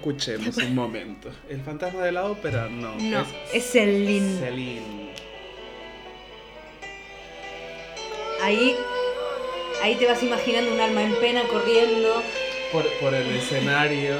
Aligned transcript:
Escuchemos 0.00 0.56
un 0.56 0.74
momento. 0.74 1.30
El 1.50 1.60
fantasma 1.60 2.02
de 2.02 2.12
la 2.12 2.24
ópera, 2.24 2.70
no. 2.70 2.94
No, 2.96 3.26
es 3.52 3.70
Celine. 3.70 4.38
Celine. 4.40 5.10
Ahí, 8.42 8.74
ahí 9.82 9.96
te 9.96 10.06
vas 10.06 10.22
imaginando 10.22 10.72
un 10.72 10.80
alma 10.80 11.02
en 11.02 11.14
pena 11.16 11.42
corriendo. 11.42 12.22
Por, 12.72 12.86
por 12.98 13.12
el 13.12 13.30
escenario, 13.30 14.16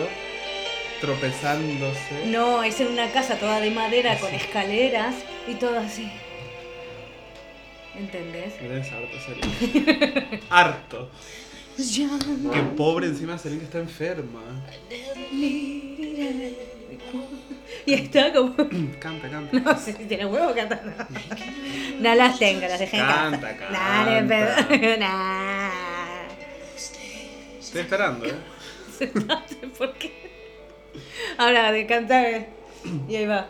tropezándose. 1.00 2.26
No, 2.26 2.62
es 2.62 2.78
en 2.80 2.88
una 2.88 3.10
casa 3.10 3.36
toda 3.36 3.58
de 3.60 3.70
madera 3.70 4.18
con 4.18 4.34
escaleras 4.34 5.14
y 5.48 5.54
todo 5.54 5.78
así. 5.78 6.12
¿Entendés? 7.98 8.52
Eres 8.60 8.86
harto, 8.92 9.16
Celine. 9.24 10.40
harto. 10.50 11.10
Qué 12.52 12.62
pobre 12.76 13.06
encima 13.06 13.36
que 13.42 13.48
está 13.64 13.78
enferma. 13.78 14.42
Y 17.86 17.94
está 17.94 18.32
como. 18.32 18.54
Canta, 19.00 19.30
canta. 19.30 19.58
No 19.58 19.78
sé 19.78 19.94
si 19.94 20.04
tiene 20.04 20.26
huevo 20.26 20.54
cantar. 20.54 20.84
No, 20.84 20.94
no 22.00 22.14
las 22.14 22.38
tengo, 22.38 22.60
las 22.60 22.78
dejé 22.78 22.98
en 22.98 23.06
Canta, 23.06 23.40
casa. 23.40 23.56
canta. 23.58 23.78
Dale, 23.78 24.22
pedo. 24.28 24.98
Nah. 24.98 25.70
Estoy 27.58 27.80
esperando, 27.80 28.26
¿eh? 28.26 28.34
Por 29.78 29.94
qué. 29.94 30.12
Ahora, 31.38 31.72
de 31.72 31.86
cantar. 31.86 32.48
Y 33.08 33.16
ahí 33.16 33.26
va. 33.26 33.48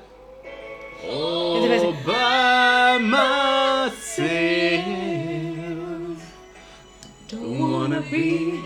All 1.08 1.68
Wanna 7.90 8.02
be 8.02 8.62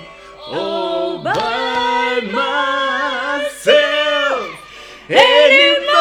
all 0.49 1.23
by 1.23 2.21
myself 2.31 2.61
anymore. 5.09 5.95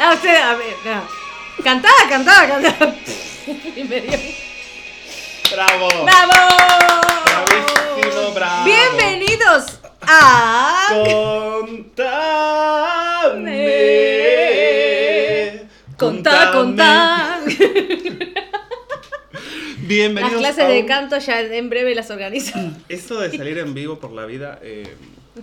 Ah, 0.00 0.14
usted, 0.14 0.34
a 0.34 0.56
ver, 0.58 0.74
no. 0.84 1.06
Cantaba, 1.62 2.08
cantaba, 2.08 2.48
cantaba. 2.48 2.94
Y 3.76 3.84
me 3.84 4.00
dio. 4.00 4.18
Bravo. 5.52 5.88
¡Bravo! 6.04 6.32
Bravísimo, 7.24 8.32
bravo. 8.34 8.64
Bienvenidos 8.64 9.78
a. 10.08 10.88
Contame. 10.90 12.00
Contá, 16.00 16.50
contá. 16.52 17.40
Las 19.32 19.86
Bienvenidos 19.86 20.38
clases 20.40 20.64
a 20.64 20.68
de 20.68 20.86
canto 20.86 21.18
ya 21.18 21.40
en 21.40 21.68
breve 21.70 21.94
las 21.94 22.10
organizo. 22.10 22.58
Eso 22.88 23.20
de 23.20 23.36
salir 23.36 23.58
en 23.58 23.74
vivo 23.74 23.98
por 23.98 24.12
la 24.12 24.24
vida 24.24 24.58
eh, 24.62 24.94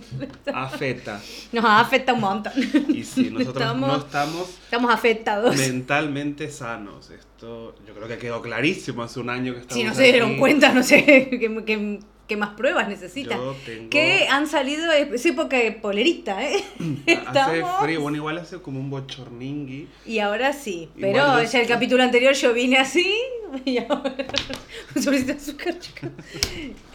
afecta. 0.54 1.20
Nos 1.52 1.64
afecta 1.66 2.12
un 2.14 2.20
montón. 2.20 2.52
Y 2.88 3.04
sí, 3.04 3.30
nosotros 3.30 3.56
Estamos- 3.62 3.88
no 3.88 3.96
estamos 3.98 4.48
Estamos 4.64 4.94
afectados. 4.94 5.56
mentalmente 5.56 6.50
sanos. 6.50 7.10
Esto 7.10 7.74
yo 7.86 7.94
creo 7.94 8.08
que 8.08 8.18
quedó 8.18 8.40
clarísimo 8.42 9.02
hace 9.02 9.20
un 9.20 9.30
año 9.30 9.52
que 9.54 9.60
estamos 9.60 9.82
Si 9.82 9.84
no 9.88 9.94
se 9.94 10.04
dieron 10.04 10.30
aquí. 10.30 10.38
cuenta, 10.38 10.72
no 10.72 10.82
sé 10.82 11.04
qué- 11.64 12.00
qué 12.28 12.36
más 12.36 12.50
pruebas 12.50 12.88
necesitan. 12.88 13.38
Yo 13.38 13.56
tengo- 13.66 13.90
Que 13.90 14.28
han 14.28 14.46
salido, 14.46 14.92
es 14.92 15.26
época 15.26 15.56
de 15.56 15.72
polerita, 15.72 16.44
¿eh? 16.44 16.62
Hace 17.06 17.12
Estamos- 17.12 17.82
frío, 17.82 18.00
bueno, 18.02 18.16
igual 18.18 18.38
hace 18.38 18.58
como 18.60 18.78
un 18.78 18.90
bochorningui. 18.90 19.88
Y 20.06 20.18
ahora 20.20 20.52
sí, 20.52 20.88
Igual 20.96 21.12
pero 21.14 21.42
ya 21.42 21.46
sé. 21.48 21.60
el 21.62 21.66
capítulo 21.66 22.02
anterior 22.04 22.34
yo 22.34 22.52
vine 22.54 22.78
así 22.78 23.16
y 23.64 23.78
ahora 23.78 24.14
un 24.94 25.02
sobrecito 25.02 25.32
de 25.32 25.38
azúcar, 25.38 25.78
chicos. 25.80 26.10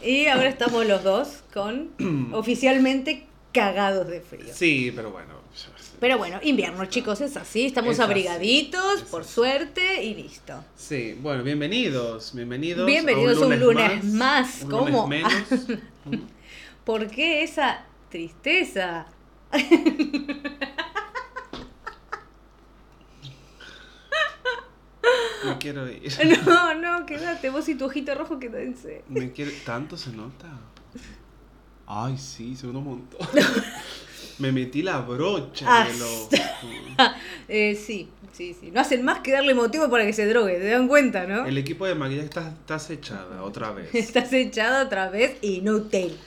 Y 0.04 0.28
ahora 0.28 0.48
estamos 0.50 0.86
los 0.86 1.04
dos 1.04 1.44
con 1.54 1.90
oficialmente 2.34 3.26
cagados 3.52 4.08
de 4.08 4.22
frío. 4.22 4.54
Sí, 4.54 4.92
pero 4.96 5.12
bueno. 5.12 5.34
ya- 5.56 5.83
Pero 6.04 6.18
bueno, 6.18 6.38
invierno, 6.44 6.86
chicos, 6.88 7.22
es 7.22 7.38
así, 7.38 7.68
estamos 7.68 7.94
Es 7.94 8.02
abrigaditos, 8.02 9.04
por 9.04 9.24
suerte 9.24 10.04
y 10.04 10.14
listo. 10.14 10.62
Sí, 10.76 11.18
bueno, 11.22 11.44
bienvenidos, 11.44 12.36
bienvenidos. 12.36 12.86
Bienvenidos 12.86 13.42
a 13.42 13.46
un 13.46 13.58
lunes 13.58 14.04
más, 14.04 14.64
un 14.64 14.70
¿cómo? 14.70 15.04
lunes 15.04 15.08
menos. 15.08 15.80
¿Por 16.84 17.08
qué 17.08 17.44
esa 17.44 17.86
tristeza? 18.10 19.06
Me 25.46 25.58
quiero 25.58 25.90
ir. 25.90 26.12
No, 26.46 26.74
no, 26.74 27.06
quédate, 27.06 27.50
vos 27.50 27.70
y 27.70 27.76
tu 27.76 27.86
ojito 27.86 28.14
rojo 28.14 28.40
quédense. 28.40 29.06
Me 29.08 29.32
quiere... 29.32 29.52
¿Tanto 29.66 29.96
se 29.96 30.12
nota? 30.12 30.50
Ay, 31.88 32.18
sí, 32.18 32.58
se 32.58 32.68
nota 32.68 32.80
un 32.80 32.84
montón. 32.84 33.26
Me 34.40 34.52
metí 34.52 34.82
la 34.82 35.00
brocha 35.00 35.66
Ah, 35.68 35.88
de 35.88 35.98
los... 35.98 36.28
Eh, 37.50 37.76
sí, 37.76 38.08
sí, 38.32 38.56
sí. 38.60 38.72
No 38.72 38.80
hacen 38.82 39.04
más 39.04 39.20
que 39.20 39.32
darle 39.32 39.54
motivo 39.54 39.90
para 39.90 40.06
que 40.06 40.14
se 40.14 40.26
drogue, 40.26 40.54
¿te 40.60 40.70
dan 40.70 40.88
cuenta, 40.88 41.26
no? 41.28 41.46
El 41.46 41.58
equipo 41.58 41.86
de 41.86 41.94
maquillaje 41.94 42.26
está, 42.26 42.48
está 42.50 42.76
acechada 42.76 43.44
otra 43.44 43.72
vez. 43.72 43.90
Estás 43.94 44.32
echado 44.34 44.86
otra 44.86 45.10
vez 45.10 45.38
inútil. 45.42 46.18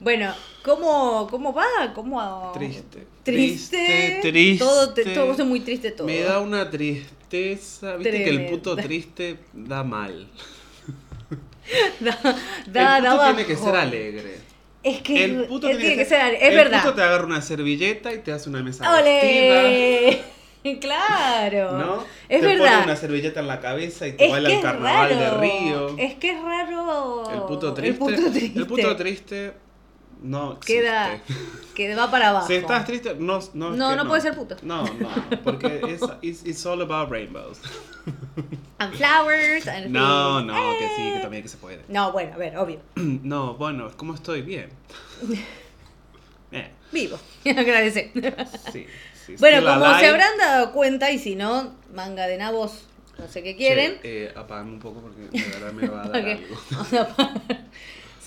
Bueno, 0.00 0.34
¿cómo, 0.64 1.26
cómo 1.30 1.52
va? 1.54 1.92
¿Cómo... 1.94 2.52
Triste. 2.54 3.06
Triste. 3.22 4.18
Triste. 4.22 4.64
Todo, 4.64 4.92
te- 4.94 5.04
todo 5.14 5.32
es 5.32 5.44
muy 5.44 5.60
triste 5.60 5.90
todo. 5.92 6.06
Me 6.06 6.20
da 6.20 6.40
una 6.40 6.68
tristeza. 6.70 7.96
Viste 7.96 8.24
que 8.24 8.30
el 8.30 8.46
puto 8.46 8.76
triste 8.76 9.38
da 9.52 9.82
mal. 9.84 10.26
Da, 12.00 12.16
el 12.64 12.72
da, 12.72 13.10
puto 13.12 13.16
da 13.22 13.34
tiene 13.34 13.46
que 13.46 13.56
ser 13.56 13.76
alegre. 13.76 14.38
Es 14.82 15.00
que 15.02 15.24
El 15.24 15.44
puto 15.46 15.68
él 15.68 15.78
tiene, 15.78 15.96
que 15.96 16.04
ser 16.04 16.20
alegre. 16.20 16.44
Es 16.46 16.50
el 16.52 16.56
verdad. 16.56 16.82
puto 16.82 16.94
te 16.94 17.02
agarra 17.02 17.24
una 17.26 17.42
servilleta 17.42 18.12
y 18.12 18.18
te 18.18 18.32
hace 18.32 18.48
una 18.48 18.62
mesa 18.62 18.90
¡Ole! 18.98 20.18
Claro. 20.80 21.56
vestida. 21.56 21.72
¿No? 21.78 22.04
Es 22.28 22.40
te 22.42 22.46
verdad. 22.46 22.72
pone 22.72 22.84
una 22.84 22.96
servilleta 22.96 23.40
en 23.40 23.46
la 23.46 23.60
cabeza 23.60 24.06
y 24.06 24.12
te 24.12 24.26
Es 24.26 24.30
baila 24.30 24.48
que 24.50 24.56
el 24.56 24.60
carnaval 24.62 25.10
raro. 25.10 25.20
de 25.20 25.30
Río. 25.40 25.96
Es 25.98 26.14
que 26.16 26.30
es 26.32 26.42
raro. 26.42 27.30
El 27.32 27.40
puto 27.42 27.72
triste. 27.72 28.04
El 28.04 28.16
puto 28.16 28.30
triste. 28.30 28.58
El 28.58 28.66
puto 28.66 28.96
triste 28.96 29.52
no 30.22 30.52
existe. 30.54 30.74
Queda. 30.82 31.20
Que 31.74 31.94
va 31.94 32.10
para 32.10 32.30
abajo. 32.30 32.46
Si 32.46 32.54
estás 32.54 32.84
triste, 32.84 33.14
no. 33.18 33.38
No, 33.54 33.70
No, 33.70 33.90
que 33.90 33.96
no 33.96 34.08
puede 34.08 34.20
ser 34.20 34.34
puto. 34.34 34.56
No, 34.62 34.82
no, 34.84 35.08
porque 35.44 35.80
es 35.88 36.00
it's, 36.22 36.44
it's 36.46 36.66
all 36.66 36.80
about 36.82 37.10
rainbows. 37.10 37.58
And 38.78 38.94
flowers 38.94 39.66
and 39.68 39.90
No, 39.90 40.38
things. 40.38 40.46
no, 40.52 40.78
que 40.78 40.88
sí, 40.96 41.02
que 41.02 41.18
Eh. 41.18 41.20
también 41.22 41.42
que 41.42 41.48
se 41.48 41.56
puede. 41.58 41.82
No, 41.88 42.10
bueno, 42.12 42.34
a 42.34 42.36
ver, 42.38 42.56
obvio. 42.56 42.80
No, 42.96 43.54
bueno, 43.54 43.90
¿cómo 43.96 44.14
estoy? 44.14 44.42
Bien. 44.42 44.70
Eh, 46.50 46.70
Vivo. 46.92 47.18
Agradecer. 47.44 48.10
sí, 48.72 48.86
sí. 49.26 49.36
Bueno, 49.38 49.60
como 49.60 49.84
alive. 49.84 50.00
se 50.00 50.06
habrán 50.06 50.38
dado 50.38 50.72
cuenta, 50.72 51.10
y 51.10 51.18
si 51.18 51.36
no, 51.36 51.74
manga 51.92 52.26
de 52.26 52.38
nabos, 52.38 52.86
no 53.18 53.28
sé 53.28 53.42
qué 53.42 53.54
quieren. 53.54 54.00
Che, 54.00 54.24
eh, 54.28 54.32
apagame 54.34 54.70
un 54.72 54.78
poco 54.78 55.02
porque 55.02 55.28
de 55.28 55.44
verdad 55.50 55.72
me 55.74 55.86
va 55.86 56.04
a 56.04 56.08
dar 56.08 56.24
algo. 56.24 56.56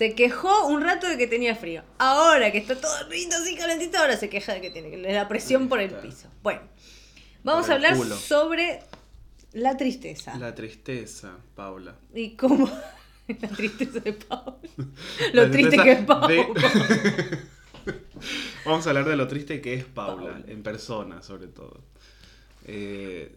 Se 0.01 0.15
quejó 0.15 0.65
un 0.65 0.81
rato 0.81 1.07
de 1.07 1.15
que 1.15 1.27
tenía 1.27 1.55
frío. 1.55 1.83
Ahora 1.99 2.51
que 2.51 2.57
está 2.57 2.73
todo 2.73 2.91
rico 3.07 3.35
así 3.39 3.55
calentito, 3.55 3.99
ahora 3.99 4.17
se 4.17 4.29
queja 4.29 4.55
de 4.55 4.59
que 4.59 4.71
tiene 4.71 5.13
la 5.13 5.27
presión 5.27 5.69
por 5.69 5.79
el 5.79 5.91
piso. 5.91 6.27
Bueno, 6.41 6.61
vamos 7.43 7.69
a 7.69 7.75
hablar 7.75 7.95
culo. 7.95 8.17
sobre 8.17 8.79
la 9.53 9.77
tristeza. 9.77 10.35
La 10.39 10.55
tristeza, 10.55 11.37
Paula. 11.53 11.97
Y 12.15 12.31
cómo. 12.31 12.67
la 13.27 13.47
tristeza 13.49 13.99
de 13.99 14.13
Paula. 14.13 14.57
La 15.33 15.43
Lo 15.43 15.51
triste 15.51 15.77
que 15.77 15.91
es 15.91 16.03
Paula. 16.03 16.27
de- 16.27 16.47
Vamos 18.65 18.87
a 18.87 18.89
hablar 18.89 19.05
de 19.05 19.15
lo 19.15 19.27
triste 19.27 19.61
que 19.61 19.75
es 19.75 19.85
Paula, 19.85 20.31
Paula. 20.31 20.45
en 20.47 20.63
persona 20.63 21.21
sobre 21.21 21.45
todo. 21.45 21.79
Eh, 22.65 23.35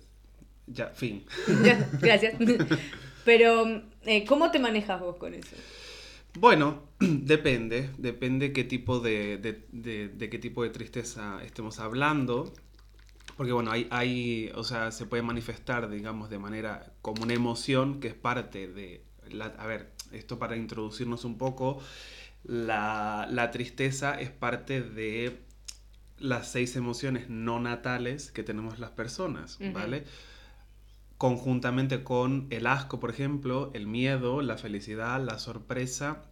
ya, 0.66 0.86
fin. 0.86 1.26
Ya, 1.62 1.90
Gracias. 2.00 2.36
Pero, 3.26 3.82
eh, 4.06 4.24
¿cómo 4.24 4.50
te 4.50 4.58
manejas 4.58 4.98
vos 4.98 5.16
con 5.16 5.34
eso? 5.34 5.56
Bueno, 6.38 6.82
depende, 7.00 7.90
depende 7.98 8.52
qué 8.52 8.64
tipo 8.64 9.00
de, 9.00 9.38
de, 9.38 9.66
de- 9.72 10.08
de 10.08 10.30
qué 10.30 10.38
tipo 10.38 10.62
de 10.62 10.70
tristeza 10.70 11.42
estemos 11.44 11.78
hablando. 11.78 12.52
Porque 13.36 13.52
bueno, 13.52 13.70
hay, 13.72 13.88
hay, 13.90 14.52
o 14.54 14.64
sea, 14.64 14.92
se 14.92 15.06
puede 15.06 15.22
manifestar, 15.22 15.90
digamos, 15.90 16.30
de 16.30 16.38
manera 16.38 16.94
como 17.02 17.24
una 17.24 17.34
emoción 17.34 18.00
que 18.00 18.08
es 18.08 18.14
parte 18.14 18.68
de 18.68 19.04
la- 19.30 19.46
a 19.58 19.66
ver, 19.66 19.92
esto 20.12 20.38
para 20.38 20.56
introducirnos 20.56 21.24
un 21.24 21.38
poco, 21.38 21.80
la, 22.44 23.28
la 23.30 23.50
tristeza 23.50 24.20
es 24.20 24.30
parte 24.30 24.82
de 24.82 25.40
las 26.18 26.50
seis 26.52 26.76
emociones 26.76 27.28
no 27.28 27.60
natales 27.60 28.30
que 28.32 28.42
tenemos 28.42 28.78
las 28.78 28.90
personas. 28.90 29.58
¿vale? 29.72 30.04
Conjuntamente 31.24 32.04
con 32.04 32.48
el 32.50 32.66
asco, 32.66 33.00
por 33.00 33.08
ejemplo, 33.08 33.70
el 33.72 33.86
miedo, 33.86 34.42
la 34.42 34.58
felicidad, 34.58 35.24
la 35.24 35.38
sorpresa 35.38 36.22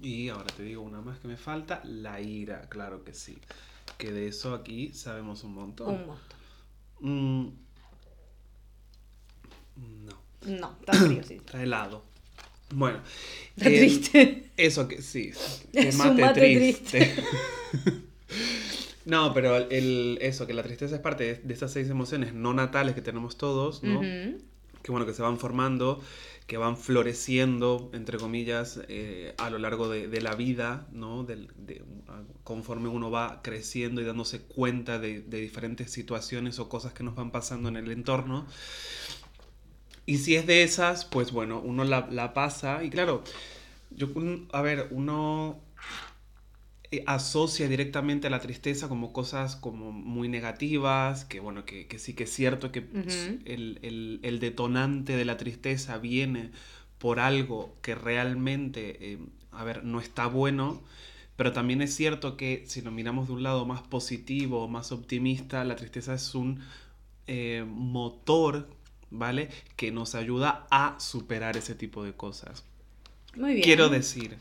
y 0.00 0.30
ahora 0.30 0.46
te 0.46 0.62
digo 0.62 0.80
una 0.80 1.02
más 1.02 1.18
que 1.18 1.28
me 1.28 1.36
falta, 1.36 1.82
la 1.84 2.22
ira, 2.22 2.62
claro 2.70 3.04
que 3.04 3.12
sí. 3.12 3.36
Que 3.98 4.12
de 4.12 4.28
eso 4.28 4.54
aquí 4.54 4.94
sabemos 4.94 5.44
un 5.44 5.52
montón. 5.52 5.88
Un 5.94 6.06
montón. 6.06 6.38
Mm, 7.00 7.48
no, 10.06 10.22
No, 10.58 10.76
está 10.80 10.94
frío, 10.94 11.22
sí. 11.22 11.34
está 11.44 11.62
helado. 11.62 12.02
Bueno. 12.70 13.02
Está 13.56 13.68
eh, 13.68 13.78
triste. 13.78 14.52
Eso 14.56 14.88
que 14.88 15.02
sí. 15.02 15.32
que 15.70 15.90
un 15.90 15.98
mate 15.98 16.78
no, 19.04 19.34
pero 19.34 19.56
el, 19.56 20.18
eso, 20.20 20.46
que 20.46 20.54
la 20.54 20.62
tristeza 20.62 20.94
es 20.96 21.00
parte 21.02 21.24
de, 21.24 21.34
de 21.36 21.54
esas 21.54 21.72
seis 21.72 21.88
emociones 21.90 22.34
no 22.34 22.54
natales 22.54 22.94
que 22.94 23.02
tenemos 23.02 23.36
todos, 23.36 23.82
¿no? 23.82 24.00
Que 24.82 24.90
bueno, 24.92 25.06
que 25.06 25.14
se 25.14 25.22
van 25.22 25.38
formando, 25.38 26.02
que 26.46 26.58
van 26.58 26.76
floreciendo, 26.76 27.90
entre 27.94 28.18
comillas, 28.18 28.80
eh, 28.88 29.34
a 29.38 29.50
lo 29.50 29.58
largo 29.58 29.88
de, 29.88 30.08
de 30.08 30.20
la 30.20 30.34
vida, 30.34 30.86
¿no? 30.92 31.24
Del- 31.24 31.48
de- 31.56 31.82
conforme 32.44 32.88
uno 32.88 33.10
va 33.10 33.40
creciendo 33.42 34.00
y 34.00 34.04
dándose 34.04 34.40
cuenta 34.42 34.98
de, 34.98 35.22
de 35.22 35.40
diferentes 35.40 35.90
situaciones 35.90 36.58
o 36.58 36.68
cosas 36.68 36.92
que 36.92 37.02
nos 37.02 37.14
van 37.14 37.30
pasando 37.30 37.68
en 37.70 37.76
el 37.76 37.90
entorno. 37.90 38.46
Y 40.06 40.18
si 40.18 40.36
es 40.36 40.46
de 40.46 40.62
esas, 40.62 41.04
pues 41.04 41.32
bueno, 41.32 41.60
uno 41.60 41.84
la, 41.84 42.08
la 42.10 42.34
pasa 42.34 42.84
y 42.84 42.90
claro, 42.90 43.24
yo, 43.90 44.08
a 44.52 44.62
ver, 44.62 44.88
uno 44.90 45.60
asocia 47.06 47.68
directamente 47.68 48.26
a 48.26 48.30
la 48.30 48.40
tristeza 48.40 48.88
como 48.88 49.12
cosas 49.12 49.56
como 49.56 49.92
muy 49.92 50.28
negativas, 50.28 51.24
que 51.24 51.40
bueno, 51.40 51.64
que, 51.64 51.86
que 51.86 51.98
sí 51.98 52.14
que 52.14 52.24
es 52.24 52.30
cierto 52.32 52.72
que 52.72 52.80
Ujú. 52.80 53.38
el, 53.44 53.78
el- 53.82 54.20
el 54.22 54.40
detonante 54.40 55.16
de 55.16 55.24
la 55.24 55.36
tristeza 55.36 55.98
viene 55.98 56.50
por 56.98 57.20
algo 57.20 57.74
que 57.82 57.94
realmente, 57.94 59.12
eh, 59.12 59.18
a 59.52 59.64
ver, 59.64 59.84
no 59.84 60.00
está 60.00 60.26
bueno, 60.26 60.82
pero 61.36 61.52
también 61.52 61.82
es 61.82 61.94
cierto 61.94 62.36
que 62.36 62.64
si 62.66 62.80
lo 62.82 62.90
miramos 62.90 63.26
de 63.28 63.34
un 63.34 63.42
lado 63.42 63.66
más 63.66 63.82
positivo, 63.82 64.68
más 64.68 64.92
optimista, 64.92 65.64
la 65.64 65.76
tristeza 65.76 66.14
es 66.14 66.34
un 66.34 66.60
eh, 67.26 67.64
motor, 67.68 68.68
¿vale? 69.10 69.48
Que 69.76 69.90
nos 69.92 70.14
ayuda 70.14 70.66
a 70.70 70.96
superar 71.00 71.56
ese 71.56 71.74
tipo 71.74 72.04
de 72.04 72.12
cosas. 72.14 72.64
Muy 73.36 73.54
bien. 73.54 73.64
Quiero 73.64 73.88
decir 73.88 74.36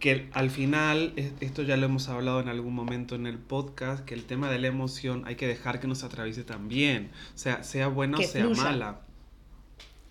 que 0.00 0.28
al 0.32 0.50
final, 0.50 1.12
es- 1.14 1.32
esto 1.40 1.62
ya 1.62 1.76
lo 1.76 1.86
hemos 1.86 2.08
hablado 2.08 2.40
en 2.40 2.48
algún 2.48 2.74
momento 2.74 3.14
en 3.14 3.26
el 3.26 3.38
podcast, 3.38 4.04
que 4.04 4.14
el 4.14 4.24
tema 4.24 4.50
de 4.50 4.58
la 4.58 4.66
emoción 4.66 5.22
hay 5.26 5.36
que 5.36 5.46
dejar 5.46 5.78
que 5.78 5.86
nos 5.86 6.02
atraviese 6.02 6.42
también, 6.42 7.10
o 7.34 7.38
sea, 7.38 7.62
sea 7.62 7.86
buena 7.88 8.18
o 8.18 8.22
sea 8.22 8.44
fluya. 8.46 8.62
mala. 8.62 9.00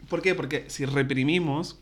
¿Por 0.08 0.22
qué? 0.22 0.36
Porque 0.36 0.66
si 0.70 0.86
reprimimos, 0.86 1.80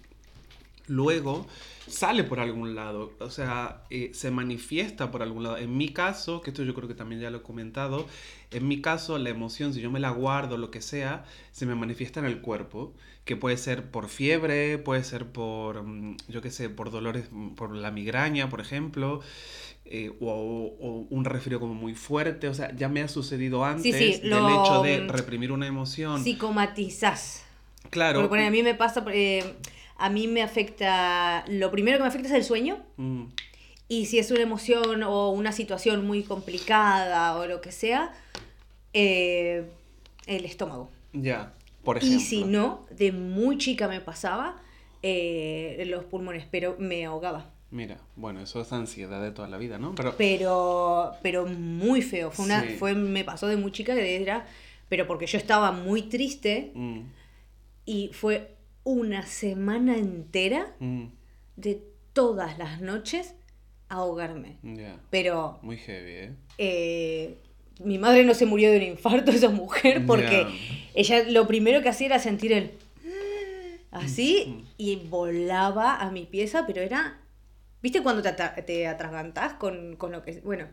luego 0.87 1.45
sale 1.87 2.23
por 2.23 2.39
algún 2.39 2.75
lado, 2.75 3.13
o 3.19 3.29
sea, 3.29 3.83
eh, 3.89 4.11
se 4.13 4.29
manifiesta 4.31 5.09
por 5.11 5.23
algún 5.23 5.43
lado. 5.43 5.57
En 5.57 5.77
mi 5.77 5.89
caso, 5.89 6.41
que 6.41 6.51
esto 6.51 6.63
yo 6.63 6.73
creo 6.73 6.87
que 6.87 6.93
también 6.95 7.21
ya 7.21 7.29
lo 7.31 7.37
he 7.39 7.41
comentado, 7.41 8.05
en 8.51 8.67
mi 8.67 8.81
caso 8.81 9.17
la 9.17 9.29
emoción, 9.29 9.73
si 9.73 9.81
yo 9.81 9.89
me 9.91 9.99
la 9.99 10.09
guardo, 10.11 10.57
lo 10.57 10.69
que 10.71 10.81
sea, 10.81 11.25
se 11.51 11.65
me 11.65 11.75
manifiesta 11.75 12.19
en 12.19 12.25
el 12.25 12.41
cuerpo, 12.41 12.93
que 13.25 13.35
puede 13.35 13.57
ser 13.57 13.89
por 13.91 14.07
fiebre, 14.09 14.77
puede 14.77 15.03
ser 15.03 15.25
por, 15.27 15.83
mm, 15.83 16.17
yo 16.29 16.41
qué 16.41 16.51
sé, 16.51 16.69
por 16.69 16.91
dolores, 16.91 17.27
mm, 17.31 17.49
por 17.55 17.73
la 17.75 17.91
migraña, 17.91 18.49
por 18.49 18.61
ejemplo. 18.61 19.21
eh, 19.89 20.11
o, 20.19 20.75
o 20.81 21.07
un 21.09 21.23
resfrío 21.23 21.61
como 21.61 21.73
muy 21.73 21.95
fuerte, 21.95 22.49
o 22.49 22.53
sea, 22.53 22.75
ya 22.75 22.89
me 22.89 23.01
ha 23.01 23.07
sucedido 23.07 23.63
antes 23.63 23.83
sí, 23.95 24.19
del 24.21 24.29
lo- 24.31 24.49
hecho 24.49 24.81
de 24.81 25.07
reprimir 25.07 25.51
una 25.53 25.65
emoción. 25.65 26.21
Psicomatizás. 26.21 27.43
claro. 27.89 28.27
Porque 28.27 28.45
a 28.45 28.51
mí 28.51 28.63
me 28.63 28.75
pasa, 28.75 29.05
eh, 29.13 29.55
a 29.97 30.09
mí 30.09 30.27
me 30.27 30.41
afecta, 30.43 31.43
lo 31.47 31.71
primero 31.71 31.97
que 31.97 32.03
me 32.03 32.09
afecta 32.09 32.27
es 32.29 32.33
el 32.33 32.43
sueño. 32.43 32.83
Mm, 32.97 33.25
Y 33.89 34.05
si 34.07 34.19
es 34.19 34.31
una 34.31 34.41
emoción 34.41 35.01
o 35.03 35.29
una 35.31 35.51
situación 35.53 36.05
muy 36.05 36.23
complicada 36.23 37.35
o 37.37 37.45
lo 37.47 37.61
que 37.61 37.71
sea, 37.71 38.11
eh, 38.93 39.65
el 40.25 40.45
estómago. 40.45 40.89
ya, 41.13 41.53
por 41.83 41.97
ejemplo. 41.97 42.17
Y 42.17 42.21
si 42.21 42.43
no, 42.43 42.85
de 42.91 43.11
muy 43.13 43.57
chica 43.57 43.87
me 43.87 44.01
pasaba 44.01 44.61
eh, 45.03 45.83
los 45.87 46.03
pulmones, 46.05 46.45
pero 46.51 46.75
me 46.79 47.05
ahogaba. 47.05 47.51
Mira, 47.71 47.97
bueno, 48.15 48.41
eso 48.41 48.61
es 48.61 48.71
ansiedad 48.73 49.21
de 49.21 49.31
toda 49.31 49.47
la 49.47 49.57
vida, 49.57 49.77
¿no? 49.77 49.93
Pero, 49.95 50.15
Pero, 50.17 51.11
pero 51.21 51.45
muy 51.45 52.01
feo. 52.01 52.31
Fue 52.31 52.45
una, 52.45 52.61
Sí. 52.61 52.75
fue, 52.77 52.93
me 52.95 53.23
pasó 53.23 53.47
de 53.47 53.55
muy 53.57 53.71
chica 53.71 53.93
que 53.95 54.21
era, 54.21 54.45
pero 54.89 55.05
porque 55.07 55.27
yo 55.27 55.37
estaba 55.37 55.71
muy 55.71 56.03
triste 56.03 56.71
mm, 56.75 56.99
y 57.85 58.09
fue 58.13 58.55
una 58.87 59.25
semana 59.25 59.97
entera 59.97 60.73
mm, 60.79 61.07
de 61.57 61.83
todas 62.13 62.57
las 62.57 62.79
noches 62.79 63.35
ahogarme. 63.89 64.59
Pero 65.09 65.59
muy 65.61 65.75
heavy, 65.75 66.11
¿eh? 66.11 66.33
eh, 66.57 67.37
mi 67.83 67.97
madre 67.97 68.23
no 68.23 68.33
se 68.33 68.45
murió 68.45 68.71
de 68.71 68.77
un 68.77 68.83
infarto, 68.83 69.31
esa 69.31 69.49
mujer, 69.49 70.05
porque 70.05 70.47
ella 70.93 71.23
lo 71.29 71.47
primero 71.47 71.81
que 71.81 71.89
hacía 71.89 72.07
era 72.07 72.19
sentir 72.19 72.53
el 72.53 72.71
así 73.91 74.45
Mm. 74.47 74.63
y 74.77 74.95
volaba 74.95 75.97
a 75.97 76.09
mi 76.11 76.25
pieza, 76.25 76.65
pero 76.65 76.81
era, 76.81 77.19
¿viste 77.81 78.01
cuando 78.01 78.21
te, 78.21 78.31
te 78.61 78.87
atragantás 78.87 79.53
con, 79.55 79.97
con 79.97 80.13
lo 80.13 80.21
que... 80.23 80.39
Bueno, 80.41 80.67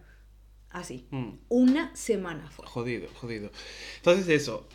así. 0.70 1.06
Mm. 1.10 1.30
Una 1.48 1.94
semana 1.96 2.48
fue. 2.50 2.66
Jodido, 2.66 3.08
jodido. 3.20 3.50
Entonces 3.96 4.28
eso, 4.28 4.68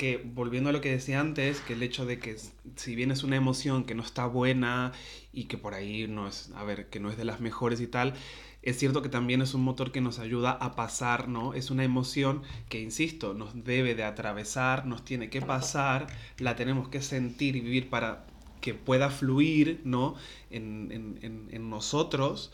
que 0.00 0.10
volviendo 0.24 0.70
a 0.70 0.72
lo 0.72 0.80
que 0.80 0.90
decía 0.90 1.20
antes, 1.20 1.60
que 1.60 1.74
el 1.74 1.82
hecho 1.82 2.06
de 2.06 2.18
que 2.18 2.36
si 2.76 2.94
bien 2.96 3.10
es 3.10 3.22
una 3.22 3.36
emoción 3.36 3.84
que 3.84 3.94
no 3.94 4.02
está 4.02 4.26
buena 4.26 4.92
y 5.32 5.44
que 5.44 5.58
por 5.58 5.74
ahí 5.74 6.06
no 6.08 6.26
es, 6.28 6.50
a 6.56 6.64
ver, 6.64 6.88
que 6.90 7.00
no 7.00 7.10
es 7.10 7.16
de 7.18 7.24
las 7.26 7.40
mejores 7.40 7.80
y 7.80 7.86
tal, 7.86 8.14
es 8.62 8.78
cierto 8.78 9.02
que 9.02 9.08
también 9.08 9.42
es 9.42 9.54
un 9.54 9.62
motor 9.62 9.92
que 9.92 10.00
nos 10.00 10.18
ayuda 10.18 10.52
a 10.52 10.74
pasar, 10.76 11.28
¿no? 11.28 11.54
Es 11.54 11.70
una 11.70 11.84
emoción 11.84 12.42
que, 12.68 12.80
insisto, 12.80 13.34
nos 13.34 13.64
debe 13.64 13.94
de 13.94 14.04
atravesar, 14.04 14.86
nos 14.86 15.04
tiene 15.04 15.30
que 15.30 15.40
pasar, 15.42 16.06
la 16.38 16.56
tenemos 16.56 16.88
que 16.88 17.00
sentir 17.02 17.56
y 17.56 17.60
vivir 17.60 17.88
para 17.90 18.26
que 18.60 18.74
pueda 18.74 19.10
fluir, 19.10 19.80
¿no? 19.84 20.14
En, 20.50 20.88
en- 20.92 21.18
en- 21.22 21.48
en 21.52 21.70
nosotros 21.70 22.52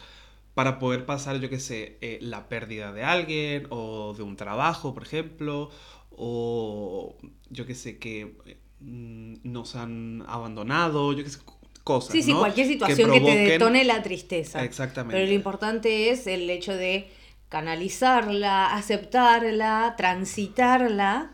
para 0.55 0.79
poder 0.79 1.05
pasar, 1.05 1.39
yo 1.41 1.51
qué 1.51 1.61
sé, 1.61 1.99
eh, 2.01 2.19
la 2.23 2.49
pérdida 2.49 2.93
de 2.93 3.05
alguien 3.05 3.67
o 3.71 4.15
de 4.17 4.23
un 4.23 4.37
trabajo, 4.37 4.95
por 4.95 5.03
ejemplo, 5.03 5.71
o 6.17 7.17
yo 7.51 7.67
qué 7.67 7.75
sé, 7.75 7.99
que 7.99 8.37
mm, 8.81 9.35
nos 9.45 9.77
han 9.77 10.25
abandonado, 10.27 11.13
yo 11.13 11.23
qué 11.23 11.31
sé, 11.31 11.39
cosas. 11.85 12.13
Sí, 12.13 12.23
sí, 12.23 12.33
¿no? 12.33 12.41
cualquier 12.41 12.67
situación 12.67 13.13
que, 13.13 13.21
te 13.21 13.37
detone 13.37 13.85
la 13.85 14.03
tristeza. 14.03 14.65
Exactamente. 14.65 15.17
Pero 15.17 15.27
lo 15.29 15.35
importante 15.35 16.11
es 16.11 16.27
el 16.27 16.49
hecho 16.51 16.75
de 16.75 17.09
canalizarla, 17.49 18.75
aceptarla, 18.75 19.95
transitarla 19.97 21.31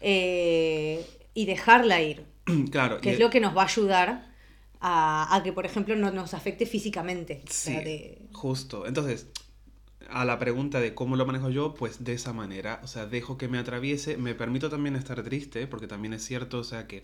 eh, 0.00 1.04
y 1.34 1.46
dejarla 1.46 2.02
ir. 2.02 2.24
Claro, 2.70 3.00
Que 3.00 3.12
es 3.12 3.18
lo 3.18 3.30
que 3.30 3.40
nos 3.40 3.56
va 3.56 3.62
a 3.62 3.66
ayudar 3.66 4.30
a, 4.80 5.34
a 5.36 5.42
que, 5.42 5.52
por 5.52 5.66
ejemplo, 5.66 5.94
no 5.96 6.10
nos 6.10 6.34
afecte 6.34 6.66
físicamente. 6.66 7.42
O 7.44 7.52
Sí, 7.52 7.72
sea, 7.72 7.80
de- 7.80 8.22
justo. 8.32 8.86
Entonces, 8.86 9.26
a 10.12 10.24
la 10.24 10.38
pregunta 10.38 10.80
de 10.80 10.94
cómo 10.94 11.16
lo 11.16 11.26
manejo 11.26 11.50
yo, 11.50 11.74
pues 11.74 12.04
de 12.04 12.12
esa 12.14 12.32
manera. 12.32 12.80
O 12.84 12.86
sea, 12.86 13.06
dejo 13.06 13.38
que 13.38 13.48
me 13.48 13.58
atraviese, 13.58 14.16
me 14.16 14.34
permito 14.34 14.70
también 14.70 14.96
estar 14.96 15.22
triste, 15.22 15.66
porque 15.66 15.86
también 15.88 16.12
es 16.14 16.24
cierto, 16.24 16.58
o 16.58 16.64
sea, 16.64 16.86
que... 16.86 17.02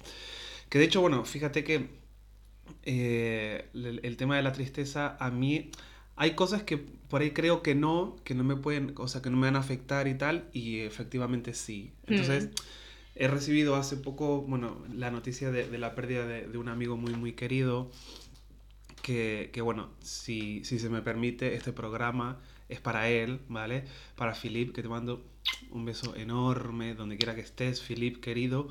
Que 0.69 0.79
de 0.79 0.85
hecho, 0.87 1.01
bueno, 1.01 1.25
fíjate 1.25 1.65
que 1.65 1.89
eh, 2.85 3.69
el, 3.75 4.01
el 4.03 4.17
tema 4.17 4.37
de 4.37 4.43
la 4.43 4.53
tristeza, 4.53 5.17
a 5.21 5.31
mí 5.31 5.71
hay 6.17 6.35
cosas 6.35 6.63
que 6.63 6.79
por 6.79 7.21
ahí 7.23 7.33
creo 7.33 7.63
que 7.63 7.75
no, 7.75 8.17
que 8.25 8.35
no 8.35 8.45
me 8.45 8.57
pueden, 8.57 8.95
o 8.97 9.09
sea, 9.09 9.23
que 9.23 9.31
no 9.31 9.37
me 9.37 9.47
van 9.49 9.57
a 9.57 9.61
afectar 9.61 10.09
y 10.09 10.15
tal, 10.17 10.49
y 10.53 10.81
efectivamente 10.81 11.55
sí. 11.55 11.93
Entonces, 12.07 12.47
Mm. 12.47 12.51
he 13.17 13.29
recibido 13.29 13.77
hace 13.77 13.97
poco, 13.97 14.43
bueno, 14.43 14.85
la 14.93 15.11
noticia 15.11 15.51
de, 15.51 15.69
de 15.69 15.79
la 15.79 15.95
pérdida 15.95 16.27
de, 16.27 16.47
de 16.49 16.59
un 16.59 16.69
amigo 16.69 16.97
muy, 16.97 17.15
muy 17.15 17.33
querido, 17.35 17.91
que, 19.03 19.51
que, 19.53 19.61
bueno, 19.61 19.91
si, 20.01 20.65
si 20.65 20.79
se 20.79 20.89
me 20.89 21.03
permite, 21.03 21.55
este 21.55 21.73
programa 21.73 22.41
es 22.69 22.81
para 22.81 23.09
él, 23.09 23.41
¿vale? 23.49 23.85
Para 24.17 24.35
Filip, 24.35 24.75
que 24.75 24.83
te 24.83 24.89
mando 24.89 25.25
un 25.71 25.85
beso 25.85 26.17
enorme, 26.17 26.95
donde 26.95 27.17
quiera 27.17 27.35
que 27.35 27.41
estés, 27.41 27.81
Filip, 27.83 28.21
querido. 28.21 28.69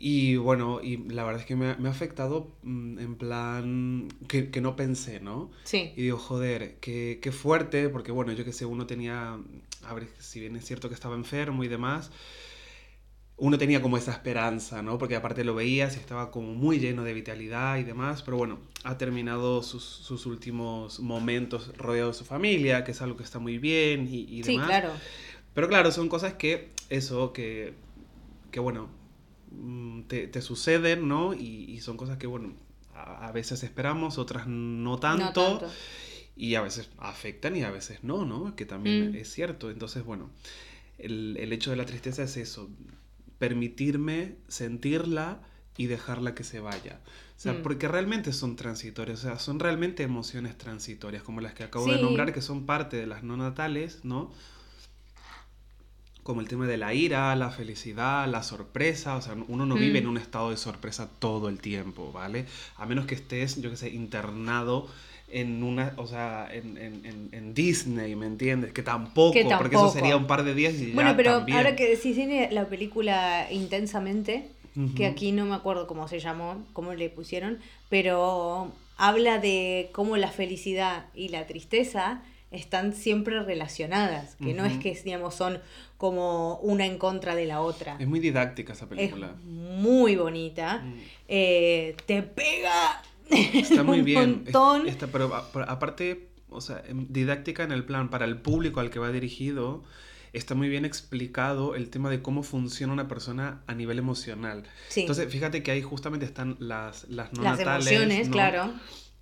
Y 0.00 0.36
bueno, 0.36 0.80
y 0.80 0.96
la 1.08 1.24
verdad 1.24 1.40
es 1.40 1.46
que 1.46 1.56
me 1.56 1.70
ha, 1.70 1.76
me 1.76 1.88
ha 1.88 1.90
afectado 1.90 2.52
mm, 2.62 2.98
en 3.00 3.16
plan 3.16 4.08
que, 4.28 4.50
que 4.50 4.60
no 4.60 4.76
pensé, 4.76 5.18
¿no? 5.18 5.50
Sí. 5.64 5.92
Y 5.96 6.02
digo, 6.02 6.18
joder, 6.18 6.76
qué, 6.80 7.18
qué 7.20 7.32
fuerte, 7.32 7.88
porque 7.88 8.12
bueno, 8.12 8.32
yo 8.32 8.44
que 8.44 8.52
sé, 8.52 8.64
uno 8.64 8.86
tenía, 8.86 9.38
a 9.82 9.94
ver, 9.94 10.06
si 10.20 10.38
bien 10.38 10.54
es 10.54 10.64
cierto 10.64 10.88
que 10.88 10.94
estaba 10.94 11.16
enfermo 11.16 11.64
y 11.64 11.68
demás, 11.68 12.12
uno 13.38 13.56
tenía 13.58 13.80
como 13.80 13.96
esa 13.96 14.10
esperanza, 14.12 14.82
¿no? 14.82 14.98
Porque 14.98 15.14
aparte 15.16 15.44
lo 15.44 15.54
veías 15.54 15.96
y 15.96 16.00
estaba 16.00 16.30
como 16.30 16.54
muy 16.54 16.80
lleno 16.80 17.04
de 17.04 17.14
vitalidad 17.14 17.78
y 17.78 17.84
demás, 17.84 18.22
pero 18.22 18.36
bueno, 18.36 18.58
ha 18.84 18.98
terminado 18.98 19.62
sus, 19.62 19.84
sus 19.84 20.26
últimos 20.26 20.98
momentos 21.00 21.76
rodeado 21.76 22.08
de 22.08 22.14
su 22.14 22.24
familia, 22.24 22.82
que 22.84 22.90
es 22.92 23.00
algo 23.02 23.16
que 23.16 23.22
está 23.24 23.38
muy 23.38 23.58
bien 23.58 24.08
y, 24.12 24.22
y 24.28 24.42
demás. 24.42 24.66
Sí, 24.66 24.70
claro. 24.70 24.92
Pero 25.54 25.68
claro, 25.68 25.90
son 25.92 26.08
cosas 26.08 26.34
que, 26.34 26.70
eso, 26.90 27.32
que, 27.32 27.74
que 28.50 28.60
bueno, 28.60 28.88
mm, 29.52 30.02
te, 30.02 30.26
te 30.28 30.42
suceden, 30.42 31.08
¿no? 31.08 31.34
Y, 31.34 31.64
y 31.70 31.80
son 31.80 31.96
cosas 31.96 32.18
que, 32.18 32.26
bueno, 32.26 32.52
a, 32.94 33.28
a 33.28 33.32
veces 33.32 33.62
esperamos, 33.62 34.18
otras 34.18 34.46
no 34.48 34.98
tanto. 34.98 35.24
No 35.24 35.58
tanto. 35.58 35.70
Y 36.36 36.54
a 36.54 36.60
veces 36.62 36.88
afectan 36.98 37.56
y 37.56 37.62
a 37.64 37.70
veces 37.70 38.04
no, 38.04 38.24
¿no? 38.24 38.54
Que 38.54 38.64
también 38.64 39.12
Mm. 39.12 39.16
es 39.16 39.32
cierto. 39.32 39.70
Entonces, 39.70 40.04
bueno, 40.04 40.30
el, 40.98 41.36
el 41.40 41.52
hecho 41.52 41.70
de 41.70 41.76
la 41.76 41.84
tristeza 41.86 42.22
es 42.22 42.36
eso, 42.36 42.70
permitirme 43.38 44.36
sentirla 44.48 45.40
y 45.76 45.86
dejarla 45.86 46.34
que 46.34 46.44
se 46.44 46.60
vaya. 46.60 47.00
O 47.36 47.40
sea, 47.40 47.52
Mm. 47.52 47.62
porque 47.62 47.86
realmente 47.86 48.32
son 48.32 48.56
transitorias, 48.56 49.20
o 49.20 49.22
sea, 49.22 49.38
son 49.38 49.60
realmente 49.60 50.02
emociones 50.02 50.58
transitorias, 50.58 51.22
como 51.22 51.40
las 51.40 51.54
que 51.54 51.62
acabo 51.62 51.86
de 51.86 51.98
nombrar, 52.00 52.32
que 52.32 52.42
son 52.42 52.66
parte 52.66 52.96
de 52.96 53.06
las 53.06 53.22
no 53.22 53.36
natales, 53.36 54.00
¿no? 54.04 54.32
Como 56.24 56.40
el 56.42 56.48
tema 56.48 56.66
de 56.66 56.76
la 56.76 56.92
ira, 56.92 57.34
la 57.36 57.50
felicidad, 57.50 58.28
la 58.28 58.42
sorpresa, 58.42 59.16
o 59.16 59.22
sea, 59.22 59.34
uno 59.46 59.64
no 59.64 59.76
vive 59.76 59.94
Mm. 60.00 60.02
en 60.02 60.06
un 60.08 60.18
estado 60.18 60.50
de 60.50 60.56
sorpresa 60.58 61.08
todo 61.20 61.48
el 61.48 61.58
tiempo, 61.60 62.12
¿vale? 62.12 62.44
A 62.76 62.84
menos 62.84 63.06
que 63.06 63.14
estés, 63.14 63.62
yo 63.62 63.70
qué 63.70 63.76
sé, 63.76 63.88
internado 63.90 64.88
en 65.30 65.62
una, 65.62 65.92
o 65.96 66.06
sea, 66.06 66.48
en, 66.50 66.76
en- 66.78 67.04
en- 67.04 67.28
en 67.32 67.54
Disney, 67.54 68.16
¿me 68.16 68.26
entiendes? 68.26 68.72
Que 68.72 68.82
tampoco, 68.82 69.32
Que 69.34 69.44
porque 69.58 69.76
eso 69.76 69.90
sería 69.90 70.16
un 70.16 70.26
par 70.26 70.42
de 70.44 70.54
días 70.54 70.74
y 70.74 70.92
Bueno, 70.92 71.10
ya 71.10 71.16
pero 71.16 71.32
también. 71.38 71.58
ahora 71.58 71.76
que 71.76 71.86
decís 71.88 72.14
tiene 72.16 72.48
la 72.50 72.66
película 72.66 73.46
Intensamente, 73.50 74.48
que 74.96 75.06
aquí 75.06 75.32
no 75.32 75.44
me 75.44 75.54
acuerdo 75.56 75.86
cómo 75.88 76.06
se 76.08 76.20
llamó, 76.20 76.64
cómo 76.72 76.94
le 76.94 77.10
pusieron, 77.10 77.58
pero 77.88 78.72
habla 78.96 79.38
de 79.38 79.90
cómo 79.92 80.16
la 80.16 80.30
felicidad 80.30 81.06
y 81.14 81.28
la 81.30 81.46
tristeza 81.46 82.22
están 82.52 82.94
siempre 82.94 83.42
relacionadas, 83.42 84.36
que 84.36 84.54
no 84.54 84.64
es 84.64 84.78
que 84.78 84.94
digamos 85.04 85.34
son 85.34 85.58
como 85.98 86.58
una 86.60 86.86
en 86.86 86.96
contra 86.96 87.34
de 87.34 87.44
la 87.44 87.60
otra. 87.60 87.96
Es 87.98 88.06
muy 88.06 88.20
didáctica 88.20 88.72
esa 88.72 88.84
Es 88.84 88.88
película. 88.88 89.34
muy 89.44 90.14
bonita, 90.16 90.78
Mm. 90.78 90.94
eh, 91.28 91.96
te 92.06 92.22
pega 92.22 93.02
Está 93.30 93.82
muy 93.82 93.98
un 94.00 94.04
bien. 94.04 94.30
montón. 94.44 94.86
Es- 94.86 94.92
está- 94.94 95.06
pero 95.08 95.34
aparte, 95.34 96.28
o 96.48 96.60
sea, 96.60 96.82
em, 96.86 97.06
didáctica 97.08 97.62
en 97.64 97.72
el 97.72 97.84
plan 97.84 98.08
para 98.10 98.24
el 98.24 98.36
público 98.40 98.80
al 98.80 98.90
que 98.90 98.98
va 98.98 99.10
dirigido, 99.12 99.84
está 100.32 100.54
muy 100.54 100.68
bien 100.68 100.84
explicado 100.84 101.74
el 101.74 101.88
tema 101.90 102.10
de 102.10 102.20
cómo 102.22 102.42
funciona 102.42 102.92
una 102.92 103.08
persona 103.08 103.62
a 103.66 103.74
nivel 103.74 103.98
emocional. 103.98 104.64
Sí. 104.88 105.00
Entonces, 105.00 105.30
fíjate 105.32 105.62
que 105.62 105.70
ahí 105.70 105.82
justamente 105.82 106.26
están 106.26 106.56
las, 106.58 107.08
las 107.08 107.32
no 107.32 107.42
las 107.42 107.58
natales, 107.58 107.86
emociones, 107.88 108.28
¿no? 108.28 108.32
claro. 108.32 108.72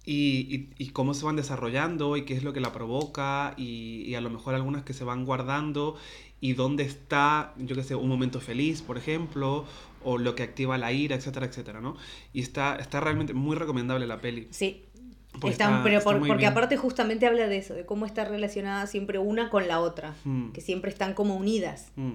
Y, 0.08 0.70
y- 0.78 0.84
y 0.84 0.88
cómo 0.90 1.14
se 1.14 1.24
van 1.24 1.34
desarrollando 1.34 2.16
y 2.16 2.24
qué 2.24 2.34
es 2.34 2.44
lo 2.44 2.52
que 2.52 2.60
la 2.60 2.72
provoca 2.72 3.54
y, 3.56 4.02
y 4.06 4.14
a 4.14 4.20
lo 4.20 4.30
mejor 4.30 4.54
algunas 4.54 4.84
que 4.84 4.94
se 4.94 5.02
van 5.02 5.24
guardando 5.24 5.96
y 6.40 6.52
dónde 6.52 6.84
está, 6.84 7.54
yo 7.58 7.74
qué 7.74 7.82
sé, 7.82 7.94
un 7.96 8.08
momento 8.08 8.40
feliz, 8.40 8.82
por 8.82 8.98
ejemplo, 8.98 9.64
o 10.08 10.18
lo 10.18 10.34
que 10.36 10.44
activa 10.44 10.78
la 10.78 10.92
ira, 10.92 11.16
etcétera, 11.16 11.46
etcétera, 11.46 11.80
¿no? 11.80 11.96
Y 12.32 12.40
está, 12.40 12.76
está 12.76 13.00
realmente 13.00 13.34
muy 13.34 13.56
recomendable 13.56 14.06
la 14.06 14.20
peli. 14.20 14.46
Sí. 14.52 14.84
Están- 15.34 15.50
está- 15.50 15.80
pero 15.82 16.00
por- 16.00 16.18
porque 16.20 16.34
bien. 16.36 16.52
aparte 16.52 16.76
justamente 16.76 17.26
habla 17.26 17.46
de 17.48 17.58
eso, 17.58 17.74
de 17.74 17.84
cómo 17.84 18.06
está 18.06 18.24
relacionada 18.24 18.86
siempre 18.86 19.18
una 19.18 19.50
con 19.50 19.66
la 19.68 19.80
otra, 19.80 20.14
Mm. 20.24 20.52
que 20.52 20.60
siempre 20.60 20.90
están 20.90 21.12
como 21.12 21.34
unidas. 21.36 21.88
Mm. 21.96 22.14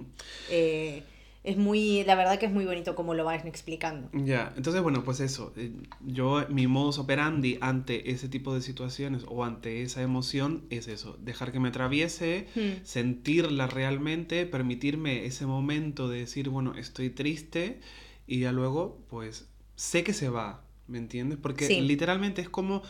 Eh, 0.49 1.03
es 1.43 1.57
muy, 1.57 2.03
la 2.03 2.15
verdad 2.15 2.37
que 2.37 2.45
es 2.45 2.51
muy 2.51 2.65
bonito 2.65 2.93
cómo 2.95 3.13
lo 3.15 3.25
van 3.25 3.47
explicando. 3.47 4.09
Ya, 4.13 4.53
entonces 4.55 4.81
bueno, 4.83 5.03
pues 5.03 5.19
eso, 5.19 5.53
eh, 5.57 5.71
yo 6.05 6.45
mi 6.49 6.67
modus 6.67 6.99
operandi 6.99 7.57
ante 7.61 8.11
ese 8.11 8.29
tipo 8.29 8.53
de 8.53 8.61
situaciones 8.61 9.23
o 9.27 9.43
ante 9.43 9.81
esa 9.81 10.03
emoción 10.03 10.63
es 10.69 10.87
eso, 10.87 11.17
dejar 11.19 11.51
que 11.51 11.59
me 11.59 11.69
atraviese, 11.69 12.47
Mm. 12.55 12.83
sentirla 12.85 13.65
realmente, 13.67 14.45
permitirme 14.45 15.25
ese 15.25 15.45
momento 15.47 16.07
de 16.09 16.19
decir, 16.19 16.49
bueno, 16.49 16.75
estoy 16.75 17.09
triste 17.09 17.79
y 18.27 18.41
ya 18.41 18.51
luego, 18.51 18.99
pues, 19.09 19.47
sé 19.75 20.03
que 20.03 20.13
se 20.13 20.29
va, 20.29 20.63
¿me 20.87 20.99
entiendes? 20.99 21.39
Porque 21.41 21.65
Sí. 21.65 21.81
literalmente 21.81 22.41
es 22.41 22.49
como, 22.49 22.83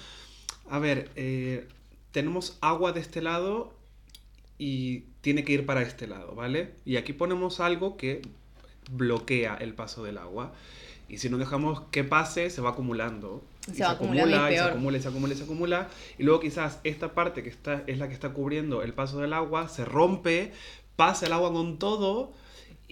a 0.69 0.77
ver, 0.79 1.09
eh, 1.15 1.67
tenemos 2.11 2.57
agua 2.59 2.91
de 2.91 2.99
este 2.99 3.21
lado 3.21 3.73
y 4.57 5.05
tiene 5.21 5.43
que 5.45 5.53
ir 5.53 5.65
para 5.65 5.81
este 5.81 6.05
lado, 6.05 6.35
¿vale? 6.35 6.73
Y 6.85 6.97
aquí 6.97 7.13
ponemos 7.13 7.59
algo 7.61 7.95
que 7.97 8.21
bloquea 8.89 9.55
el 9.55 9.73
paso 9.73 10.03
del 10.03 10.17
agua. 10.17 10.53
Y 11.07 11.17
si 11.17 11.29
no 11.29 11.37
dejamos 11.37 11.81
que 11.91 12.03
pase, 12.03 12.49
se 12.49 12.61
va 12.61 12.69
acumulando. 12.69 13.43
Se 13.65 13.71
y 13.71 13.75
se 13.75 13.83
acumula, 13.83 14.51
y 14.51 14.55
se 14.55 14.61
acumula, 14.61 14.97
y 14.97 15.01
se 15.01 15.07
acumula, 15.09 15.33
y 15.33 15.37
se 15.37 15.43
acumula. 15.43 15.89
Y 16.17 16.23
luego 16.23 16.39
quizás 16.39 16.79
esta 16.83 17.13
parte 17.13 17.43
que 17.43 17.49
está, 17.49 17.83
es 17.87 17.99
la 17.99 18.07
que 18.07 18.13
está 18.13 18.29
cubriendo 18.29 18.81
el 18.81 18.93
paso 18.93 19.19
del 19.19 19.33
agua, 19.33 19.67
se 19.67 19.83
rompe, 19.83 20.53
pasa 20.95 21.25
el 21.25 21.33
agua 21.33 21.51
con 21.51 21.77
todo 21.77 22.33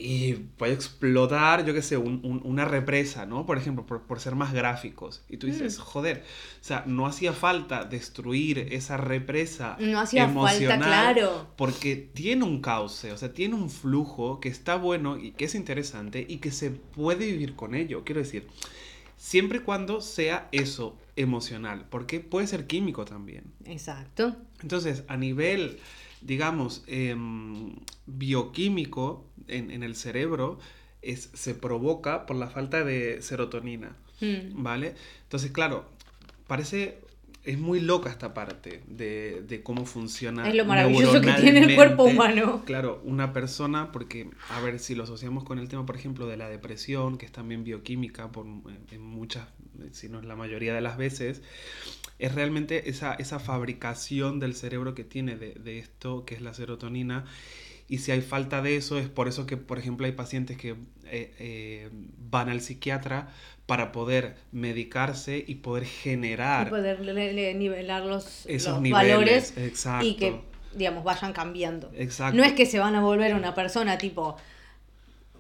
y 0.02 0.34
puede 0.58 0.74
explotar, 0.74 1.66
yo 1.66 1.74
qué 1.74 1.82
sé, 1.82 1.98
un- 1.98 2.22
un- 2.24 2.42
una 2.46 2.64
represa, 2.64 3.26
¿no? 3.26 3.46
Por 3.46 3.58
ejemplo, 3.58 3.86
por, 3.86 4.04
por 4.04 4.20
ser 4.22 4.36
más 4.36 4.54
gráficos. 4.54 5.24
Y 5.28 5.38
tú 5.38 5.48
dices, 5.48 5.78
Mm. 5.78 5.82
joder, 5.82 6.24
o 6.62 6.64
sea, 6.64 6.84
no 6.88 7.06
hacía 7.06 7.34
falta 7.34 7.84
destruir 7.84 8.60
esa 8.72 8.96
represa 8.98 9.76
No 9.80 10.00
hacía 10.00 10.26
falta, 10.30 10.54
emocional 10.56 11.14
claro. 11.16 11.48
porque 11.58 11.96
tiene 11.98 12.46
un 12.46 12.62
cauce, 12.62 13.12
o 13.12 13.18
sea, 13.18 13.34
tiene 13.34 13.56
un 13.56 13.70
flujo 13.70 14.40
que 14.40 14.48
está 14.50 14.76
bueno 14.78 15.18
y 15.18 15.32
que 15.32 15.46
es 15.46 15.56
interesante 15.56 16.26
y 16.28 16.38
que 16.38 16.52
se 16.52 16.72
puede 16.72 17.26
vivir 17.26 17.56
con 17.56 17.76
ello. 17.76 18.04
Quiero 18.06 18.22
decir, 18.22 18.48
siempre 19.30 19.60
y 19.60 19.62
cuando 19.62 20.02
sea 20.02 20.50
eso 20.52 20.98
emocional, 21.16 21.86
porque 21.92 22.20
puede 22.20 22.48
ser 22.48 22.66
químico 22.66 23.06
también. 23.06 23.44
Exacto. 23.66 24.36
Entonces, 24.64 25.04
a 25.08 25.18
nivel, 25.18 25.78
digamos, 26.22 26.84
em, 26.88 27.76
bioquímico 28.08 29.28
en, 29.48 29.70
en 29.70 29.84
el 29.84 29.96
cerebro, 29.96 30.58
es, 31.04 31.30
se 31.36 31.54
provoca 31.54 32.26
por 32.26 32.38
la 32.38 32.48
falta 32.48 32.84
de 32.84 33.22
serotonina. 33.22 33.96
Mm. 34.20 34.64
¿Vale? 34.64 34.96
Entonces, 35.26 35.52
claro, 35.52 35.86
parece. 36.48 36.98
Es 37.50 37.58
muy 37.58 37.80
loca 37.80 38.12
esta 38.12 38.36
parte 38.36 38.84
de, 38.86 39.42
de 39.48 39.64
cómo 39.64 39.88
funciona. 39.88 40.48
Es 40.48 40.54
lo 40.54 40.66
maravilloso 40.66 41.20
que 41.20 41.32
tiene 41.34 41.64
el 41.64 41.76
cuerpo 41.76 42.04
humano. 42.04 42.62
Claro, 42.64 43.02
una 43.04 43.34
persona, 43.34 43.92
porque, 43.92 44.30
a 44.50 44.62
ver, 44.62 44.78
si 44.78 44.94
lo 44.94 45.06
asociamos 45.06 45.44
con 45.44 45.58
el 45.58 45.68
tema, 45.68 45.84
por 45.84 45.96
ejemplo, 45.96 46.28
de 46.28 46.38
la 46.38 46.48
depresión, 46.48 47.18
que 47.18 47.26
es 47.26 47.32
también 47.32 47.64
bioquímica, 47.64 48.32
por, 48.32 48.46
en 48.46 49.02
muchas, 49.02 49.48
si 49.94 50.10
no 50.10 50.20
es 50.20 50.26
la 50.26 50.36
mayoría 50.36 50.76
de 50.76 50.82
las 50.82 50.96
veces, 50.96 51.42
es 52.20 52.36
realmente 52.36 52.88
esa, 52.92 53.16
esa 53.16 53.40
fabricación 53.40 54.40
del 54.40 54.54
cerebro 54.54 54.94
que 54.94 55.04
tiene 55.04 55.36
de, 55.36 55.56
de 55.56 55.80
esto, 55.80 56.26
que 56.26 56.36
es 56.36 56.42
la 56.42 56.54
serotonina. 56.54 57.26
Y 57.90 57.98
si 57.98 58.12
hay 58.12 58.22
falta 58.22 58.62
de 58.62 58.76
eso, 58.78 58.98
es 59.00 59.10
por 59.10 59.28
eso 59.28 59.46
que, 59.48 59.58
por 59.58 59.80
ejemplo, 59.80 60.06
hay 60.06 60.12
pacientes 60.14 60.56
que 60.58 60.76
eh, 61.06 61.34
eh, 61.40 61.90
van 62.30 62.48
al 62.50 62.62
psiquiatra 62.62 63.30
para 63.66 63.92
poder 63.92 64.36
medicarse 64.52 65.44
y 65.46 65.56
poder 65.56 65.84
Y 65.84 65.88
generar 65.88 66.70
poder 66.70 67.00
le- 67.02 67.34
le- 67.34 67.54
nivelar 67.56 68.04
los, 68.06 68.46
esos 68.46 68.74
los 68.74 68.82
niveles. 68.82 69.12
valores 69.16 69.54
Exacto. 69.58 70.06
y 70.06 70.16
que, 70.16 70.40
digamos, 70.76 71.04
vayan 71.04 71.34
cambiando. 71.34 71.92
Exacto. 71.96 72.38
No 72.38 72.44
es 72.44 72.54
que 72.54 72.66
se 72.68 72.78
van 72.80 72.94
a 72.96 73.02
volver 73.02 73.34
una 73.36 73.54
persona 73.56 73.98
tipo 73.98 74.38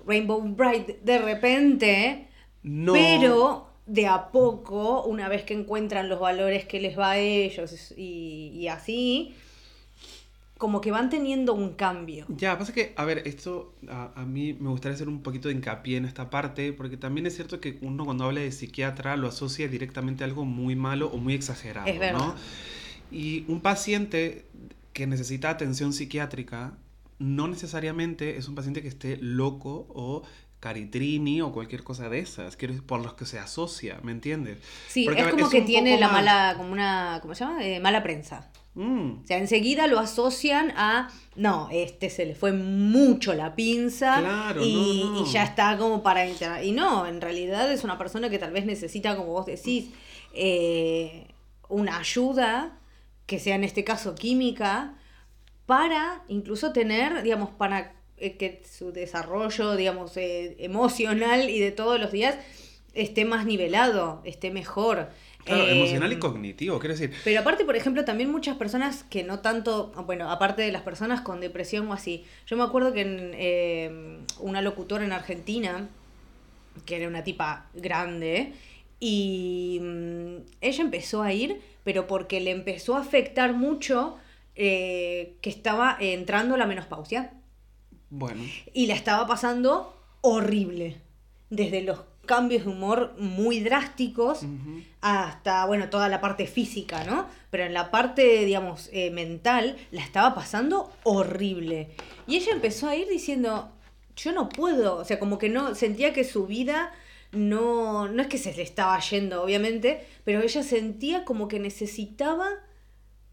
Rainbow 0.08 0.42
Bright 0.42 1.02
de 1.04 1.18
repente, 1.20 2.28
No. 2.64 2.94
pero 2.94 3.70
de 3.86 4.08
a 4.08 4.32
poco, 4.32 5.04
una 5.04 5.28
vez 5.30 5.44
que 5.44 5.54
encuentran 5.54 6.10
los 6.10 6.20
valores 6.20 6.66
que 6.66 6.80
les 6.80 6.98
va 6.98 7.12
a 7.12 7.18
ellos 7.18 7.94
y, 7.98 8.52
y 8.56 8.68
así, 8.68 9.36
como 10.60 10.82
que 10.82 10.92
van 10.92 11.10
teniendo 11.10 11.54
un 11.54 11.74
cambio. 11.74 12.26
Ya, 12.28 12.58
pasa 12.58 12.74
que, 12.74 12.94
a 12.98 13.06
ver, 13.06 13.24
esto 13.26 13.74
a, 13.88 14.12
a 14.14 14.26
mí 14.26 14.54
me 14.60 14.70
gustaría 14.70 14.94
hacer 14.94 15.08
un 15.08 15.24
poquito 15.24 15.48
de 15.48 15.56
hincapié 15.56 15.96
en 15.96 16.04
esta 16.04 16.30
parte, 16.30 16.74
porque 16.74 16.98
también 16.98 17.26
es 17.26 17.36
cierto 17.36 17.62
que 17.62 17.80
uno 17.82 18.04
cuando 18.04 18.26
habla 18.26 18.42
de 18.42 18.52
psiquiatra 18.52 19.16
lo 19.16 19.30
asocia 19.30 19.70
directamente 19.70 20.26
a 20.26 20.28
algo 20.28 20.44
muy 20.44 20.76
malo 20.76 21.08
o 21.08 21.18
muy 21.18 21.34
exagerado, 21.34 21.88
Es 21.88 21.98
verdad. 21.98 22.20
¿no? 22.20 22.36
Y 23.10 23.46
un 23.48 23.62
paciente 23.62 24.46
que 24.92 25.08
necesita 25.08 25.50
atención 25.50 25.94
psiquiátrica 25.94 26.74
no 27.20 27.48
necesariamente 27.48 28.36
es 28.36 28.50
un 28.50 28.56
paciente 28.56 28.82
que 28.82 28.90
esté 28.90 29.18
loco 29.22 29.88
o 29.90 30.24
caritrini 30.60 31.42
o 31.42 31.52
cualquier 31.52 31.84
cosa 31.84 32.10
de 32.10 32.20
esas, 32.20 32.56
quiero 32.58 32.76
por 32.86 33.02
los 33.02 33.14
que 33.14 33.26
se 33.26 33.40
asocia, 33.40 34.00
¿me 34.04 34.12
entiendes? 34.12 34.58
Sí, 34.90 35.06
Porque, 35.06 35.22
es 35.22 35.26
ver, 35.26 35.34
como 35.36 35.46
es 35.46 35.52
que 35.52 35.62
tiene 35.62 35.98
la 36.00 36.08
más- 36.08 36.16
mala, 36.18 36.54
como 36.58 36.72
una, 36.72 37.20
¿cómo 37.22 37.34
se 37.36 37.46
llama? 37.46 37.64
Eh, 37.66 37.80
mala 37.80 38.04
prensa. 38.04 38.52
Mm, 38.76 39.22
O 39.24 39.28
sea, 39.28 39.38
enseguida 39.38 39.88
lo 39.88 40.00
asocian 40.00 40.72
a, 40.78 41.10
no, 41.36 41.70
este 41.72 42.10
se 42.10 42.26
le 42.26 42.36
fue 42.36 42.52
mucho 42.54 43.34
la 43.34 43.56
pinza 43.56 44.20
Claro, 44.20 44.64
y, 44.64 45.02
no, 45.04 45.10
no. 45.12 45.22
y 45.26 45.32
ya 45.32 45.44
está 45.44 45.78
como 45.78 46.04
para 46.04 46.26
entrar. 46.26 46.64
Y 46.64 46.72
no, 46.72 47.08
en 47.08 47.20
realidad 47.20 47.72
es 47.72 47.84
una 47.84 47.98
persona 47.98 48.30
que 48.30 48.38
tal 48.38 48.52
vez 48.52 48.66
necesita, 48.66 49.16
como 49.16 49.30
vos 49.32 49.46
decís, 49.48 49.90
eh, 50.34 51.28
una 51.68 51.98
ayuda, 52.00 52.78
que 53.26 53.40
sea 53.40 53.56
en 53.56 53.64
este 53.64 53.84
caso 53.84 54.16
química, 54.16 54.96
para 55.66 56.24
incluso 56.28 56.72
tener, 56.72 57.22
digamos, 57.24 57.50
para 57.52 57.94
que 58.20 58.62
su 58.70 58.92
desarrollo, 58.92 59.76
digamos, 59.76 60.16
eh, 60.18 60.56
emocional 60.60 61.50
y 61.50 61.60
de 61.60 61.72
todos 61.72 62.00
los 62.00 62.12
días 62.12 62.38
esté 62.94 63.26
más 63.26 63.46
nivelado, 63.46 64.22
esté 64.26 64.52
mejor. 64.52 65.10
Claro, 65.46 65.64
Eh, 65.64 65.78
emocional 65.78 66.12
y 66.12 66.20
cognitivo, 66.20 66.80
quiero 66.80 66.94
decir. 66.94 67.14
Pero 67.24 67.40
aparte, 67.40 67.66
por 67.66 67.76
ejemplo, 67.76 68.04
también 68.06 68.30
muchas 68.32 68.58
personas 68.58 69.04
que 69.04 69.24
no 69.24 69.40
tanto, 69.40 69.92
bueno, 70.06 70.30
aparte 70.30 70.62
de 70.62 70.72
las 70.72 70.82
personas 70.82 71.22
con 71.22 71.40
depresión 71.40 71.88
o 71.88 71.94
así, 71.94 72.26
yo 72.46 72.58
me 72.58 72.64
acuerdo 72.64 72.94
que 72.94 73.02
en, 73.02 73.32
eh, 73.36 74.20
una 74.40 74.62
locutora 74.62 75.06
en 75.06 75.12
Argentina, 75.12 75.88
que 76.86 76.98
era 76.98 77.08
una 77.08 77.24
tipa 77.24 77.68
grande, 77.74 78.54
y 79.00 79.80
mm, 79.82 80.36
ella 80.62 80.84
empezó 80.84 81.24
a 81.24 81.32
ir, 81.32 81.62
pero 81.84 82.06
porque 82.06 82.42
le 82.42 82.52
empezó 82.52 82.96
a 82.96 83.02
afectar 83.02 83.54
mucho 83.54 84.18
eh, 84.56 85.36
que 85.42 85.50
estaba 85.50 85.96
entrando 86.00 86.58
la 86.58 86.66
menopausia 86.68 87.32
Bueno, 88.10 88.44
y 88.74 88.88
la 88.88 88.96
estaba 88.96 89.28
pasando 89.28 89.96
horrible. 90.22 90.98
Desde 91.50 91.82
los 91.82 92.02
cambios 92.26 92.66
de 92.66 92.70
humor 92.70 93.16
muy 93.18 93.60
drásticos 93.60 94.42
hasta, 95.02 95.66
bueno, 95.66 95.90
toda 95.90 96.10
la 96.10 96.22
parte 96.22 96.46
física, 96.46 97.04
¿no? 97.04 97.26
Pero 97.50 97.64
en 97.64 97.74
la 97.74 97.90
parte, 97.90 98.46
digamos, 98.46 98.90
eh, 98.94 99.10
mental, 99.10 99.78
la 99.90 100.04
estaba 100.04 100.36
pasando 100.36 100.92
horrible. 101.04 101.90
Y 102.28 102.36
ella 102.36 102.52
empezó 102.52 102.88
a 102.88 102.96
ir 102.96 103.08
diciendo, 103.08 103.72
yo 104.16 104.32
no 104.32 104.48
puedo, 104.48 104.98
o 104.98 105.06
sea, 105.06 105.18
como 105.18 105.40
que 105.40 105.50
no, 105.50 105.74
sentía 105.74 106.14
que 106.14 106.24
su 106.24 106.46
vida 106.46 106.94
no, 107.32 108.08
no 108.08 108.22
es 108.22 108.28
que 108.28 108.38
se 108.38 108.54
le 108.54 108.62
estaba 108.62 109.00
yendo, 109.00 109.42
obviamente, 109.42 110.06
pero 110.24 110.42
ella 110.42 110.62
sentía 110.62 111.26
como 111.26 111.48
que 111.48 111.60
necesitaba 111.60 112.48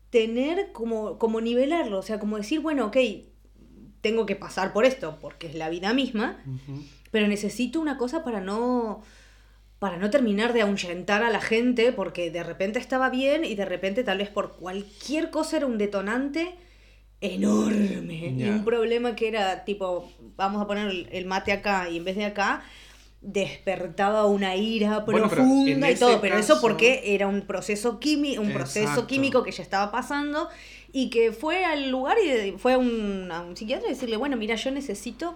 tener 0.09 0.73
como, 0.73 1.18
como 1.18 1.42
nivelarlo, 1.42 1.99
o 1.99 2.02
sea, 2.02 2.18
como 2.18 2.38
decir, 2.38 2.61
bueno, 2.61 2.87
ok, 2.87 2.97
tengo 4.06 4.25
que 4.25 4.36
pasar 4.36 4.72
por 4.72 4.84
esto, 4.84 5.18
porque 5.20 5.48
es 5.48 5.56
la 5.56 5.68
vida 5.68 5.92
misma, 5.92 6.38
pero 7.10 7.26
necesito 7.26 7.80
una 7.80 7.98
cosa 7.98 8.22
para 8.22 8.40
no 8.40 9.02
para 9.80 9.96
no 9.96 10.10
terminar 10.10 10.52
de 10.52 10.62
ahuyentar 10.62 11.25
a 11.25 11.30
la 11.30 11.40
gente 11.40 11.90
porque 11.90 12.30
de 12.30 12.44
repente 12.44 12.78
estaba 12.78 13.10
bien 13.10 13.44
y 13.44 13.56
de 13.56 13.64
repente 13.64 14.04
tal 14.04 14.18
vez 14.18 14.28
por 14.28 14.52
cualquier 14.52 15.30
cosa 15.30 15.56
era 15.56 15.66
un 15.66 15.76
detonante 15.76 16.54
enorme. 17.20 18.32
Y 18.38 18.48
un 18.48 18.64
problema 18.64 19.16
que 19.16 19.26
era 19.26 19.64
tipo 19.64 20.08
vamos 20.36 20.62
a 20.62 20.68
poner 20.68 21.08
el 21.10 21.26
mate 21.26 21.50
acá 21.50 21.90
y 21.90 21.96
en 21.96 22.04
vez 22.04 22.14
de 22.14 22.26
acá 22.26 22.62
despertaba 23.28 24.25
una 24.26 24.54
ira 24.54 25.00
Bueno, 25.00 25.28
profunda 25.28 25.90
y 25.90 25.97
todo, 25.97 26.21
pero 26.21 26.38
eso 26.38 26.61
porque 26.61 27.02
era 27.14 27.26
un 27.26 27.42
proceso 27.42 27.99
químico, 27.99 28.40
un 28.40 28.52
proceso 28.52 29.06
químico 29.09 29.42
que 29.42 29.50
ya 29.50 29.64
estaba 29.64 29.90
pasando 29.90 30.49
y 30.92 31.11
que 31.11 31.33
fue 31.33 31.64
al 31.64 31.90
lugar 31.90 32.16
y 32.25 32.52
fue 32.52 32.75
a 32.75 32.78
un, 32.78 33.28
a 33.33 33.42
un 33.42 33.56
psiquiatra 33.56 33.88
y 33.88 33.95
decirle, 33.95 34.16
bueno, 34.16 34.37
mira, 34.37 34.54
yo 34.54 34.71
necesito 34.71 35.35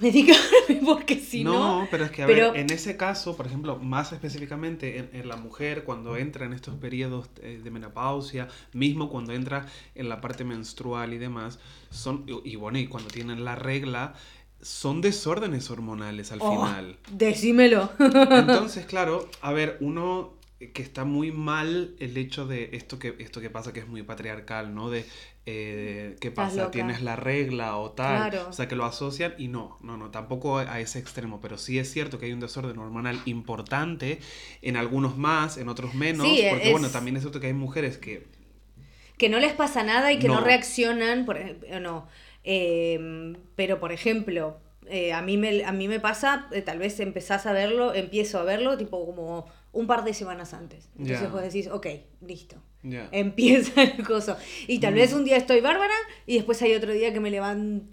medicarme 0.00 0.76
porque 0.86 1.16
si 1.16 1.42
no... 1.42 1.80
no, 1.80 1.88
pero 1.90 2.04
es 2.04 2.12
que, 2.12 2.22
a 2.22 2.26
pero- 2.26 2.52
ver, 2.52 2.60
en 2.60 2.70
ese 2.70 2.96
caso, 2.96 3.36
por 3.36 3.46
ejemplo, 3.46 3.76
más 3.76 4.12
específicamente 4.12 4.98
en, 4.98 5.10
en 5.12 5.28
la 5.28 5.34
mujer, 5.36 5.82
cuando 5.82 6.16
entra 6.16 6.46
en 6.46 6.52
estos 6.52 6.76
periodos 6.76 7.28
eh, 7.42 7.60
de 7.62 7.70
menopausia, 7.72 8.46
mismo 8.72 9.10
cuando 9.10 9.32
entra 9.32 9.66
en 9.96 10.08
la 10.08 10.20
parte 10.20 10.44
menstrual 10.44 11.12
y 11.12 11.18
demás, 11.18 11.58
son, 11.90 12.24
y 12.44 12.54
bueno, 12.54 12.78
y 12.78 12.86
cuando 12.86 13.10
tienen 13.10 13.44
la 13.44 13.56
regla, 13.56 14.14
son 14.62 15.00
desórdenes 15.00 15.70
hormonales 15.70 16.32
al 16.32 16.40
Oh, 16.40 16.50
final. 16.66 16.98
Decímelo. 17.12 17.90
Entonces, 17.98 18.86
claro, 18.86 19.28
a 19.40 19.52
ver, 19.52 19.76
uno 19.80 20.34
que 20.74 20.82
está 20.82 21.04
muy 21.04 21.32
mal 21.32 21.94
el 22.00 22.16
hecho 22.18 22.46
de 22.46 22.70
esto 22.74 22.98
que, 22.98 23.16
esto 23.18 23.40
que 23.40 23.48
pasa 23.48 23.72
que 23.72 23.80
es 23.80 23.88
muy 23.88 24.02
patriarcal, 24.02 24.74
¿no? 24.74 24.90
De 24.90 25.06
eh, 25.46 26.16
qué 26.20 26.30
pasa, 26.30 26.70
tienes 26.70 27.00
la 27.02 27.16
regla 27.16 27.76
o 27.78 27.92
tal. 27.92 28.28
Claro. 28.30 28.48
O 28.50 28.52
sea, 28.52 28.68
que 28.68 28.76
lo 28.76 28.84
asocian 28.84 29.34
y 29.38 29.48
no, 29.48 29.78
no, 29.80 29.96
no, 29.96 30.10
tampoco 30.10 30.58
a 30.58 30.78
ese 30.80 30.98
extremo, 30.98 31.40
pero 31.40 31.56
sí 31.56 31.78
es 31.78 31.90
cierto 31.90 32.18
que 32.18 32.26
hay 32.26 32.32
un 32.34 32.40
desorden 32.40 32.78
hormonal 32.78 33.20
importante, 33.24 34.20
en 34.60 34.76
algunos 34.76 35.16
más, 35.16 35.56
en 35.56 35.68
otros 35.70 35.94
menos, 35.94 36.26
Sí, 36.26 36.42
porque 36.50 36.66
es- 36.66 36.72
bueno, 36.72 36.90
también 36.90 37.16
es 37.16 37.22
cierto 37.22 37.40
que 37.40 37.46
hay 37.48 37.54
mujeres 37.54 37.96
que 37.98 38.28
que 39.18 39.28
no 39.28 39.38
les 39.38 39.52
pasa 39.52 39.82
nada 39.82 40.12
y 40.12 40.18
que 40.18 40.28
no, 40.28 40.36
No. 40.36 40.40
reaccionan, 40.40 41.26
por 41.26 41.36
ejemplo, 41.36 41.78
no. 41.80 42.08
Eh, 42.44 43.34
pero, 43.56 43.80
por 43.80 43.92
ejemplo, 43.92 44.56
eh, 44.86 45.12
a, 45.12 45.22
mí 45.22 45.36
me, 45.36 45.64
a 45.64 45.72
mí 45.72 45.88
me 45.88 46.00
pasa, 46.00 46.48
eh, 46.52 46.62
tal 46.62 46.78
vez 46.78 46.98
empezás 47.00 47.46
a 47.46 47.52
verlo, 47.52 47.94
empiezo 47.94 48.38
a 48.38 48.44
verlo, 48.44 48.76
tipo 48.76 49.04
como 49.06 49.46
un 49.72 49.86
par 49.86 50.04
de 50.04 50.14
semanas 50.14 50.52
antes. 50.54 50.88
Entonces 50.98 51.20
Ya. 51.22 51.28
vos 51.28 51.42
decís, 51.42 51.68
ok, 51.68 51.86
listo. 52.26 52.56
ya. 52.82 53.08
Empieza 53.12 53.82
el 53.82 54.04
coso. 54.06 54.36
Y 54.66 54.78
tal 54.80 54.92
Mm. 54.94 54.96
vez 54.96 55.12
un 55.12 55.24
día 55.24 55.36
estoy 55.36 55.60
bárbara 55.60 55.94
y 56.26 56.36
después 56.36 56.60
hay 56.62 56.74
otro 56.74 56.92
día 56.92 57.12
que 57.12 57.20
me 57.20 57.30
levanto 57.30 57.86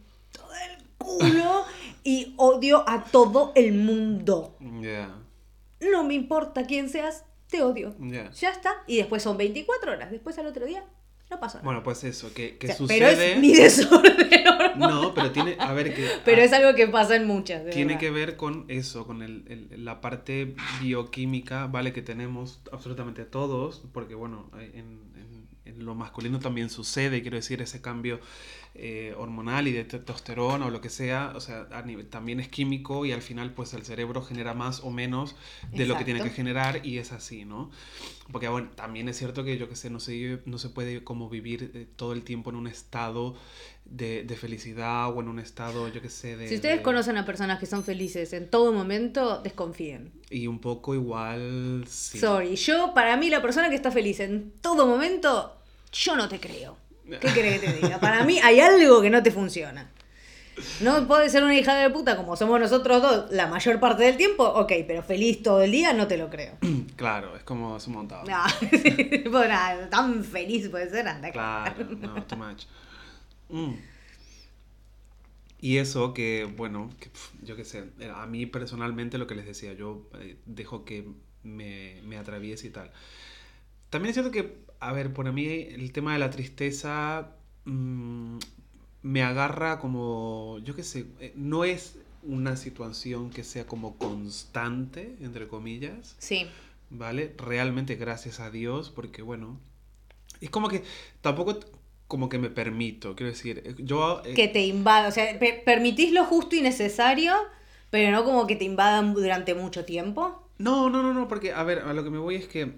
del 0.50 0.88
culo 0.98 1.64
y 2.04 2.34
odio 2.38 2.84
a 2.88 3.04
todo 3.04 3.52
el 3.56 3.74
mundo. 3.74 4.56
Ya, 4.82 5.14
No 5.82 6.04
me 6.04 6.14
importa 6.16 6.66
quién 6.66 6.90
seas, 6.90 7.26
te 7.50 7.62
odio. 7.62 7.96
ya. 8.00 8.32
Ya 8.32 8.50
está. 8.50 8.74
Y 8.88 8.98
después 8.98 9.22
son 9.22 9.38
24 9.38 9.92
horas. 9.92 10.10
Después 10.10 10.38
al 10.40 10.48
otro 10.48 10.66
día 10.66 10.84
no 11.30 11.40
pasa 11.40 11.58
nada. 11.58 11.66
Bueno, 11.66 11.84
pues 11.84 12.04
eso, 12.04 12.34
que, 12.34 12.58
que 12.58 12.68
O 12.68 12.70
sea, 12.70 12.78
sucede... 12.78 13.00
Pero 13.00 13.22
es 13.22 13.40
mi 13.40 13.54
desorden. 13.56 14.28
No, 14.78 15.14
pero 15.14 15.32
tiene, 15.32 15.56
a 15.60 15.74
ver, 15.74 15.94
que... 15.94 16.08
Pero 16.26 16.42
a- 16.42 16.46
es 16.46 16.54
algo 16.54 16.76
que 16.76 16.88
pasa 16.88 17.16
en 17.16 17.26
muchas. 17.28 17.66
de 17.66 17.72
Tiene 17.72 17.94
verdad. 17.96 18.00
que 18.00 18.12
ver 18.12 18.38
con 18.38 18.66
eso, 18.68 19.06
con 19.08 19.22
el, 19.24 19.44
el- 19.72 19.84
la 19.86 20.02
parte 20.02 20.56
bioquímica, 20.82 21.68
¿vale? 21.68 21.94
Que 21.94 22.02
tenemos 22.02 22.60
absolutamente 22.72 23.26
todos, 23.26 23.84
porque 23.94 24.16
bueno, 24.16 24.50
en, 24.56 24.62
en- 25.16 25.48
en 25.66 25.84
lo 25.86 25.96
masculino 25.96 26.40
también 26.40 26.70
sucede, 26.70 27.22
quiero 27.22 27.36
decir, 27.36 27.62
ese 27.62 27.82
cambio 27.82 28.22
eh, 28.74 29.14
hormonal 29.18 29.68
y 29.68 29.72
de 29.74 29.84
testosterona 29.84 30.68
o 30.68 30.70
lo 30.70 30.80
que 30.82 30.90
sea, 30.90 31.34
o 31.36 31.40
sea, 31.42 31.68
a 31.72 31.82
nivel- 31.82 32.08
también 32.10 32.40
es 32.40 32.48
químico 32.48 33.06
y 33.06 33.12
al 33.12 33.22
final 33.22 33.52
pues 33.54 33.74
el 33.74 33.84
cerebro 33.84 34.22
genera 34.22 34.54
más 34.54 34.82
o 34.82 34.92
menos 34.92 35.36
de 35.74 35.86
lo 35.88 35.98
que 35.98 36.06
tiene 36.06 36.22
que 36.22 36.30
generar 36.30 36.86
y 36.86 37.00
es 37.00 37.12
así, 37.12 37.44
¿no? 37.44 37.70
Porque 38.32 38.48
bueno, 38.48 38.70
también 38.76 39.10
es 39.10 39.18
cierto 39.18 39.44
que 39.44 39.58
yo 39.58 39.68
que 39.68 39.76
sé, 39.76 39.90
no 39.90 40.00
se, 40.00 40.40
no 40.46 40.58
se 40.58 40.70
puede 40.70 41.04
como 41.04 41.17
vivir 41.26 41.72
eh, 41.74 41.88
todo 41.96 42.14
el 42.14 42.24
tiempo 42.24 42.50
en 42.52 42.56
un 42.58 42.68
estado 42.68 43.36
de, 43.86 44.24
de 44.24 44.36
felicidad 44.36 45.10
o 45.16 45.22
en 45.22 45.28
un 45.28 45.40
estado, 45.40 45.88
yo 45.88 46.02
que 46.02 46.10
sé, 46.10 46.36
de... 46.38 46.48
Si 46.48 46.56
ustedes 46.56 46.78
de- 46.78 46.84
conocen 46.84 47.18
a 47.18 47.26
personas 47.26 47.60
que 47.60 47.66
son 47.66 47.84
felices 47.84 48.34
en 48.34 48.50
todo 48.50 48.72
momento, 48.74 49.42
desconfíen. 49.42 50.12
Y 50.30 50.48
un 50.48 50.60
poco 50.60 50.94
igual, 50.94 51.86
sí. 51.88 52.20
Sorry, 52.20 52.56
yo, 52.56 52.94
para 52.94 53.18
mí, 53.18 53.30
la 53.30 53.42
persona 53.42 53.70
que 53.70 53.76
está 53.76 53.92
feliz 53.92 54.20
en 54.20 54.52
todo 54.62 54.86
momento, 54.86 55.56
yo 55.92 56.16
no 56.16 56.28
te 56.30 56.40
creo. 56.40 56.78
¿Qué 57.22 57.28
querés 57.34 57.60
que 57.62 57.68
te 57.68 57.74
diga? 57.78 58.00
Para 58.00 58.24
mí 58.26 58.40
hay 58.44 58.60
algo 58.60 59.02
que 59.02 59.10
no 59.10 59.24
te 59.24 59.32
funciona. 59.32 59.90
No 60.82 61.08
puede 61.08 61.30
ser 61.30 61.44
una 61.44 61.56
hija 61.56 61.76
de 61.76 61.90
puta 61.90 62.16
como 62.16 62.36
somos 62.36 62.60
nosotros 62.60 63.02
dos 63.02 63.32
la 63.32 63.48
mayor 63.48 63.80
parte 63.80 64.04
del 64.04 64.18
tiempo, 64.18 64.44
ok, 64.44 64.72
pero 64.88 65.04
feliz 65.04 65.44
todo 65.44 65.62
el 65.62 65.72
día 65.72 65.94
no 65.94 66.08
te 66.08 66.18
lo 66.18 66.30
creo. 66.30 66.58
Claro, 66.98 67.36
es 67.36 67.44
como 67.44 67.78
es 67.78 67.86
un 67.88 67.94
montado. 67.94 68.24
No, 69.32 69.48
nada, 69.48 69.90
tan 69.90 70.24
feliz 70.24 70.68
puede 70.70 70.90
ser, 70.90 71.08
anda. 71.08 71.32
Claro, 71.32 71.86
no, 71.86 72.24
too 72.24 72.36
much. 72.36 72.64
Mm. 73.50 73.76
Y 75.60 75.78
eso 75.78 76.14
que, 76.14 76.52
bueno, 76.58 76.90
que, 77.00 77.10
yo 77.44 77.56
qué 77.56 77.66
sé, 77.66 77.86
eh, 78.00 78.12
a 78.14 78.26
mí 78.26 78.46
personalmente 78.46 79.18
lo 79.18 79.28
que 79.28 79.36
les 79.36 79.46
decía, 79.46 79.74
yo 79.74 80.10
eh, 80.20 80.38
dejo 80.46 80.86
que 80.86 81.08
me, 81.44 82.02
me 82.04 82.18
atraviese 82.18 82.68
y 82.68 82.70
tal. 82.72 82.92
También 83.90 84.10
es 84.10 84.16
cierto 84.16 84.32
que, 84.32 84.66
a 84.80 84.92
ver, 84.94 85.14
por 85.14 85.32
mí 85.32 85.48
el 85.48 85.92
tema 85.92 86.14
de 86.14 86.20
la 86.20 86.30
tristeza 86.30 87.36
mm, 87.66 88.38
me 89.04 89.24
agarra 89.24 89.80
como, 89.80 90.60
yo 90.64 90.76
qué 90.76 90.84
sé, 90.84 91.06
eh, 91.20 91.34
no 91.36 91.64
es 91.64 91.98
una 92.24 92.58
situación 92.58 93.30
que 93.30 93.44
sea 93.44 93.66
como 93.66 93.98
constante, 93.98 95.16
entre 95.22 95.48
comillas. 95.48 96.16
Sí, 96.20 96.48
¿vale? 96.90 97.34
Realmente 97.38 97.96
gracias 97.96 98.40
a 98.40 98.50
Dios, 98.52 98.90
porque 98.90 99.22
bueno, 99.22 99.60
es 100.42 100.50
como 100.50 100.68
que 100.70 100.84
tampoco 101.22 101.60
como 102.08 102.30
que 102.30 102.38
me 102.38 102.50
permito, 102.50 103.16
quiero 103.16 103.32
decir, 103.32 103.62
eh, 103.66 103.76
yo... 103.80 104.22
eh, 104.26 104.34
que 104.34 104.48
te 104.48 104.66
invada, 104.66 105.10
o 105.10 105.12
sea, 105.12 105.38
pe- 105.40 105.62
permitís 105.66 106.12
lo 106.14 106.24
justo 106.24 106.56
y 106.56 106.62
necesario, 106.62 107.34
pero 107.90 108.12
no 108.12 108.24
como 108.24 108.48
que 108.48 108.56
te 108.56 108.64
invadan 108.66 109.14
durante 109.14 109.56
mucho 109.56 109.84
tiempo. 109.86 110.48
No, 110.58 110.90
no, 110.90 111.04
no, 111.04 111.14
no, 111.14 111.28
porque 111.28 111.52
a 111.54 111.64
ver, 111.64 111.80
a 111.80 111.94
lo 111.94 112.04
que 112.04 112.10
me 112.10 112.18
voy 112.18 112.36
es 112.36 112.48
que 112.48 112.74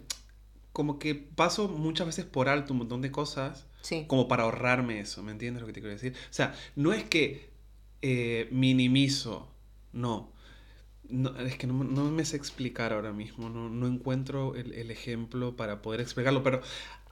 como 0.73 0.99
que 0.99 1.15
paso 1.15 1.67
muchas 1.69 2.07
veces 2.07 2.25
por 2.25 2.49
alto 2.49 2.73
un 2.73 2.79
montón 2.79 3.01
de 3.01 3.11
cosas 3.11 3.67
Sí. 3.81 4.05
como 4.07 4.27
para 4.27 4.43
ahorrarme 4.43 4.99
eso, 4.99 5.23
¿me 5.23 5.31
entiendes 5.31 5.61
lo 5.61 5.67
que 5.67 5.73
te 5.73 5.81
quiero 5.81 5.93
decir? 5.93 6.13
O 6.29 6.33
sea, 6.33 6.55
no 6.75 6.93
es 6.93 7.03
que 7.03 7.49
eh, 8.01 8.47
minimizo, 8.51 9.49
no. 9.93 10.31
No, 11.09 11.35
es 11.39 11.57
que 11.57 11.67
no, 11.67 11.83
no 11.83 12.11
me 12.11 12.23
sé 12.25 12.37
explicar 12.37 12.93
ahora 12.93 13.13
mismo, 13.13 13.49
no, 13.49 13.69
no 13.69 13.87
encuentro 13.87 14.55
el, 14.55 14.73
el 14.73 14.91
ejemplo 14.91 15.55
para 15.55 15.81
poder 15.81 16.01
explicarlo, 16.01 16.43
pero 16.43 16.61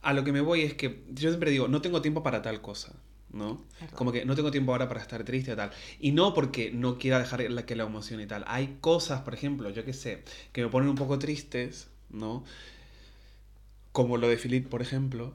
a 0.01 0.13
lo 0.13 0.23
que 0.23 0.32
me 0.32 0.41
voy 0.41 0.62
es 0.62 0.73
que 0.75 1.03
yo 1.10 1.30
siempre 1.30 1.51
digo, 1.51 1.67
no 1.67 1.82
tengo 1.82 2.01
tiempo 2.01 2.23
para 2.23 2.41
tal 2.41 2.62
cosa, 2.62 2.93
¿no? 3.32 3.65
Verdad. 3.80 3.97
Como 3.97 4.12
que 4.12 4.25
no 4.25 4.36
tengo 4.36 4.51
tiempo 4.51 4.71
ahora 4.71 4.88
para 4.88 5.01
estar 5.01 5.23
triste 5.23 5.51
y 5.53 5.56
tal. 5.56 5.71
Y 5.99 6.12
no 6.12 6.34
porque 6.34 6.71
no 6.71 6.97
quiera 6.97 7.19
dejar 7.19 7.41
la, 7.49 7.65
que 7.65 7.75
la 7.75 7.84
emoción 7.84 8.21
y 8.21 8.27
tal. 8.27 8.43
Hay 8.47 8.77
cosas, 8.82 9.21
por 9.21 9.34
ejemplo, 9.34 9.69
yo 9.71 9.84
que 9.86 9.93
sé, 9.93 10.23
que 10.53 10.62
me 10.63 10.69
ponen 10.69 10.89
un 10.89 10.95
poco 10.95 11.19
tristes, 11.19 11.89
¿no? 12.10 12.43
Como 13.91 14.17
lo 14.17 14.27
de 14.27 14.38
Philip, 14.38 14.67
por 14.69 14.82
ejemplo, 14.82 15.34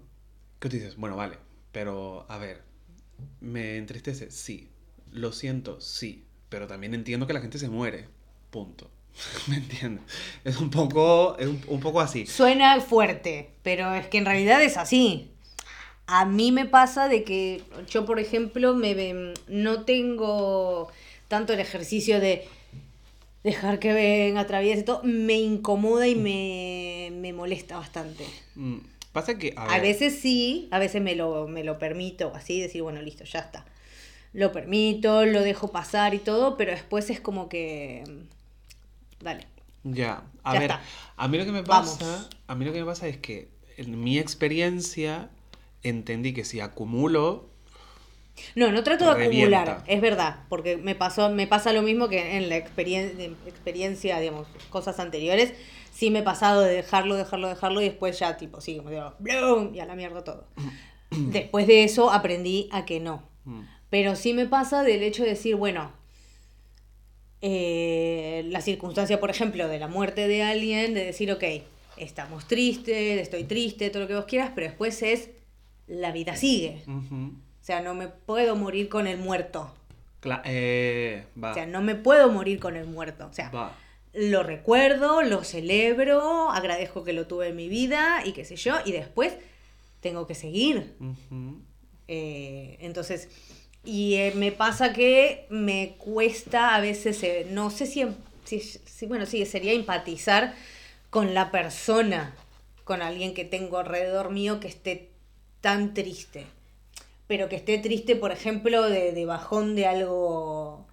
que 0.63 0.71
tú 0.71 0.77
dices, 0.77 0.97
bueno, 0.97 1.17
vale, 1.17 1.37
pero 1.73 2.27
a 2.31 2.39
ver, 2.39 2.63
¿Me 3.41 3.77
entristece? 3.79 4.31
Sí. 4.31 4.69
Lo 5.13 5.33
siento, 5.33 5.81
sí. 5.81 6.25
Pero 6.49 6.67
también 6.67 6.95
entiendo 6.95 7.27
que 7.27 7.33
la 7.35 7.41
gente 7.41 7.59
se 7.59 7.69
muere. 7.69 8.09
Punto. 8.51 8.91
¿Me 9.49 9.57
entiendes? 9.57 10.05
Es 10.45 10.59
un 10.59 10.71
poco, 10.71 11.37
es 11.39 11.47
un, 11.47 11.61
un 11.69 11.81
poco 11.81 12.01
así. 12.01 12.27
Suena 12.27 12.81
fuerte, 12.81 13.51
pero 13.63 13.95
es 13.95 14.07
que 14.09 14.19
en 14.19 14.27
realidad 14.27 14.63
es 14.63 14.77
así. 14.77 15.31
A 16.07 16.25
mí 16.25 16.53
me 16.53 16.67
pasa 16.67 17.09
de 17.09 17.25
que 17.25 17.63
yo, 17.89 18.05
por 18.07 18.19
ejemplo, 18.21 18.75
me 18.75 18.95
ve- 18.95 19.35
no 19.49 19.85
tengo 19.85 20.89
tanto 21.29 21.53
el 21.55 21.61
ejercicio 21.61 22.21
de 22.21 22.47
dejar 23.45 23.79
que 23.79 23.93
venga, 23.93 24.41
atraviese 24.43 24.83
todo. 24.83 25.01
Me 25.05 25.35
incomoda 25.41 26.07
y 26.09 26.15
me, 26.15 27.11
me 27.21 27.33
molesta 27.33 27.77
bastante. 27.77 28.25
Mm, 28.55 28.79
Pasa 29.13 29.39
que, 29.39 29.55
a 29.57 29.67
A, 29.67 29.79
ver, 29.79 29.81
veces 29.81 30.19
sí, 30.21 30.69
a 30.71 30.79
veces 30.79 31.03
me 31.03 31.15
lo, 31.15 31.47
me 31.49 31.65
lo 31.65 31.79
permito, 31.79 32.33
así 32.35 32.61
decir, 32.61 32.83
bueno, 32.83 33.01
listo, 33.03 33.25
ya 33.25 33.41
está. 33.41 33.65
Lo 34.33 34.53
permito, 34.53 35.25
lo 35.27 35.43
dejo 35.43 35.73
pasar 35.73 36.15
y 36.15 36.19
todo, 36.21 36.57
pero 36.57 36.73
después 36.73 37.11
es 37.11 37.21
como 37.21 37.49
que... 37.49 38.05
Dale. 39.21 39.47
Ya, 39.85 40.23
a 40.45 40.55
Ya 40.55 40.59
ver, 40.61 40.79
está. 40.79 40.81
a 41.17 41.29
mí 41.29 41.39
lo 41.39 41.45
que 41.45 41.51
me 41.53 41.65
Vamos. 41.65 41.99
pasa, 41.99 42.29
a 42.47 42.55
mí 42.55 42.65
lo 42.65 42.73
que 42.73 42.81
me 42.81 42.87
pasa 42.87 43.09
es 43.09 43.17
que 43.19 43.49
en 43.77 44.03
mi 44.03 44.19
experiencia 44.19 45.31
entendí 45.83 46.33
que 46.35 46.45
si 46.45 46.61
acumulo, 46.61 47.49
No, 48.55 48.71
no 48.73 48.83
trato 48.83 49.05
de 49.07 49.11
Revienta. 49.11 49.13
acumular, 49.13 49.83
es 49.87 50.01
verdad, 50.01 50.41
porque 50.49 50.77
me 50.77 50.95
pasó, 50.95 51.31
me 51.31 51.47
pasa 51.47 51.73
lo 51.73 51.83
mismo 51.83 52.09
que 52.09 52.37
en 52.37 52.49
la 52.49 52.57
experien- 52.57 53.19
en 53.19 53.33
experiencia, 53.47 54.19
digamos, 54.21 54.47
cosas 54.71 54.99
anteriores, 55.01 55.55
sí 55.93 56.11
me 56.11 56.21
he 56.21 56.23
pasado 56.23 56.63
de 56.63 56.73
dejarlo, 56.75 57.15
dejarlo, 57.15 57.49
dejarlo 57.49 57.81
y 57.81 57.85
después 57.85 58.19
ya 58.19 58.37
tipo, 58.37 58.61
sí, 58.61 58.77
como 58.79 58.91
digo, 58.91 59.15
¡blum! 59.21 59.75
y 59.75 59.79
a 59.81 59.87
la 59.87 59.95
mierda 59.95 60.25
todo. 60.25 60.47
después 61.11 61.67
de 61.67 61.85
eso 61.85 62.11
aprendí 62.11 62.69
a 62.73 62.85
que 62.85 62.99
no. 62.99 63.23
mm, 63.45 63.61
Pero 63.91 64.17
sí 64.17 64.33
me 64.35 64.47
pasa 64.47 64.83
del 64.83 65.03
hecho 65.03 65.23
de 65.23 65.31
decir, 65.31 65.55
bueno, 65.57 65.93
eh, 67.41 68.45
la 68.49 68.61
circunstancia, 68.61 69.19
por 69.21 69.31
ejemplo, 69.31 69.67
de 69.69 69.79
la 69.79 69.89
muerte 69.89 70.29
de 70.29 70.43
alguien, 70.43 70.95
de 70.95 71.05
decir, 71.05 71.31
ok, 71.33 71.43
estamos 71.97 72.47
tristes, 72.47 73.21
estoy 73.21 73.45
triste, 73.45 73.91
todo 73.91 74.03
lo 74.03 74.09
que 74.09 74.15
vos 74.15 74.25
quieras, 74.27 74.53
pero 74.55 74.69
después 74.69 75.03
es, 75.03 75.31
la 75.89 76.13
vida 76.13 76.37
sigue. 76.37 76.83
ujú, 76.87 77.33
O 77.61 77.65
sea, 77.65 77.81
no 77.81 77.95
me 77.95 78.09
puedo 78.09 78.57
morir 78.57 78.89
con 78.89 79.07
el 79.07 79.19
muerto. 79.19 79.73
cla- 80.23 80.43
eh, 80.45 81.25
va, 81.43 81.51
O 81.51 81.55
sea, 81.55 81.67
no 81.67 81.83
me 81.83 81.97
puedo 81.97 82.31
morir 82.31 82.61
con 82.61 82.77
el 82.77 82.87
muerto. 82.87 83.27
O 83.29 83.33
sea, 83.33 83.51
va, 83.51 83.77
lo 84.15 84.43
recuerdo, 84.43 85.23
lo 85.23 85.43
celebro, 85.45 86.51
agradezco 86.51 87.05
que 87.05 87.13
lo 87.13 87.27
tuve 87.27 87.49
en 87.49 87.57
mi 87.57 87.69
vida 87.69 88.23
y 88.25 88.33
qué 88.33 88.45
sé 88.45 88.57
yo, 88.57 88.75
y 88.85 88.93
después 88.93 89.35
tengo 90.01 90.27
que 90.27 90.35
seguir. 90.35 90.95
Eh, 92.09 92.77
entonces, 92.81 93.29
y 93.85 94.15
eh, 94.17 94.33
me 94.37 94.53
pasa 94.53 94.93
que 94.93 95.47
me 95.49 95.95
cuesta 95.99 96.75
a 96.75 96.81
veces, 96.81 97.23
eh, 97.23 97.47
no 97.51 97.71
sé 97.71 97.87
si, 97.87 98.03
em- 98.03 98.15
si, 98.45 98.61
si- 98.61 99.07
bueno, 99.07 99.27
sí, 99.27 99.45
sería 99.47 99.73
empatizar 99.73 100.55
con 101.11 101.35
la 101.35 101.51
persona, 101.51 102.35
con 102.85 103.03
alguien 103.03 103.35
que 103.35 103.45
tengo 103.45 103.79
alrededor 103.79 104.31
mío 104.31 104.61
que 104.61 104.69
esté 104.69 105.09
tan 105.61 105.95
triste. 105.95 106.47
Pero 107.29 107.49
que 107.49 107.57
esté 107.57 107.79
triste, 107.79 108.17
por 108.17 108.33
ejemplo, 108.33 108.83
de, 108.91 109.13
de 109.13 109.25
bajón 109.27 109.75
de 109.75 109.87
algo, 109.87 110.87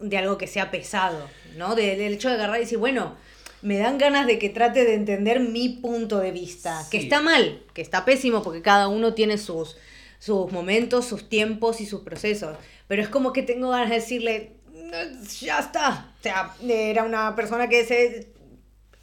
de 0.00 0.18
algo 0.18 0.38
que 0.38 0.46
sea 0.46 0.70
pesado, 0.70 1.28
¿no? 1.56 1.74
De- 1.74 1.96
del 1.96 2.14
hecho 2.14 2.28
de 2.28 2.34
agarrar 2.34 2.56
y 2.56 2.60
decir, 2.60 2.78
bueno, 2.78 3.16
me 3.62 3.78
dan 3.78 3.96
ganas 3.98 4.26
de 4.26 4.38
que 4.38 4.50
trate 4.50 4.84
de 4.84 4.94
entender 4.94 5.40
mi 5.40 5.68
punto 5.70 6.18
de 6.18 6.32
vista, 6.32 6.86
que 6.90 6.98
está 6.98 7.20
mal, 7.22 7.62
que 7.72 7.80
está 7.82 8.04
pésimo, 8.04 8.42
porque 8.42 8.60
cada 8.62 8.88
uno 8.88 9.14
tiene 9.14 9.38
sus, 9.38 9.76
sus 10.18 10.52
momentos, 10.52 11.06
sus 11.06 11.28
tiempos 11.28 11.80
y 11.80 11.86
sus 11.86 12.02
procesos. 12.02 12.56
Pero 12.88 13.00
es 13.02 13.08
como 13.08 13.32
que 13.32 13.42
tengo 13.42 13.70
ganas 13.70 13.88
de 13.88 13.94
decirle, 13.96 14.52
"No, 14.74 14.98
ya 15.40 15.60
está. 15.60 16.12
O 16.20 16.22
sea, 16.22 16.54
era 16.68 17.04
una 17.04 17.34
persona 17.34 17.68
que 17.68 17.84
se... 17.86 18.28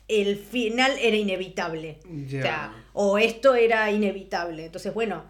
El 0.07 0.35
final 0.37 0.91
era 0.99 1.15
inevitable. 1.15 1.99
Ya. 2.27 2.39
O 2.39 2.41
sea, 2.43 2.73
o 2.93 3.17
esto 3.17 3.55
era 3.55 3.89
inevitable. 3.91 4.65
Entonces, 4.65 4.93
bueno, 4.93 5.23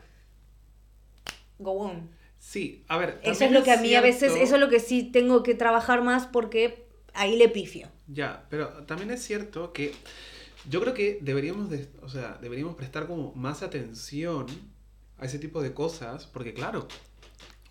go 1.59 1.71
on. 1.73 2.09
Sí, 2.51 2.83
a 2.89 2.97
ver, 2.97 3.21
Eso 3.23 3.45
es 3.45 3.51
lo 3.53 3.63
que 3.63 3.71
a 3.71 3.77
mí 3.77 3.95
a 3.95 4.01
veces, 4.01 4.19
cierto- 4.33 4.43
eso 4.43 4.55
es 4.55 4.59
lo 4.61 4.67
que 4.67 4.81
sí 4.81 5.03
tengo 5.03 5.41
que 5.41 5.55
trabajar 5.55 6.03
más 6.03 6.27
porque 6.27 6.85
ahí 7.13 7.37
le 7.37 7.47
pifio. 7.47 7.87
Ya, 8.07 8.45
pero 8.49 8.67
también 8.85 9.09
es 9.11 9.23
cierto 9.23 9.71
que 9.71 9.93
yo 10.69 10.81
creo 10.81 10.93
que 10.93 11.19
deberíamos, 11.21 11.69
de, 11.69 11.87
o 12.01 12.09
sea, 12.09 12.37
deberíamos 12.41 12.75
prestar 12.75 13.07
como 13.07 13.33
más 13.35 13.63
atención 13.63 14.47
a 15.17 15.25
ese 15.25 15.39
tipo 15.39 15.61
de 15.61 15.73
cosas, 15.73 16.25
porque 16.25 16.53
claro, 16.53 16.87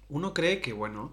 uno 0.08 0.32
cree 0.34 0.60
que, 0.60 0.72
bueno, 0.72 1.12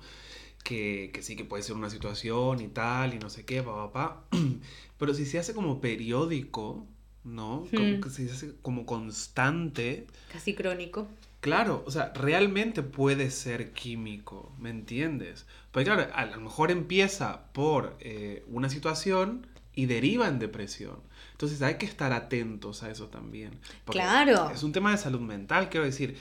que, 0.64 1.12
que 1.14 1.22
sí 1.22 1.36
que 1.36 1.46
puede 1.46 1.64
ser 1.64 1.76
una 1.76 1.90
situación 1.90 2.62
y 2.62 2.70
tal, 2.70 3.14
y 3.14 3.20
no 3.20 3.30
sé 3.30 3.46
qué, 3.46 3.64
pa, 3.64 3.92
pa, 3.92 4.24
pa, 4.30 4.38
pero 4.98 5.14
si 5.14 5.26
se 5.26 5.40
hace 5.40 5.54
como 5.54 5.82
periódico, 5.82 6.88
¿no? 7.24 7.68
Como 7.76 7.98
Hmm. 7.98 8.02
que 8.02 8.10
se 8.10 8.32
hace 8.32 8.56
como 8.62 8.86
constante, 8.86 10.08
Casi 10.32 10.56
crónico. 10.56 11.08
Claro, 11.40 11.84
o 11.86 11.92
sea, 11.92 12.12
realmente 12.16 12.82
puede 12.84 13.30
ser 13.30 13.72
químico, 13.72 14.54
¿me 14.60 14.70
entiendes? 14.70 15.46
Porque 15.72 15.86
claro, 15.86 16.08
a 16.14 16.26
lo 16.26 16.40
mejor 16.42 16.72
empieza 16.72 17.52
por 17.54 17.96
eh, 18.00 18.44
una 18.48 18.70
situación 18.70 19.46
y 19.74 19.86
deriva 19.86 20.28
en 20.28 20.40
depresión. 20.40 21.00
Entonces 21.34 21.62
hay 21.62 21.76
que 21.76 21.86
estar 21.86 22.12
atentos 22.12 22.82
a 22.82 22.90
eso 22.90 23.08
también. 23.10 23.52
Claro. 23.86 24.50
Es 24.50 24.64
un 24.64 24.72
tema 24.72 24.92
de 24.92 24.98
salud 24.98 25.22
mental, 25.22 25.70
quiero 25.70 25.86
decir. 25.86 26.18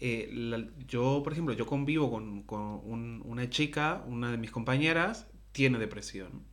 eh, 0.00 0.28
la- 0.32 0.64
yo, 0.86 1.22
por 1.24 1.32
ejemplo, 1.32 1.54
yo 1.54 1.66
convivo 1.66 2.08
con, 2.08 2.44
con 2.44 2.60
un- 2.60 3.20
una 3.24 3.50
chica, 3.50 4.04
una 4.06 4.30
de 4.30 4.36
mis 4.36 4.52
compañeras, 4.52 5.26
tiene 5.50 5.76
depresión. 5.78 6.44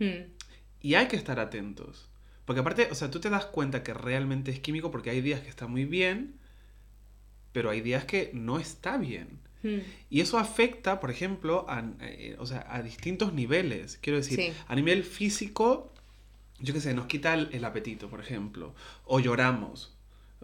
Hmm. 0.00 0.32
Y 0.80 0.94
hay 0.94 1.06
que 1.06 1.14
estar 1.14 1.38
atentos. 1.38 2.08
Porque 2.44 2.58
aparte, 2.60 2.88
o 2.90 2.94
sea, 2.96 3.08
tú 3.10 3.20
te 3.20 3.30
das 3.30 3.46
cuenta 3.46 3.84
que 3.84 3.94
realmente 3.94 4.50
es 4.50 4.58
químico 4.58 4.90
porque 4.90 5.10
hay 5.10 5.20
días 5.20 5.42
que 5.42 5.48
está 5.48 5.68
muy 5.68 5.84
bien, 5.84 6.40
pero 7.52 7.70
hay 7.70 7.80
días 7.80 8.04
que 8.04 8.30
no 8.34 8.58
está 8.58 8.96
bien. 8.96 9.28
Hmm. 9.62 9.78
Y 10.10 10.20
eso 10.20 10.38
afecta, 10.38 10.98
por 11.00 11.10
ejemplo, 11.10 11.66
a, 11.68 11.84
eh, 12.00 12.36
o 12.38 12.46
sea, 12.46 12.66
a 12.68 12.82
distintos 12.82 13.32
niveles. 13.32 13.98
Quiero 14.00 14.18
decir, 14.18 14.36
Sí. 14.40 14.52
a 14.66 14.74
nivel 14.74 15.04
físico, 15.04 15.92
yo 16.58 16.74
qué 16.74 16.80
sé, 16.80 16.94
nos 16.94 17.06
quita 17.06 17.34
el, 17.34 17.48
el 17.52 17.64
apetito, 17.64 18.08
por 18.08 18.20
ejemplo. 18.20 18.74
O 19.04 19.20
lloramos. 19.20 19.94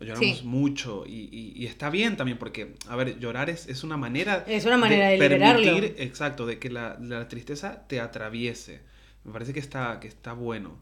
O 0.01 0.05
lloramos 0.05 0.39
Sí. 0.39 0.45
mucho. 0.47 1.05
Y, 1.07 1.29
y- 1.33 1.53
y 1.57 1.67
está 1.67 1.91
bien 1.91 2.17
también, 2.17 2.39
porque, 2.39 2.75
a 2.89 2.95
ver, 2.95 3.19
llorar 3.19 3.51
es, 3.51 3.67
es 3.67 3.83
una 3.83 3.97
manera... 3.97 4.45
Es 4.47 4.65
una 4.67 4.77
manera 4.77 5.09
de 5.09 5.19
liberarlo. 5.19 5.65
permitir, 5.65 5.97
exacto, 5.99 6.47
de 6.47 6.61
que 6.61 6.71
la, 6.71 6.97
la 7.01 7.27
tristeza 7.27 7.87
te 7.89 7.99
atraviese. 8.01 8.81
Me 9.25 9.33
parece 9.33 9.53
que 9.53 9.59
está, 9.61 9.99
que 9.99 10.07
está 10.07 10.33
bueno. 10.35 10.79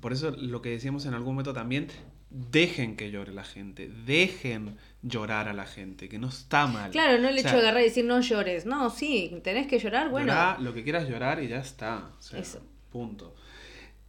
Por 0.00 0.12
eso 0.12 0.30
lo 0.30 0.62
que 0.62 0.68
decíamos 0.70 1.04
en 1.06 1.14
algún 1.14 1.34
momento 1.34 1.52
también, 1.52 1.88
dejen 2.30 2.96
que 2.96 3.10
llore 3.10 3.32
la 3.32 3.44
gente, 3.44 3.88
dejen 4.04 4.76
llorar 5.02 5.48
a 5.48 5.52
la 5.52 5.66
gente, 5.66 6.08
que 6.08 6.18
no 6.18 6.28
está 6.28 6.66
mal. 6.66 6.90
Claro, 6.90 7.18
no 7.18 7.28
el 7.28 7.36
O 7.36 7.38
hecho 7.38 7.48
sea, 7.50 7.56
de 7.58 7.62
agarrar 7.62 7.80
y 7.82 7.84
decir 7.84 8.04
no 8.04 8.20
llores. 8.20 8.66
No, 8.66 8.90
sí, 8.90 9.40
tenés 9.44 9.66
que 9.66 9.78
llorar, 9.78 10.10
bueno. 10.10 10.26
llorá 10.28 10.58
lo 10.58 10.74
que 10.74 10.82
quieras 10.82 11.08
llorar 11.08 11.42
y 11.42 11.48
ya 11.48 11.58
está. 11.60 12.10
O 12.18 12.22
sea, 12.22 12.38
Eso. 12.40 12.60
Punto. 12.90 13.34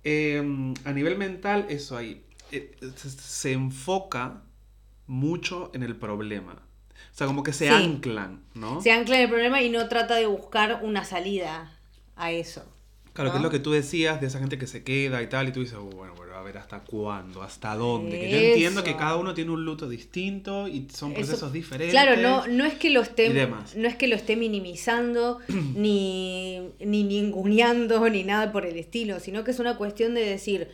Eh, 0.03 0.73
a 0.85 0.91
nivel 0.93 1.17
mental, 1.17 1.65
eso 1.69 1.97
ahí. 1.97 2.23
eh, 2.51 2.75
se, 2.95 3.09
se 3.09 3.51
enfoca 3.51 4.41
mucho 5.05 5.69
en 5.73 5.83
el 5.83 5.95
problema. 5.97 6.53
O 6.53 7.17
sea, 7.17 7.27
como 7.27 7.43
que 7.43 7.51
se 7.53 7.67
Sí. 7.67 7.73
anclan, 7.73 8.43
¿no? 8.53 8.81
Se 8.81 8.91
ancla 8.91 9.17
en 9.17 9.23
el 9.23 9.29
problema 9.29 9.61
y 9.61 9.69
no 9.69 9.87
trata 9.89 10.15
de 10.15 10.25
buscar 10.27 10.79
una 10.83 11.03
salida 11.03 11.71
a 12.15 12.31
eso. 12.31 12.63
Claro, 13.17 13.31
que 13.31 13.37
es 13.37 13.43
lo 13.43 13.49
que 13.49 13.59
tú 13.59 13.71
decías 13.71 14.21
de 14.21 14.27
esa 14.27 14.39
gente 14.39 14.57
que 14.57 14.67
se 14.67 14.83
queda 14.83 15.21
y 15.21 15.27
tal, 15.27 15.49
y 15.49 15.51
tú 15.51 15.59
dices, 15.59 15.75
"Oh, 15.77 15.85
bueno, 15.89 16.13
pero 16.17 16.35
a 16.37 16.41
ver, 16.43 16.57
¿hasta 16.57 16.81
cuándo? 16.81 17.41
¿Hasta 17.41 17.75
dónde? 17.75 18.19
Que 18.19 18.31
yo 18.31 18.37
entiendo 18.37 18.83
que 18.83 18.95
cada 18.95 19.15
uno 19.17 19.33
tiene 19.33 19.51
un 19.51 19.65
luto 19.65 19.89
distinto 19.89 20.67
y 20.67 20.87
son 20.93 21.11
Eso- 21.11 21.21
procesos 21.21 21.51
diferentes. 21.51 21.91
Claro, 21.91 22.21
no, 22.21 22.47
no 22.47 22.63
es 22.65 22.75
que 22.75 22.89
lo 22.91 23.01
esté, 23.01 23.29
no 23.75 23.87
es 23.87 23.95
que 23.95 24.07
lo 24.07 24.15
esté 24.15 24.35
minimizando, 24.35 25.39
ni, 25.75 26.59
ni 26.79 27.03
ninguneando, 27.03 28.07
ni 28.09 28.23
nada 28.23 28.51
por 28.51 28.65
el 28.65 28.77
estilo, 28.77 29.19
sino 29.19 29.43
que 29.43 29.51
es 29.51 29.59
una 29.59 29.77
cuestión 29.77 30.13
de 30.13 30.23
decir, 30.23 30.69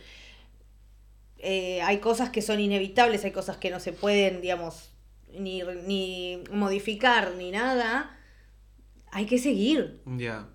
eh, 1.38 1.82
hay 1.82 1.98
cosas 1.98 2.30
que 2.30 2.42
son 2.42 2.60
inevitables, 2.60 3.24
hay 3.24 3.32
cosas 3.32 3.56
que 3.56 3.70
no 3.70 3.80
se 3.80 3.92
pueden, 3.92 4.40
digamos, 4.40 4.90
ni, 5.38 5.62
ni 5.86 6.38
modificar, 6.52 7.34
ni 7.36 7.50
nada. 7.50 8.18
Hay 9.10 9.26
que 9.26 9.38
seguir. 9.38 10.00
Ya. 10.06 10.48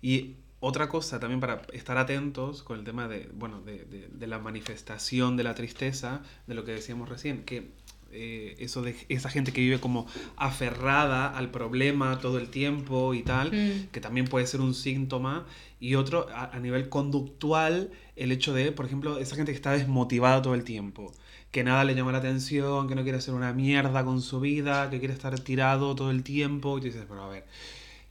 Y 0.00 0.36
otra 0.66 0.88
cosa 0.88 1.20
también 1.20 1.40
para 1.40 1.62
estar 1.72 1.96
atentos 1.98 2.62
con 2.62 2.78
el 2.78 2.84
tema 2.84 3.06
de, 3.08 3.28
bueno, 3.34 3.60
de, 3.60 3.84
de- 3.84 4.08
de 4.08 4.26
la 4.26 4.38
manifestación 4.38 5.36
de 5.36 5.44
la 5.44 5.54
tristeza, 5.54 6.22
de 6.46 6.54
lo 6.54 6.64
que 6.64 6.72
decíamos 6.72 7.08
recién, 7.08 7.44
que 7.44 7.70
eh, 8.16 8.54
eso 8.60 8.80
de 8.82 8.94
esa 9.08 9.28
gente 9.28 9.52
que 9.52 9.60
vive 9.60 9.80
como 9.80 10.06
aferrada 10.36 11.36
al 11.36 11.50
problema 11.50 12.18
todo 12.20 12.38
el 12.38 12.48
tiempo 12.48 13.12
y 13.12 13.22
tal, 13.22 13.50
Mm. 13.52 13.88
que 13.92 14.00
también 14.00 14.26
puede 14.26 14.46
ser 14.46 14.60
un 14.60 14.72
síntoma. 14.74 15.46
Y 15.80 15.96
otro, 15.96 16.28
a, 16.32 16.44
a 16.56 16.60
nivel 16.60 16.88
conductual, 16.88 17.90
el 18.16 18.30
hecho 18.32 18.54
de, 18.54 18.70
por 18.72 18.86
ejemplo, 18.86 19.18
esa 19.18 19.34
gente 19.36 19.50
que 19.52 19.56
está 19.56 19.72
desmotivada 19.72 20.40
todo 20.42 20.54
el 20.54 20.62
tiempo, 20.64 21.12
que 21.50 21.64
nada 21.64 21.82
le 21.84 21.94
llama 21.94 22.12
la 22.12 22.18
atención, 22.18 22.88
que 22.88 22.94
no 22.94 23.02
quiere 23.02 23.18
hacer 23.18 23.34
una 23.34 23.52
mierda 23.52 24.04
con 24.04 24.22
su 24.22 24.38
vida, 24.40 24.88
que 24.90 24.98
quiere 25.00 25.12
estar 25.14 25.38
tirado 25.40 25.94
todo 25.96 26.10
el 26.10 26.22
tiempo. 26.22 26.78
Y 26.78 26.80
tú 26.82 26.86
dices, 26.86 27.04
pero 27.08 27.24
a 27.24 27.28
ver, 27.28 27.44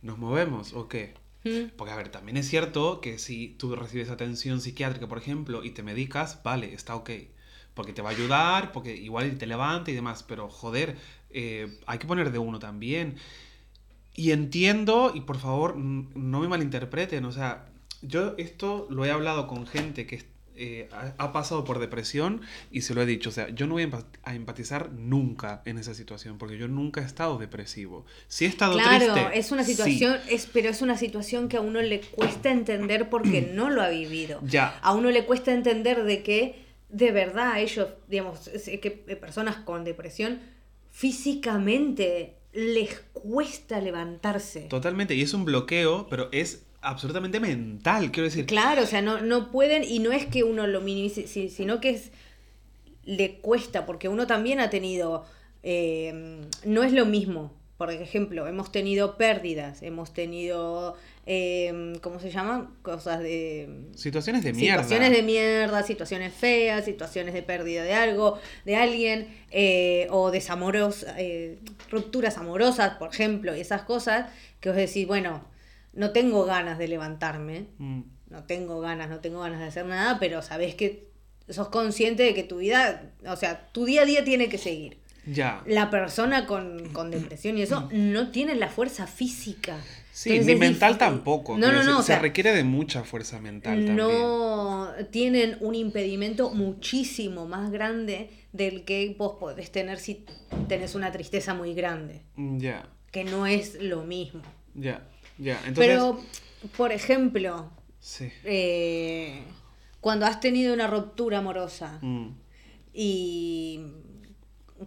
¿nos 0.02 0.18
movemos 0.18 0.74
o 0.74 0.88
qué? 0.90 1.14
Porque, 1.76 1.94
a 1.94 1.96
ver, 1.96 2.10
también 2.10 2.38
es 2.38 2.48
cierto 2.48 3.02
que 3.02 3.20
si 3.20 3.50
tú 3.50 3.76
recibes 3.76 4.10
atención 4.10 4.62
psiquiátrica, 4.62 5.08
por 5.08 5.18
ejemplo, 5.18 5.64
y 5.64 5.72
te 5.72 5.84
medicas, 5.84 6.42
vale, 6.44 6.74
está 6.74 6.96
ok. 6.96 7.12
Porque 7.74 7.94
te 7.94 8.02
va 8.02 8.10
a 8.10 8.14
ayudar, 8.14 8.72
porque 8.72 8.96
igual 8.96 9.38
te 9.38 9.48
levanta 9.48 9.92
y 9.92 9.96
demás. 9.96 10.24
Pero, 10.24 10.50
joder, 10.50 10.98
eh, 11.32 11.80
hay 11.86 11.98
que 12.00 12.08
poner 12.08 12.32
de 12.32 12.40
uno 12.40 12.60
también. 12.60 13.18
Y 14.16 14.32
entiendo, 14.32 15.12
y 15.14 15.22
por 15.22 15.38
favor, 15.38 15.76
no 15.76 16.40
me 16.40 16.48
malinterpreten, 16.48 17.26
o 17.26 17.32
sea, 17.32 17.66
yo 18.04 18.36
esto 18.38 18.88
lo 18.90 19.06
he 19.06 19.12
hablado 19.12 19.48
con 19.48 19.66
gente 19.66 20.06
que 20.06 20.16
eh, 20.56 20.88
ha, 20.92 21.14
ha 21.18 21.32
pasado 21.34 21.64
por 21.64 21.80
depresión 21.80 22.42
y 22.72 22.82
se 22.82 22.94
lo 22.94 23.02
he 23.02 23.06
dicho, 23.06 23.30
o 23.30 23.32
sea, 23.32 23.50
yo 23.50 23.66
no 23.68 23.74
voy 23.74 23.84
a 23.84 23.88
empa- 23.90 24.06
a 24.24 24.36
empatizar 24.36 24.92
nunca 24.92 25.62
en 25.66 25.78
esa 25.78 25.94
situación, 25.94 26.38
porque 26.38 26.58
yo 26.58 26.68
nunca 26.68 27.02
he 27.02 27.06
estado 27.06 27.38
depresivo. 27.38 28.06
Si 28.28 28.46
he 28.46 28.48
estado 28.48 28.74
Claro, 28.78 29.14
triste. 29.14 29.40
es 29.40 29.52
una 29.52 29.64
sí. 29.64 29.72
situación, 29.72 30.18
es, 30.30 30.48
pero 30.52 30.70
es 30.70 30.82
una 30.82 30.98
situación 30.98 31.50
que 31.50 31.58
a 31.58 31.62
uno 31.62 31.82
le 31.82 32.02
cuesta 32.02 32.52
entender 32.52 33.10
porque 33.10 33.42
no 33.54 33.70
lo 33.70 33.82
ha 33.82 33.90
vivido. 33.90 34.40
Ya. 34.44 34.78
A 34.82 34.94
uno 34.94 35.10
le 35.12 35.26
cuesta 35.26 35.54
entender 35.54 36.04
de 36.04 36.24
que 36.24 36.64
de 36.90 37.12
verdad 37.12 37.60
ellos, 37.60 37.88
digamos, 38.08 38.50
que 38.50 39.04
eh, 39.08 39.16
personas 39.16 39.56
con 39.58 39.84
depresión 39.84 40.40
físicamente 40.92 42.36
les 42.54 43.00
cuesta 43.14 43.80
levantarse. 43.82 44.62
Totalmente, 44.62 45.16
y 45.16 45.22
es 45.22 45.34
un 45.34 45.46
bloqueo, 45.46 46.08
pero 46.10 46.30
es 46.32 46.64
absolutamente 46.84 47.40
mental, 47.40 48.12
quiero 48.12 48.26
decir. 48.30 48.46
Claro, 48.46 48.84
o 48.84 48.86
sea, 48.86 49.02
no, 49.02 49.22
no 49.22 49.52
pueden, 49.52 49.84
y 49.84 50.00
no 50.00 50.12
es 50.12 50.26
que 50.26 50.44
uno 50.44 50.68
lo 50.68 50.82
minimice, 50.82 51.28
si- 51.28 51.50
sino 51.50 51.80
que 51.80 51.90
es, 51.92 52.12
le 53.06 53.36
cuesta, 53.40 53.86
porque 53.86 54.08
uno 54.10 54.28
también 54.28 54.60
ha 54.60 54.70
tenido, 54.70 55.26
eh, 55.64 56.42
no 56.66 56.84
es 56.84 56.94
lo 56.94 57.06
mismo, 57.06 57.54
por 57.78 57.92
ejemplo, 57.92 58.48
hemos 58.48 58.72
tenido 58.72 59.18
pérdidas, 59.18 59.82
hemos 59.82 60.14
tenido, 60.14 60.96
eh, 61.26 61.94
¿cómo 62.02 62.20
se 62.20 62.32
llama? 62.32 62.72
Cosas 62.82 63.20
de... 63.22 63.88
Situaciones 63.96 64.44
de 64.44 64.54
mierda. 64.54 64.84
Situaciones 64.84 65.12
de 65.18 65.24
mierda, 65.24 65.84
situaciones 65.84 66.34
feas, 66.34 66.86
situaciones 66.86 67.34
de 67.34 67.44
pérdida 67.44 67.84
de 67.84 67.94
algo, 67.94 68.40
de 68.64 68.76
alguien, 68.78 69.28
eh, 69.52 70.08
o 70.12 70.32
desamoros, 70.32 71.06
eh, 71.18 71.60
rupturas 71.90 72.38
amorosas, 72.38 72.96
por 72.98 73.10
ejemplo, 73.10 73.54
y 73.56 73.60
esas 73.60 73.82
cosas, 73.82 74.30
que 74.62 74.70
vos 74.70 74.78
decís, 74.78 75.06
bueno, 75.08 75.44
no 75.94 76.12
tengo 76.12 76.46
ganas 76.46 76.78
de 76.78 76.88
levantarme, 76.88 77.68
Mm, 77.78 78.02
no 78.30 78.44
tengo 78.46 78.80
ganas, 78.82 79.10
no 79.10 79.20
tengo 79.20 79.42
ganas 79.42 79.60
de 79.60 79.66
hacer 79.68 79.86
nada, 79.86 80.18
pero 80.20 80.42
sabés 80.42 80.76
que 80.76 81.10
sos 81.50 81.70
consciente 81.70 82.24
de 82.24 82.34
que 82.34 82.44
tu 82.44 82.58
vida, 82.58 83.12
o 83.28 83.36
sea, 83.36 83.70
tu 83.72 83.86
día 83.86 84.02
a 84.02 84.06
día 84.06 84.24
tiene 84.24 84.50
que 84.50 84.58
seguir. 84.58 84.98
Ya. 85.26 85.62
La 85.68 85.90
persona 85.90 86.46
con, 86.48 86.90
con 86.92 87.10
depresión 87.12 87.58
y 87.58 87.62
eso 87.62 87.88
no 87.94 88.32
tiene 88.32 88.56
la 88.56 88.68
fuerza 88.68 89.08
física. 89.08 89.78
Sí, 90.12 90.32
Entonces 90.32 90.56
ni 90.56 90.60
mental 90.60 90.98
tampoco. 90.98 91.58
No, 91.58 91.68
no, 91.72 91.78
decir, 91.78 91.92
no. 91.92 92.00
o 92.00 92.02
Se 92.02 92.08
sea, 92.08 92.20
requiere 92.20 92.52
de 92.54 92.64
mucha 92.66 93.04
fuerza 93.04 93.40
mental 93.40 93.86
también. 93.86 93.96
no 93.98 94.90
tienen 95.12 95.58
un 95.62 95.76
impedimento 95.76 96.50
muchísimo 96.52 97.48
más 97.48 97.72
grande 97.72 98.30
del 98.52 98.84
que 98.84 99.16
vos 99.18 99.38
podés 99.40 99.72
tener 99.72 99.98
si 100.00 100.26
tenés 100.68 100.94
una 100.96 101.12
tristeza 101.12 101.54
muy 101.54 101.74
grande, 101.74 102.22
Mm, 102.36 102.58
Ya, 102.60 102.90
que 103.12 103.24
no 103.24 103.48
es 103.48 103.82
lo 103.82 104.04
mismo. 104.04 104.42
ya, 104.76 105.08
ya. 105.38 105.56
Entonces, 105.66 105.76
Pero, 105.76 106.20
por 106.78 106.92
ejemplo, 106.92 107.70
sí. 108.00 108.30
eh, 108.44 109.44
cuando 110.02 110.26
has 110.26 110.40
tenido 110.40 110.74
una 110.74 110.88
ruptura 110.88 111.40
amorosa 111.40 112.00
Mm. 112.02 112.30
y 112.94 113.82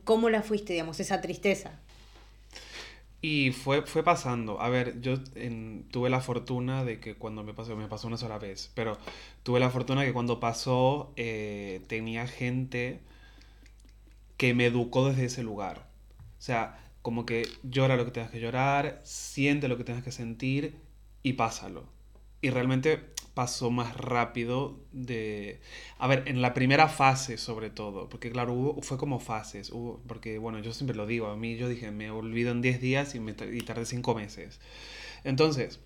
cómo 0.04 0.28
la 0.30 0.42
fuiste, 0.42 0.72
digamos, 0.74 1.00
esa 1.00 1.20
tristeza. 1.20 1.78
Y 3.22 3.50
fue, 3.50 3.82
fue 3.82 4.04
pasando. 4.04 4.61
A 4.61 4.68
ver, 4.68 5.00
yo 5.00 5.14
en- 5.35 5.88
tuve 5.90 6.11
la 6.11 6.20
fortuna 6.20 6.85
de 6.85 7.00
que 7.00 7.14
cuando 7.16 7.42
me 7.42 7.54
pasó, 7.54 7.74
me 7.74 7.88
pasó 7.88 8.06
una 8.06 8.18
sola 8.18 8.38
vez, 8.38 8.70
pero 8.74 8.98
tuve 9.42 9.59
la 9.59 9.70
fortuna 9.70 10.04
que 10.04 10.12
cuando 10.12 10.38
pasó 10.38 11.12
eh, 11.16 11.80
tenía 11.88 12.26
gente 12.28 13.00
que 14.37 14.54
me 14.54 14.66
educó 14.66 15.09
desde 15.09 15.24
ese 15.24 15.42
lugar. 15.42 15.87
O 16.38 16.42
sea, 16.42 16.78
como 17.07 17.25
que 17.25 17.49
llora 17.62 17.97
lo 17.97 18.05
que 18.05 18.11
tengas 18.11 18.33
que 18.33 18.40
llorar, 18.40 19.01
siente 19.05 19.69
lo 19.69 19.77
que 19.77 19.85
tengas 19.85 20.03
que 20.03 20.11
sentir 20.11 20.75
y 21.23 21.35
pásalo. 21.35 21.85
Y 22.40 22.51
realmente 22.51 23.01
pasó 23.33 23.71
más 23.71 23.97
rápido 23.97 24.81
de... 24.90 25.61
A 25.99 26.09
ver, 26.09 26.25
en 26.27 26.42
la 26.42 26.53
primera 26.53 26.88
fase 26.88 27.38
sobre 27.38 27.71
todo, 27.71 28.09
porque 28.09 28.33
claro, 28.33 28.55
hubo, 28.55 28.83
fue 28.83 28.99
como 28.99 29.21
fases, 29.21 29.71
hubo, 29.71 30.03
porque 30.09 30.38
bueno, 30.38 30.59
yo 30.59 30.73
siempre 30.73 30.97
lo 30.97 31.07
digo, 31.07 31.29
a 31.29 31.37
mí 31.37 31.57
yo 31.57 31.69
dije, 31.69 31.92
me 31.92 32.11
olvido 32.11 32.51
en 32.51 32.61
10 32.61 32.81
días 32.81 33.14
y, 33.14 33.21
me, 33.21 33.37
y 33.53 33.61
tardé 33.61 33.87
5 33.87 34.12
meses. 34.16 34.59
Entonces, 35.23 35.79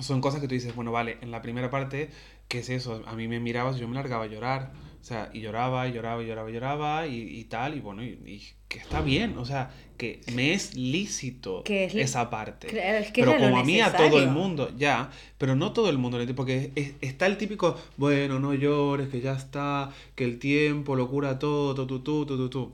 son 0.00 0.20
cosas 0.20 0.40
que 0.40 0.48
tú 0.48 0.54
dices, 0.54 0.74
bueno, 0.74 0.90
vale, 0.90 1.16
en 1.20 1.30
la 1.30 1.42
primera 1.42 1.70
parte, 1.70 2.10
¿qué 2.48 2.58
es 2.58 2.70
eso? 2.70 3.04
A 3.06 3.14
mí 3.14 3.28
me 3.28 3.38
mirabas, 3.38 3.76
yo 3.76 3.86
me 3.86 3.94
largaba 3.94 4.24
a 4.24 4.26
llorar, 4.26 4.72
o 5.04 5.06
sea, 5.06 5.28
y 5.34 5.40
lloraba, 5.42 5.86
y 5.86 5.92
lloraba, 5.92 6.22
y 6.22 6.26
lloraba, 6.26 6.48
y 6.50 6.52
lloraba, 6.54 7.06
y, 7.06 7.16
y 7.40 7.44
tal, 7.44 7.76
y 7.76 7.80
bueno, 7.80 8.02
y, 8.02 8.08
y 8.24 8.42
que 8.68 8.78
está 8.78 9.02
bien, 9.02 9.36
o 9.36 9.44
sea, 9.44 9.70
que 9.98 10.22
me 10.32 10.54
es 10.54 10.74
lícito 10.74 11.62
es 11.84 11.94
esa 11.94 12.30
parte. 12.30 12.68
Es 12.68 13.12
que 13.12 13.20
pero 13.20 13.36
como 13.36 13.58
a 13.58 13.64
mí, 13.64 13.80
a 13.80 13.94
todo 13.94 14.18
el 14.18 14.28
mundo, 14.28 14.72
ya, 14.78 15.10
pero 15.36 15.54
no 15.56 15.72
todo 15.74 15.90
el 15.90 15.98
mundo, 15.98 16.18
porque 16.34 16.72
es- 16.74 16.94
está 17.02 17.26
el 17.26 17.36
típico, 17.36 17.78
bueno, 17.98 18.40
no 18.40 18.54
llores, 18.54 19.10
que 19.10 19.20
ya 19.20 19.34
está, 19.34 19.90
que 20.14 20.24
el 20.24 20.38
tiempo 20.38 20.96
lo 20.96 21.06
cura 21.10 21.38
todo, 21.38 21.74
tu, 21.74 21.86
tu, 21.86 22.00
tu, 22.00 22.24
tu, 22.26 22.36
tu, 22.38 22.48
tu. 22.48 22.72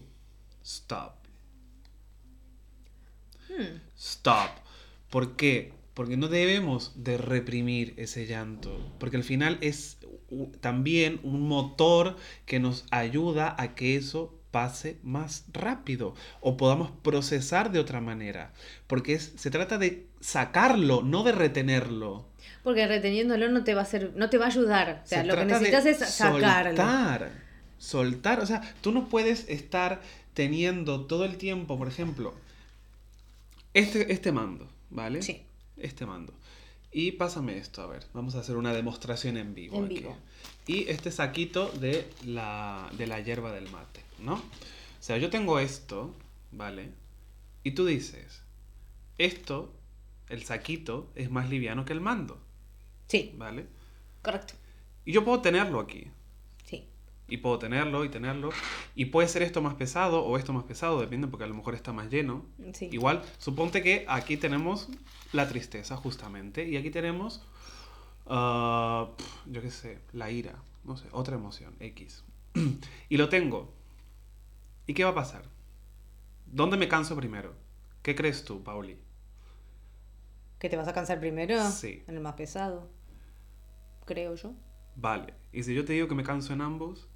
Stop. 0.65 1.15
Hmm. 3.49 3.81
Stop. 3.99 4.51
¿Por 5.11 5.35
qué? 5.37 5.73
Porque 5.95 6.17
no 6.17 6.29
debemos 6.29 6.93
de 6.97 7.19
reprimir 7.19 7.95
ese 7.97 8.27
llanto, 8.27 8.79
porque 8.99 9.17
al 9.17 9.25
final 9.25 9.59
es 9.61 9.99
también 10.61 11.21
un 11.25 11.43
motor 11.43 12.17
que 12.47 12.61
nos 12.61 12.85
ayuda 12.91 13.55
a 13.59 13.75
que 13.75 13.97
eso 13.97 14.37
pase 14.53 14.99
más 15.03 15.45
rápido 15.53 16.15
o 16.41 16.57
podamos 16.57 16.91
procesar 17.03 17.71
de 17.73 17.79
otra 17.81 18.01
manera, 18.01 18.53
porque 18.87 19.15
es- 19.15 19.33
se 19.37 19.51
trata 19.51 19.79
de 19.79 20.07
sacarlo, 20.21 21.03
no 21.03 21.23
de 21.23 21.33
retenerlo. 21.33 22.27
Porque 22.63 22.87
reteniéndolo 22.87 23.49
no 23.49 23.65
te 23.65 23.75
va 23.75 23.81
a 23.81 23.85
hacer, 23.85 24.13
no 24.17 24.29
te 24.31 24.39
va 24.39 24.47
a 24.47 24.49
ayudar. 24.49 25.03
O 25.05 25.09
sea, 25.09 25.21
Se 25.23 25.27
lo 25.27 25.35
que 25.37 25.45
necesitas 25.45 25.87
es 25.87 25.99
sacarlo. 25.99 26.41
Soltar. 26.77 27.31
Soltar. 27.79 28.41
O 28.41 28.47
sea, 28.47 28.61
tú 28.81 28.93
no 28.93 29.09
puedes 29.09 29.49
estar 29.49 30.01
teniendo 30.35 31.07
todo 31.07 31.25
el 31.25 31.37
tiempo, 31.37 31.79
por 31.79 31.89
ejemplo, 31.89 32.35
este, 33.75 34.13
este 34.13 34.33
mando, 34.33 34.69
¿vale? 34.91 35.23
Sí. 35.23 35.43
Este 35.81 36.07
mando. 36.07 36.33
Y 36.93 37.13
pásame 37.13 37.57
esto, 37.59 37.83
a 37.83 37.87
ver. 37.87 38.05
Vamos 38.13 38.35
a 38.35 38.41
hacer 38.41 38.57
una 38.57 38.73
demostración 38.73 39.37
en 39.37 39.55
vivo. 39.55 39.77
En 39.79 39.85
aquí. 39.87 39.99
vivo. 39.99 40.17
Y 40.67 40.89
este 40.89 41.11
saquito 41.11 41.71
de 41.71 42.09
la, 42.25 42.91
de 42.97 43.07
la 43.07 43.21
hierba 43.21 43.53
del 43.53 43.71
mate, 43.71 44.03
¿no? 44.19 44.35
O 44.35 44.43
sea, 45.03 45.17
yo 45.19 45.31
tengo 45.31 45.59
esto, 45.61 46.15
¿vale? 46.53 46.91
Y 47.63 47.73
tú 47.73 47.87
dices, 47.87 48.43
esto, 49.19 49.73
el 50.29 50.45
saquito, 50.45 51.11
es 51.15 51.31
más 51.31 51.49
liviano 51.49 51.85
que 51.85 51.93
el 51.93 52.01
mando, 52.01 52.41
Sí, 53.07 53.35
¿vale? 53.37 53.67
correcto. 54.23 54.55
Y 55.05 55.13
yo 55.13 55.25
puedo 55.25 55.41
tenerlo 55.41 55.81
aquí. 55.81 56.09
Y 57.31 57.39
puedo 57.39 57.59
tenerlo 57.59 58.05
y 58.05 58.09
tenerlo. 58.09 58.51
Y 58.95 59.07
puede 59.07 59.29
ser 59.29 59.43
esto 59.43 59.63
más 59.63 59.75
pesado 59.75 60.25
o 60.25 60.37
esto 60.37 60.53
más 60.53 60.65
pesado, 60.65 61.01
depende 61.01 61.29
porque 61.29 61.45
a 61.45 61.47
lo 61.47 61.55
mejor 61.55 61.75
está 61.75 61.93
más 61.93 62.11
lleno. 62.11 62.45
Sí. 62.75 62.89
Igual, 62.93 63.23
suponte 63.39 63.83
que 63.83 64.05
aquí 64.09 64.37
tenemos 64.37 64.89
la 65.33 65.49
tristeza 65.49 65.97
justamente. 65.97 66.69
Y 66.69 66.77
aquí 66.77 66.91
tenemos, 66.91 67.43
pf, 68.25 69.25
yo 69.47 69.63
qué 69.63 69.71
sé, 69.71 70.01
la 70.13 70.31
ira. 70.31 70.63
No 70.85 70.97
sé, 70.97 71.07
otra 71.13 71.37
emoción, 71.37 71.75
X. 71.79 72.25
y 73.09 73.17
lo 73.17 73.29
tengo. 73.29 73.73
¿Y 74.87 74.95
qué 74.95 75.05
va 75.05 75.11
a 75.11 75.15
pasar? 75.15 75.45
¿Dónde 76.47 76.77
me 76.77 76.89
canso 76.89 77.15
primero? 77.15 77.55
¿Qué 78.03 78.15
crees 78.17 78.45
tú, 78.45 78.65
Pauli? 78.65 78.99
¿Que 80.59 80.69
te 80.69 80.77
vas 80.77 80.89
a 80.89 80.93
cansar 80.93 81.21
primero? 81.21 81.71
Sí. 81.71 82.03
En 82.09 82.17
el 82.17 82.21
más 82.21 82.35
pesado. 82.35 82.91
Creo 84.05 84.35
yo. 84.35 84.53
Vale. 84.97 85.35
¿Y 85.53 85.63
si 85.63 85.75
yo 85.75 85.85
te 85.85 85.93
digo 85.93 86.09
que 86.09 86.15
me 86.15 86.25
canso 86.25 86.53
en 86.53 86.61
ambos? 86.61 87.09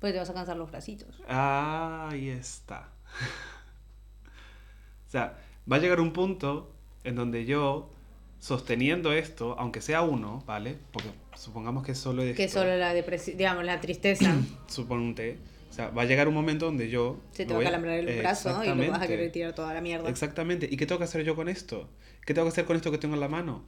Pues 0.00 0.12
te 0.12 0.18
vas 0.18 0.30
a 0.30 0.34
cansar 0.34 0.56
los 0.56 0.70
bracitos. 0.70 1.20
Ahí 1.26 2.28
está. 2.28 2.88
o 5.06 5.10
sea, 5.10 5.38
va 5.70 5.76
a 5.76 5.78
llegar 5.78 6.00
un 6.00 6.12
punto 6.12 6.72
en 7.04 7.16
donde 7.16 7.46
yo, 7.46 7.90
sosteniendo 8.38 9.12
esto, 9.12 9.56
aunque 9.58 9.80
sea 9.80 10.02
uno, 10.02 10.42
¿vale? 10.46 10.78
Porque 10.92 11.10
supongamos 11.34 11.84
que 11.84 11.94
solo 11.94 12.22
es 12.22 12.36
Que 12.36 12.44
esto, 12.44 12.60
solo 12.60 12.76
la 12.76 12.94
depresión, 12.94 13.36
digamos, 13.36 13.64
la 13.64 13.80
tristeza. 13.80 14.36
Suponte, 14.68 15.38
O 15.70 15.72
sea, 15.72 15.90
va 15.90 16.02
a 16.02 16.04
llegar 16.04 16.28
un 16.28 16.34
momento 16.34 16.66
donde 16.66 16.88
yo... 16.88 17.18
Se 17.32 17.44
te 17.44 17.54
va 17.54 17.60
a 17.60 17.64
calambrar 17.64 17.98
el 17.98 18.18
brazo 18.18 18.62
y 18.64 18.68
lo 18.68 18.90
vas 18.90 19.02
a 19.02 19.06
querer 19.06 19.32
tirar 19.32 19.54
toda 19.54 19.74
la 19.74 19.80
mierda. 19.80 20.08
Exactamente. 20.08 20.68
¿Y 20.70 20.76
qué 20.76 20.86
tengo 20.86 20.98
que 20.98 21.04
hacer 21.04 21.24
yo 21.24 21.34
con 21.34 21.48
esto? 21.48 21.88
¿Qué 22.24 22.34
tengo 22.34 22.46
que 22.46 22.52
hacer 22.52 22.66
con 22.66 22.76
esto 22.76 22.90
que 22.92 22.98
tengo 22.98 23.14
en 23.14 23.20
la 23.20 23.28
mano? 23.28 23.64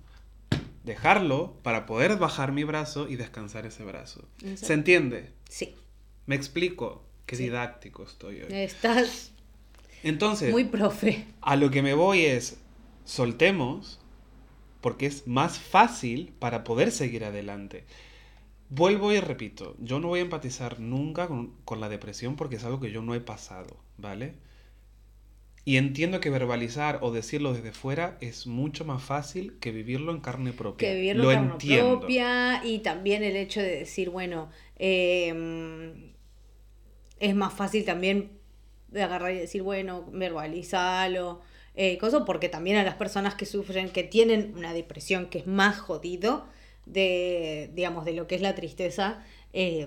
Dejarlo 0.85 1.59
para 1.63 1.87
poder 1.87 2.17
bajar 2.17 2.53
mi 2.53 2.65
brazo 2.65 3.09
y 3.09 3.17
descansar 3.17 3.67
ese 3.67 3.85
brazo. 3.85 4.29
Exacto. 4.39 4.67
¿Se 4.67 4.73
entiende? 4.75 5.33
Sí. 5.49 5.75
Me 6.27 6.35
explico. 6.37 7.05
Qué 7.27 7.37
Sí. 7.37 7.45
didáctico 7.45 8.03
estoy 8.03 8.43
hoy. 8.43 8.49
Estás 8.53 9.33
Entonces, 10.03 10.51
muy 10.51 10.65
profe. 10.65 11.27
a 11.43 11.57
lo 11.57 11.71
que 11.71 11.83
me 11.83 11.95
voy 11.95 12.25
es, 12.25 12.59
soltemos, 13.05 14.01
porque 14.81 15.07
es 15.07 15.27
más 15.27 15.59
fácil 15.59 16.33
para 16.39 16.65
poder 16.65 16.91
seguir 16.93 17.25
adelante. 17.25 17.85
Vuelvo 18.69 19.13
y 19.13 19.21
repito, 19.21 19.77
yo 19.81 20.01
no 20.01 20.09
voy 20.09 20.21
a 20.21 20.23
empatizar 20.23 20.81
nunca 20.81 21.29
con, 21.29 21.55
con 21.65 21.81
la 21.81 21.89
depresión 21.89 22.37
porque 22.37 22.57
es 22.57 22.65
algo 22.65 22.81
que 22.81 22.93
yo 22.93 23.03
no 23.03 23.15
he 23.15 23.21
pasado, 23.21 23.77
¿vale? 23.99 24.35
Y 25.65 25.77
entiendo 25.77 26.21
que 26.21 26.31
verbalizar 26.31 26.99
o 27.03 27.13
decirlo 27.13 27.53
desde 27.53 27.73
fuera 27.73 28.17
es 28.21 28.47
mucho 28.47 28.85
más 28.85 29.03
fácil 29.03 29.59
que 29.61 29.73
vivirlo 29.73 30.13
en 30.13 30.21
carne 30.21 30.53
propia. 30.53 30.89
Que 30.89 30.95
vivirlo 30.95 31.25
Lo 31.25 31.31
en 31.33 31.37
carne 31.37 31.53
entiendo. 31.53 31.99
propia 32.01 32.65
y 32.65 32.79
también 32.79 33.23
el 33.23 33.37
hecho 33.37 33.61
de 33.61 33.81
decir, 33.81 34.11
bueno, 34.11 34.51
eh, 34.77 36.13
es 37.19 37.35
más 37.35 37.53
fácil 37.53 37.85
también 37.85 38.33
de 38.89 39.03
agarrar 39.03 39.33
y 39.33 39.39
decir, 39.39 39.63
bueno, 39.63 40.07
verbalizalo, 40.11 41.43
eh, 41.75 41.99
cosas, 41.99 42.23
porque 42.27 42.49
también 42.49 42.79
a 42.79 42.83
las 42.83 42.95
personas 42.95 43.35
que 43.35 43.47
sufren, 43.47 43.91
que 43.91 44.03
tienen 44.03 44.55
una 44.57 44.73
depresión 44.73 45.27
que 45.27 45.39
es 45.39 45.47
más 45.47 45.79
jodido 45.79 46.47
de, 46.87 47.71
digamos, 47.75 48.05
de 48.05 48.15
lo 48.15 48.27
que 48.27 48.35
es 48.35 48.41
la 48.41 48.55
tristeza, 48.55 49.25
eh, 49.53 49.87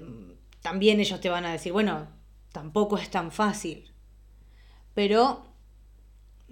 también 0.62 1.00
ellos 1.00 1.20
te 1.20 1.30
van 1.30 1.46
a 1.46 1.52
decir, 1.52 1.74
bueno, 1.74 2.08
tampoco 2.52 2.98
es 2.98 3.10
tan 3.10 3.32
fácil, 3.32 3.92
pero 4.94 5.53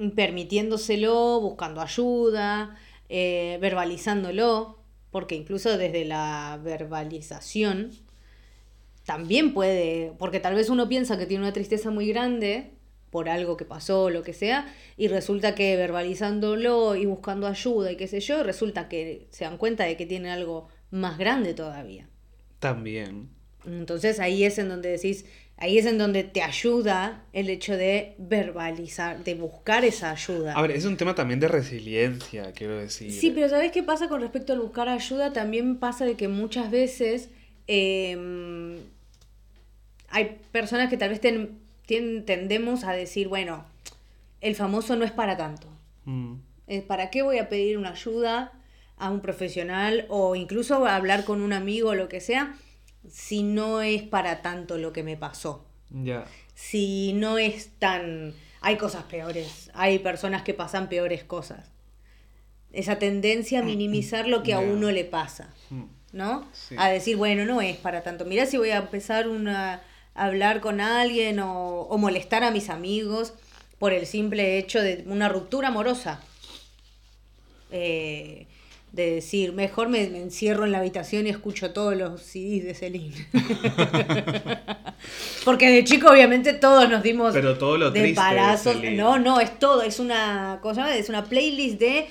permitiéndoselo, 0.10 1.40
buscando 1.40 1.82
ayuda, 1.82 2.76
eh, 3.10 3.58
verbalizándolo, 3.62 4.80
porque 5.12 5.36
incluso 5.36 5.78
desde 5.78 6.06
la 6.06 6.60
verbalización 6.64 7.92
también 9.06 9.54
puede, 9.54 10.14
porque 10.18 10.40
tal 10.40 10.56
vez 10.56 10.70
uno 10.70 10.88
piensa 10.88 11.18
que 11.18 11.26
tiene 11.26 11.44
una 11.44 11.54
tristeza 11.54 11.92
muy 11.92 12.08
grande 12.08 12.72
por 13.10 13.28
algo 13.28 13.58
que 13.58 13.66
pasó, 13.66 14.10
lo 14.10 14.24
que 14.24 14.34
sea, 14.34 14.74
y 14.96 15.10
resulta 15.10 15.54
que 15.54 15.76
verbalizándolo 15.76 16.96
y 16.96 17.06
buscando 17.06 17.46
ayuda 17.46 17.92
y 17.92 17.98
qué 17.98 18.08
sé 18.08 18.22
yo, 18.22 18.42
resulta 18.44 18.88
que 18.88 19.28
se 19.32 19.44
dan 19.44 19.58
cuenta 19.58 19.84
de 19.84 19.98
que 19.98 20.06
tiene 20.06 20.32
algo 20.32 20.70
más 20.92 21.18
grande 21.18 21.54
todavía. 21.54 22.08
También. 22.60 23.30
Entonces 23.66 24.20
ahí 24.20 24.44
es 24.46 24.58
en 24.58 24.70
donde 24.70 24.90
decís, 24.90 25.26
ahí 25.62 25.78
es 25.78 25.86
en 25.86 25.97
donde 25.97 26.24
te 26.24 26.41
ayuda 26.41 27.24
el 27.34 27.50
hecho 27.50 27.78
de 27.78 28.15
verbalizar, 28.17 29.24
de 29.24 29.36
buscar 29.36 29.86
esa 29.86 30.12
ayuda. 30.12 30.54
A 30.54 30.62
ver, 30.62 30.71
es 30.71 30.86
un 30.86 30.97
tema 30.97 31.15
también 31.15 31.39
de 31.39 31.47
resiliencia, 31.47 32.52
quiero 32.52 32.78
decir. 32.78 33.12
Sí, 33.13 33.32
pero 33.32 33.47
¿sabes 33.47 33.71
qué 33.71 33.84
pasa 33.84 34.10
con 34.10 34.19
respecto 34.21 34.54
al 34.54 34.60
buscar 34.60 34.89
ayuda? 34.89 35.32
También 35.34 35.78
pasa 35.78 36.04
de 36.06 36.15
que 36.15 36.28
muchas 36.28 36.69
veces 36.71 37.30
eh, 37.67 38.78
hay 40.10 40.38
personas 40.52 40.89
que 40.89 40.97
tal 40.97 41.10
vez 41.10 41.21
ten- 41.21 41.60
tendemos 42.26 42.84
a 42.84 42.93
decir, 42.93 43.28
bueno, 43.28 43.63
el 44.41 44.56
famoso 44.56 44.95
no 44.95 45.06
es 45.06 45.12
para 45.12 45.38
tanto. 45.38 45.67
Mm, 46.06 46.36
Eh, 46.67 46.82
¿Para 46.82 47.10
qué 47.10 47.21
voy 47.21 47.38
a 47.38 47.50
pedir 47.50 47.78
una 47.78 47.91
ayuda 47.91 48.54
a 48.97 49.10
un 49.10 49.19
profesional 49.21 50.06
o 50.10 50.36
incluso 50.36 50.86
a 50.86 50.95
hablar 50.95 51.26
con 51.26 51.41
un 51.41 51.52
amigo 51.54 51.89
o 51.89 51.95
lo 51.95 52.08
que 52.08 52.21
sea 52.21 52.56
si 53.10 53.44
no 53.44 53.82
es 53.82 54.04
para 54.04 54.42
tanto 54.42 54.78
lo 54.78 54.94
que 54.94 55.04
me 55.04 55.18
pasó? 55.18 55.66
si 56.56 57.14
no 57.14 57.38
es 57.38 57.72
tan... 57.80 58.34
Hay 58.62 58.78
cosas 58.78 59.04
peores, 59.06 59.72
hay 59.74 60.00
personas 60.00 60.44
que 60.44 60.54
pasan 60.54 60.88
peores 60.88 61.24
cosas. 61.24 61.70
Esa 62.72 63.00
tendencia 63.00 63.60
a 63.60 63.64
minimizar 63.64 64.28
lo 64.28 64.44
que 64.44 64.54
a 64.54 64.60
uno 64.60 64.92
le 64.92 65.04
pasa, 65.04 65.54
Mm, 65.70 65.84
¿no? 66.14 66.48
Sí. 66.54 66.76
A 66.78 66.90
decir, 66.90 67.18
bueno, 67.18 67.44
no 67.46 67.62
es 67.62 67.76
para 67.78 68.04
tanto. 68.04 68.24
Mirá 68.26 68.46
si 68.46 68.58
voy 68.58 68.70
a 68.70 68.78
empezar 68.78 69.28
una, 69.28 69.82
a 70.14 70.26
hablar 70.26 70.62
con 70.62 70.80
alguien 70.80 71.40
o, 71.40 71.82
o 71.82 71.98
molestar 71.98 72.44
a 72.44 72.52
mis 72.52 72.70
amigos 72.70 73.34
por 73.80 73.92
el 73.94 74.06
simple 74.06 74.60
hecho 74.60 74.80
de 74.82 75.04
una 75.08 75.28
ruptura 75.28 75.70
amorosa. 75.70 76.22
Eh, 77.72 78.48
de 78.91 79.15
decir, 79.15 79.54
mejor 79.54 79.88
me, 79.88 80.10
me 80.10 80.21
encierro 80.21 80.65
en 80.65 80.73
la 80.73 80.80
habitación 80.80 81.25
y 81.25 81.30
escucho 81.30 81.71
todos 81.71 81.95
los 81.95 82.21
CDs 82.21 82.65
de 82.65 82.73
Celine. 82.73 83.15
Porque 85.45 85.69
de 85.69 85.84
chico 85.86 86.10
obviamente 86.10 86.54
todos 86.54 86.89
nos 86.89 87.01
dimos 87.01 87.34
Pero 87.34 87.58
todo 87.58 87.77
lo 87.77 87.91
de. 87.91 88.13
Celine. 88.58 88.97
No, 88.97 89.17
no, 89.17 89.39
es 89.39 89.58
todo, 89.60 89.82
es 89.82 89.99
una 89.99 90.60
cosa, 90.62 90.97
es 90.97 91.08
una 91.08 91.23
playlist 91.23 91.80
de, 91.80 92.08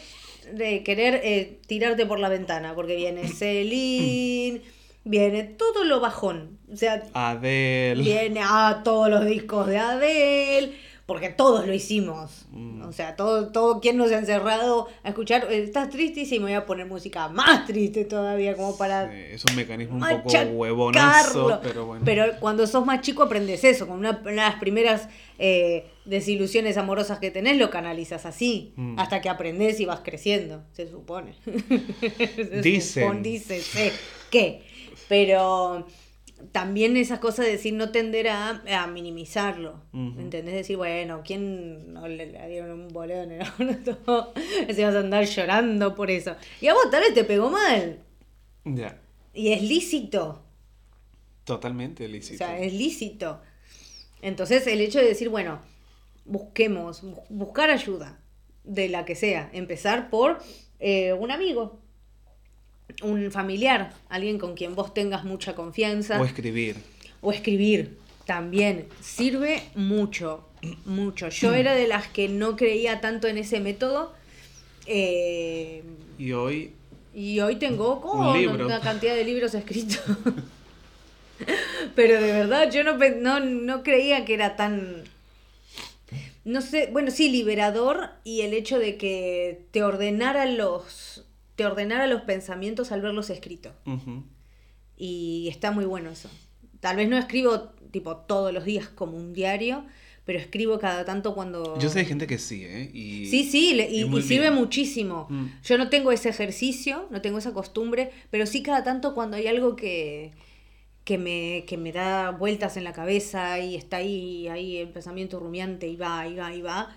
de 0.53 0.83
querer 0.83 1.21
eh, 1.23 1.61
tirarte 1.67 2.07
por 2.07 2.19
la 2.19 2.31
ventana, 2.31 2.75
porque 2.75 2.97
viene 2.97 3.29
Celine, 3.29 4.63
viene 5.05 5.45
todo 5.45 5.85
lo 5.85 6.01
bajón. 6.01 6.59
O 6.73 6.77
sea, 6.77 7.03
Adele. 7.13 8.03
viene 8.03 8.41
a 8.43 8.81
todos 8.83 9.11
los 9.11 9.27
discos 9.27 9.67
de 9.67 9.79
Adele, 9.79 10.73
porque 11.11 11.29
todos 11.31 11.67
lo 11.67 11.75
hicimos. 11.75 12.47
Mm. 12.53 12.83
O 12.83 12.93
sea, 12.93 13.17
todo, 13.17 13.49
todo 13.49 13.81
quien 13.81 13.97
nos 13.97 14.13
ha 14.13 14.19
encerrado 14.19 14.87
a 15.03 15.09
escuchar, 15.09 15.49
eh, 15.51 15.65
estás 15.65 15.91
triste 15.91 16.21
y 16.21 16.25
sí, 16.27 16.39
me 16.39 16.45
voy 16.45 16.53
a 16.53 16.67
poner 16.67 16.87
música 16.87 17.27
más 17.27 17.67
triste 17.67 18.05
todavía, 18.05 18.55
como 18.55 18.77
para 18.79 19.11
Sí, 19.11 19.19
es 19.33 19.45
un 19.45 19.57
mecanismo 19.57 19.97
un 19.97 20.23
poco 20.23 20.39
huevonazo, 20.53 21.59
pero 21.65 21.87
bueno. 21.87 22.05
Pero 22.05 22.27
cuando 22.39 22.65
sos 22.69 22.87
más 22.87 23.01
chico 23.01 23.25
aprendes 23.25 23.65
eso, 23.65 23.89
con 23.89 23.99
una, 23.99 24.21
una 24.23 24.31
de 24.31 24.37
las 24.37 24.55
primeras 24.61 25.09
eh, 25.41 25.89
desilusiones 26.05 26.77
amorosas 26.77 27.19
que 27.19 27.33
tenés 27.33 27.57
lo 27.59 27.71
canalizas 27.71 28.25
así, 28.25 28.73
Mm. 28.77 28.97
hasta 29.01 29.21
que 29.21 29.29
aprendes 29.29 29.81
y 29.81 29.87
vas 29.87 30.03
creciendo, 30.05 30.63
se 30.75 30.89
supone. 30.89 31.35
Se 31.45 32.61
Dicen. 32.63 33.03
supone, 33.03 33.23
dícese 33.23 33.93
que. 34.31 34.63
Pero 35.09 35.89
también 36.53 36.97
esas 36.97 37.19
cosas 37.19 37.47
de 37.47 37.53
decir 37.53 37.75
no 37.75 37.91
tender 37.91 38.29
a, 38.29 38.63
a 38.83 38.87
minimizarlo. 38.87 39.83
Ujú. 39.93 40.21
¿Entendés? 40.21 40.55
Decir, 40.55 40.77
bueno, 40.77 41.23
¿quién 41.25 41.93
no 41.93 42.07
le, 42.09 42.27
le 42.27 42.49
dieron 42.49 42.71
un 42.73 42.89
boleo 42.89 43.23
en 43.23 43.33
el 43.33 43.43
auto? 43.43 44.33
Se 44.75 44.85
vas 44.85 44.95
a 44.95 45.01
andar 45.01 45.25
llorando 45.25 45.95
por 45.95 46.11
eso. 46.11 46.37
Y 46.61 46.69
a 46.69 46.75
vos 46.75 46.91
tal 46.91 47.03
vez 47.03 47.15
te 47.15 47.25
pegó 47.25 47.51
mal. 47.51 48.01
Ya, 48.65 48.99
Y 49.35 49.53
es 49.53 49.63
lícito. 49.63 50.43
totalmente 51.45 52.07
lícito. 52.09 52.45
O 52.45 52.47
sea, 52.47 52.59
es 52.59 52.73
lícito. 52.73 53.41
Entonces, 54.23 54.67
el 54.67 54.81
hecho 54.81 54.99
de 54.99 55.07
decir, 55.07 55.29
bueno, 55.29 55.61
busquemos, 56.25 57.03
bu- 57.03 57.23
buscar 57.29 57.71
ayuda, 57.71 58.21
de 58.65 58.89
la 58.89 59.05
que 59.05 59.15
sea. 59.15 59.49
Empezar 59.53 60.11
por 60.11 60.39
eh, 60.79 61.13
un 61.15 61.31
amigo, 61.31 61.81
un 63.03 63.31
familiar, 63.31 63.93
alguien 64.09 64.39
con 64.39 64.55
quien 64.55 64.75
vos 64.75 64.93
tengas 64.95 65.25
mucha 65.25 65.55
confianza. 65.55 66.21
O 66.21 66.25
escribir. 66.25 66.77
O 67.21 67.33
escribir 67.33 67.99
también. 68.27 68.87
Sirve 69.01 69.63
mucho, 69.75 70.49
mucho. 70.85 71.29
Yo 71.29 71.55
era 71.63 71.75
de 71.75 71.89
las 71.89 72.07
que 72.09 72.29
no 72.29 72.57
creía 72.57 73.01
tanto 73.01 73.29
en 73.29 73.39
ese 73.39 73.61
método. 73.61 74.13
eh, 74.87 75.83
Y 76.19 76.33
hoy, 76.33 76.73
y 77.15 77.41
hoy 77.41 77.57
tengo 77.57 78.01
como 78.01 78.33
Un 78.33 78.61
una 78.63 78.81
cantidad 78.81 79.15
de 79.15 79.25
libros 79.25 79.55
escritos. 79.55 80.01
Pero 81.95 82.21
de 82.21 82.33
verdad, 82.33 82.71
yo 82.71 82.85
no, 82.85 82.97
no, 82.97 83.41
no 83.41 83.83
creía 83.83 84.25
que 84.25 84.35
era 84.35 84.57
tan... 84.57 85.05
No 86.45 86.63
sé, 86.63 86.89
bueno, 86.93 87.11
sí, 87.11 87.29
liberador 87.31 88.11
y 88.25 88.41
el 88.43 88.55
hecho 88.55 88.79
de 88.79 88.97
que 88.97 89.63
te 89.73 89.83
ordenara 89.83 90.47
los, 90.47 91.25
te 91.61 91.67
ordenara 91.67 92.07
los 92.07 92.23
pensamientos 92.23 92.91
al 92.91 93.03
verlos 93.03 93.29
escritos. 93.29 93.73
ujú, 93.85 94.25
Y 94.97 95.49
está 95.51 95.73
muy 95.73 95.85
bueno 95.85 96.09
eso. 96.11 96.31
Tal 96.81 96.97
vez 96.97 97.07
no 97.09 97.19
escribo 97.19 97.71
tipo 97.91 98.17
todos 98.17 98.51
los 98.53 98.65
días 98.65 98.89
como 98.89 99.19
un 99.19 99.35
diario, 99.35 99.85
pero 100.25 100.39
escribo 100.39 100.79
cada 100.79 101.05
tanto 101.05 101.35
cuando... 101.35 101.79
yo 101.79 101.91
sé 101.91 101.99
de 101.99 102.05
gente 102.07 102.27
que 102.27 102.39
sí, 102.39 102.65
¿eh? 102.65 102.91
Y, 102.95 103.27
Sí, 103.27 103.45
sí, 103.45 103.75
le- 103.75 103.91
y, 103.91 104.03
y 104.05 104.19
y 104.19 104.23
sirve 104.23 104.49
bien. 104.49 104.55
muchísimo. 104.55 105.27
Mm. 105.29 105.47
Yo 105.63 105.77
no 105.77 105.91
tengo 105.91 106.13
ese 106.13 106.31
ejercicio, 106.31 107.09
no 107.11 107.21
tengo 107.21 107.37
esa 107.37 107.53
costumbre, 107.53 108.11
pero 108.31 108.47
sí 108.47 108.63
cada 108.63 108.83
tanto 108.85 109.15
cuando 109.15 109.37
hay 109.37 109.47
algo 109.47 109.77
que, 109.77 110.33
que, 111.05 111.19
me, 111.19 111.65
que 111.67 111.77
me 111.77 111.93
da 111.93 112.31
vueltas 112.31 112.79
en 112.79 112.85
la 112.85 112.95
cabeza 112.95 113.59
y 113.59 113.77
está 113.77 113.99
ahí, 113.99 114.49
ahí 114.49 114.79
el 114.79 114.89
pensamiento 114.89 115.39
rumiante 115.41 115.89
y 115.89 115.97
va, 115.97 116.27
y 116.27 116.37
va, 116.37 116.55
y 116.55 116.63
va, 116.63 116.97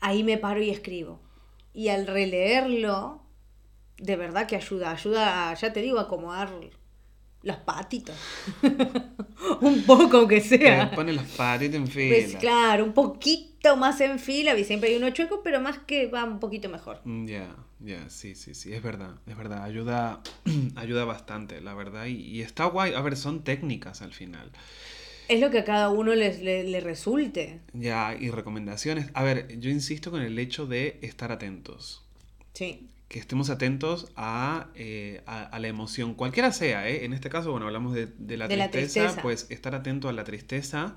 ahí 0.00 0.24
me 0.24 0.38
paro 0.38 0.60
y 0.60 0.70
escribo. 0.70 1.20
Y 1.74 1.88
al 1.88 2.06
releerlo, 2.06 3.20
de 3.98 4.16
verdad 4.16 4.46
que 4.46 4.56
ayuda, 4.56 4.90
ayuda, 4.92 5.50
a, 5.50 5.54
ya 5.54 5.72
te 5.72 5.80
digo, 5.80 5.98
a 5.98 6.02
acomodar 6.02 6.50
los 7.42 7.56
patitos. 7.58 8.16
un 9.60 9.82
poco 9.84 10.18
aunque 10.18 10.40
Te 10.40 10.58
sea. 10.58 10.90
pone 10.92 11.12
las 11.12 11.26
patitas 11.32 11.76
en 11.76 11.86
fila. 11.88 12.14
Pues 12.16 12.36
claro, 12.36 12.84
un 12.84 12.92
poquito 12.92 13.76
más 13.76 14.00
en 14.00 14.18
fila, 14.18 14.56
y 14.58 14.64
siempre 14.64 14.90
hay 14.90 14.96
uno 14.96 15.10
chueco, 15.10 15.42
pero 15.42 15.60
más 15.60 15.78
que 15.80 16.06
va 16.06 16.24
un 16.24 16.40
poquito 16.40 16.68
mejor. 16.68 17.00
Mm, 17.04 17.26
Ya, 17.26 17.54
ya, 17.80 18.08
sí, 18.08 18.34
sí, 18.34 18.54
sí, 18.54 18.72
es 18.72 18.82
verdad, 18.82 19.16
es 19.26 19.36
verdad, 19.36 19.62
ayuda, 19.64 20.20
ayuda 20.76 21.04
bastante, 21.04 21.60
la 21.60 21.74
verdad, 21.74 22.06
y, 22.06 22.14
y 22.20 22.40
está 22.42 22.64
guay, 22.66 22.94
a 22.94 23.00
ver, 23.00 23.16
son 23.16 23.42
técnicas 23.44 24.02
al 24.02 24.12
final. 24.12 24.50
Es 25.28 25.40
lo 25.40 25.50
que 25.50 25.60
a 25.60 25.64
cada 25.64 25.88
uno 25.88 26.14
les, 26.14 26.42
le, 26.42 26.64
le 26.64 26.80
resulte. 26.80 27.60
Ya, 27.72 28.14
y 28.18 28.30
recomendaciones. 28.30 29.10
A 29.14 29.22
ver, 29.22 29.58
yo 29.58 29.70
insisto 29.70 30.10
con 30.10 30.20
el 30.20 30.38
hecho 30.38 30.66
de 30.66 30.98
estar 31.00 31.32
atentos. 31.32 32.04
Sí. 32.52 32.90
Que 33.14 33.20
estemos 33.20 33.48
atentos 33.48 34.08
a, 34.16 34.70
eh, 34.74 35.22
a, 35.24 35.44
a 35.44 35.60
la 35.60 35.68
emoción, 35.68 36.14
cualquiera 36.14 36.50
sea, 36.50 36.88
¿eh? 36.88 37.04
En 37.04 37.12
este 37.12 37.30
caso, 37.30 37.52
bueno, 37.52 37.66
hablamos 37.66 37.94
de, 37.94 38.06
de 38.06 38.36
la, 38.36 38.48
De 38.48 38.56
la 38.56 38.72
tristeza, 38.72 39.22
pues 39.22 39.46
estar 39.50 39.72
atento 39.72 40.08
a 40.08 40.12
la 40.12 40.24
tristeza. 40.24 40.96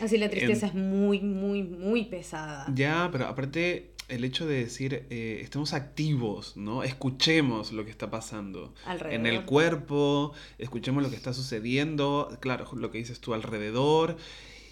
Así 0.00 0.18
la 0.18 0.28
tristeza 0.28 0.66
es 0.66 0.74
muy, 0.74 1.20
muy, 1.20 1.62
muy 1.62 2.06
pesada. 2.06 2.66
Ya, 2.74 3.08
pero 3.12 3.28
aparte 3.28 3.92
el 4.08 4.24
hecho 4.24 4.44
de 4.44 4.56
decir, 4.56 5.06
eh, 5.10 5.38
estemos 5.40 5.72
activos, 5.72 6.56
¿no? 6.56 6.82
Escuchemos 6.82 7.70
lo 7.70 7.84
que 7.84 7.92
está 7.92 8.10
pasando. 8.10 8.74
Alrededor. 8.84 9.20
En 9.20 9.26
el 9.26 9.44
cuerpo, 9.44 10.32
escuchemos 10.58 11.00
lo 11.00 11.10
que 11.10 11.16
está 11.16 11.32
sucediendo, 11.32 12.36
claro, 12.40 12.68
lo 12.74 12.90
que 12.90 12.98
dices 12.98 13.20
tú 13.20 13.34
alrededor, 13.34 14.16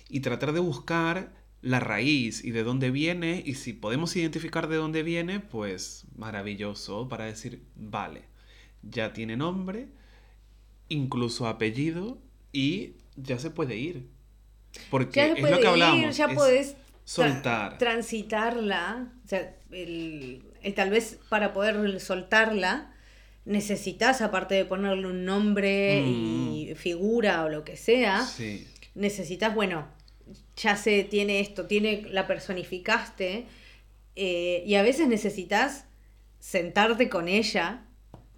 y 0.09 0.21
tratar 0.21 0.53
de 0.53 0.59
buscar 0.59 1.40
la 1.63 1.79
raíz 1.81 2.43
y 2.45 2.51
de 2.53 2.63
dónde 2.63 2.91
viene, 2.91 3.43
y 3.45 3.55
si 3.55 3.73
podemos 3.73 4.17
identificar 4.17 4.69
de 4.69 4.77
dónde 4.77 5.03
viene, 5.03 5.41
pues 5.41 6.05
maravilloso 6.17 7.09
para 7.09 7.27
decir, 7.27 7.63
vale, 7.77 8.23
ya 8.83 9.13
tiene 9.13 9.37
nombre, 9.37 9.89
incluso 10.89 11.47
apellido, 11.47 12.19
y 12.53 12.95
ya 13.17 13.39
se 13.39 13.51
puede 13.51 13.77
ir. 13.77 14.07
Porque 14.91 15.21
Ya 15.21 15.35
se 15.35 15.41
es 15.41 15.51
lo 15.51 15.57
que 15.57 15.63
ir, 15.63 15.67
hablamos. 15.69 16.17
ya 16.17 16.27
es 16.27 16.35
puedes 16.35 16.73
tra- 16.75 16.79
soltar. 17.05 17.79
transitarla. 17.79 19.13
O 19.25 19.29
sea, 19.29 19.57
el, 19.71 20.43
el 20.63 20.75
tal 20.75 20.91
vez 20.91 21.19
para 21.29 21.53
poder 21.53 22.01
soltarla 22.01 22.93
necesitas, 23.45 24.21
aparte 24.23 24.55
de 24.55 24.65
ponerle 24.65 25.07
un 25.09 25.25
nombre 25.25 26.01
y 26.07 26.73
figura 26.77 27.45
o 27.45 27.49
lo 27.49 27.65
que 27.65 27.77
sea, 27.77 28.25
Sí. 28.25 28.67
necesitas, 28.95 29.55
bueno, 29.55 29.89
ya 30.63 30.77
se 30.77 31.05
tiene 31.05 31.41
esto, 31.41 31.67
tiene, 31.67 32.03
la 32.11 32.27
personificaste, 32.27 33.47
eh, 34.17 34.63
y 34.67 34.75
a 34.75 34.83
veces 34.83 35.09
necesitas 35.09 35.87
sentarte 36.39 37.09
con 37.09 37.29
ella 37.29 37.87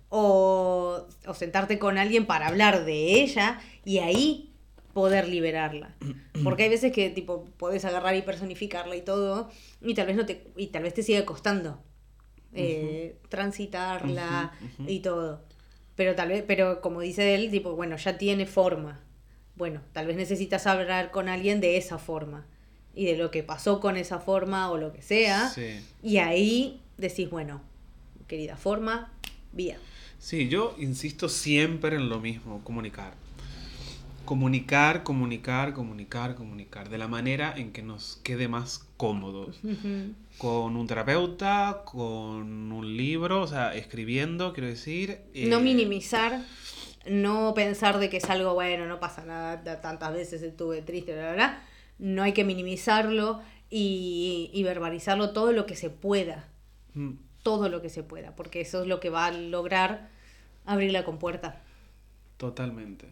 o, 0.08 1.06
o 1.26 1.34
sentarte 1.34 1.78
con 1.78 1.98
alguien 1.98 2.26
para 2.26 2.48
hablar 2.48 2.84
de 2.84 3.22
ella 3.22 3.60
y 3.84 3.98
ahí 3.98 4.52
poder 4.92 5.28
liberarla. 5.28 5.96
Porque 6.44 6.64
hay 6.64 6.68
veces 6.68 6.92
que 6.92 7.10
tipo 7.10 7.44
podés 7.56 7.84
agarrar 7.84 8.14
y 8.14 8.22
personificarla 8.22 8.96
y 8.96 9.02
todo, 9.02 9.50
y 9.80 9.94
tal 9.94 10.06
vez 10.06 10.16
no 10.16 10.26
te, 10.26 10.50
y 10.56 10.68
tal 10.68 10.82
vez 10.82 10.94
te 10.94 11.02
sigue 11.02 11.24
costando 11.24 11.82
eh, 12.54 13.16
transitarla 13.28 14.52
y 14.86 15.00
todo. 15.00 15.44
Pero 15.96 16.14
tal 16.14 16.28
vez, 16.28 16.44
pero 16.46 16.80
como 16.80 17.00
dice 17.00 17.34
él, 17.34 17.50
tipo, 17.50 17.74
bueno, 17.74 17.96
ya 17.96 18.18
tiene 18.18 18.46
forma. 18.46 19.00
Bueno, 19.57 19.80
tal 19.92 20.07
vez 20.07 20.16
necesitas 20.16 20.66
hablar 20.66 21.11
con 21.11 21.28
alguien 21.28 21.61
de 21.61 21.76
esa 21.76 21.98
forma. 21.98 22.46
Y 22.94 23.07
de 23.07 23.16
lo 23.16 23.30
que 23.30 23.42
pasó 23.42 23.80
con 23.80 23.96
esa 23.96 24.18
forma 24.18 24.70
o 24.70 24.76
lo 24.76 24.92
que 24.92 25.03
sea. 25.03 25.48
Sí. 25.48 25.80
Y 26.03 26.18
ahí 26.18 26.80
decís, 26.98 27.30
bueno, 27.30 27.62
querida 28.26 28.57
forma, 28.57 29.12
vía. 29.53 29.78
Sí, 30.18 30.48
yo 30.48 30.74
insisto 30.78 31.28
siempre 31.28 31.96
en 31.96 32.09
lo 32.09 32.20
mismo, 32.20 32.62
comunicar. 32.62 33.14
Comunicar, 34.24 35.03
comunicar, 35.03 35.74
comunicar, 35.74 36.36
comunicar, 36.36 36.88
de 36.88 36.96
la 36.96 37.09
manera 37.09 37.53
en 37.57 37.72
que 37.72 37.82
nos 37.82 38.20
quede 38.22 38.46
más 38.46 38.86
cómodos. 38.96 39.61
Con 40.38 40.76
un 40.76 40.86
terapeuta, 40.86 41.82
con 41.84 42.72
un 42.72 42.96
libro, 42.96 43.42
o 43.42 43.46
sea, 43.48 43.74
escribiendo, 43.74 44.53
quiero 44.53 44.68
decir. 44.68 45.18
No 45.34 45.59
eh, 45.59 45.62
minimizar, 45.62 46.40
no 47.09 47.53
pensar 47.55 47.98
de 47.98 48.09
que 48.11 48.18
es 48.18 48.30
algo 48.30 48.55
bueno, 48.55 48.86
no 48.86 49.00
pasa 49.00 49.24
nada, 49.24 49.62
ta- 49.62 49.80
tantas 49.80 50.12
veces 50.12 50.42
estuve 50.42 50.82
triste, 50.82 51.12
bla, 51.14 51.22
bla, 51.22 51.34
bla. 51.34 51.62
No 51.98 52.22
hay 52.22 52.32
que 52.32 52.44
minimizarlo 52.44 53.42
y, 53.70 54.50
y 54.53 54.62
verbalizarlo 54.62 55.32
todo 55.32 55.53
lo 55.53 55.66
que 55.66 55.76
se 55.76 55.90
pueda, 55.90 56.48
mm, 56.94 57.12
todo 57.42 57.68
lo 57.68 57.80
que 57.82 57.88
se 57.90 58.03
pueda, 58.03 58.34
porque 58.36 58.61
eso 58.61 58.82
es 58.82 58.86
lo 58.88 59.00
que 59.00 59.11
va 59.11 59.26
a 59.26 59.32
lograr 59.32 60.11
abrir 60.64 60.92
la 60.92 61.05
compuerta. 61.05 61.61
Totalmente, 62.36 63.07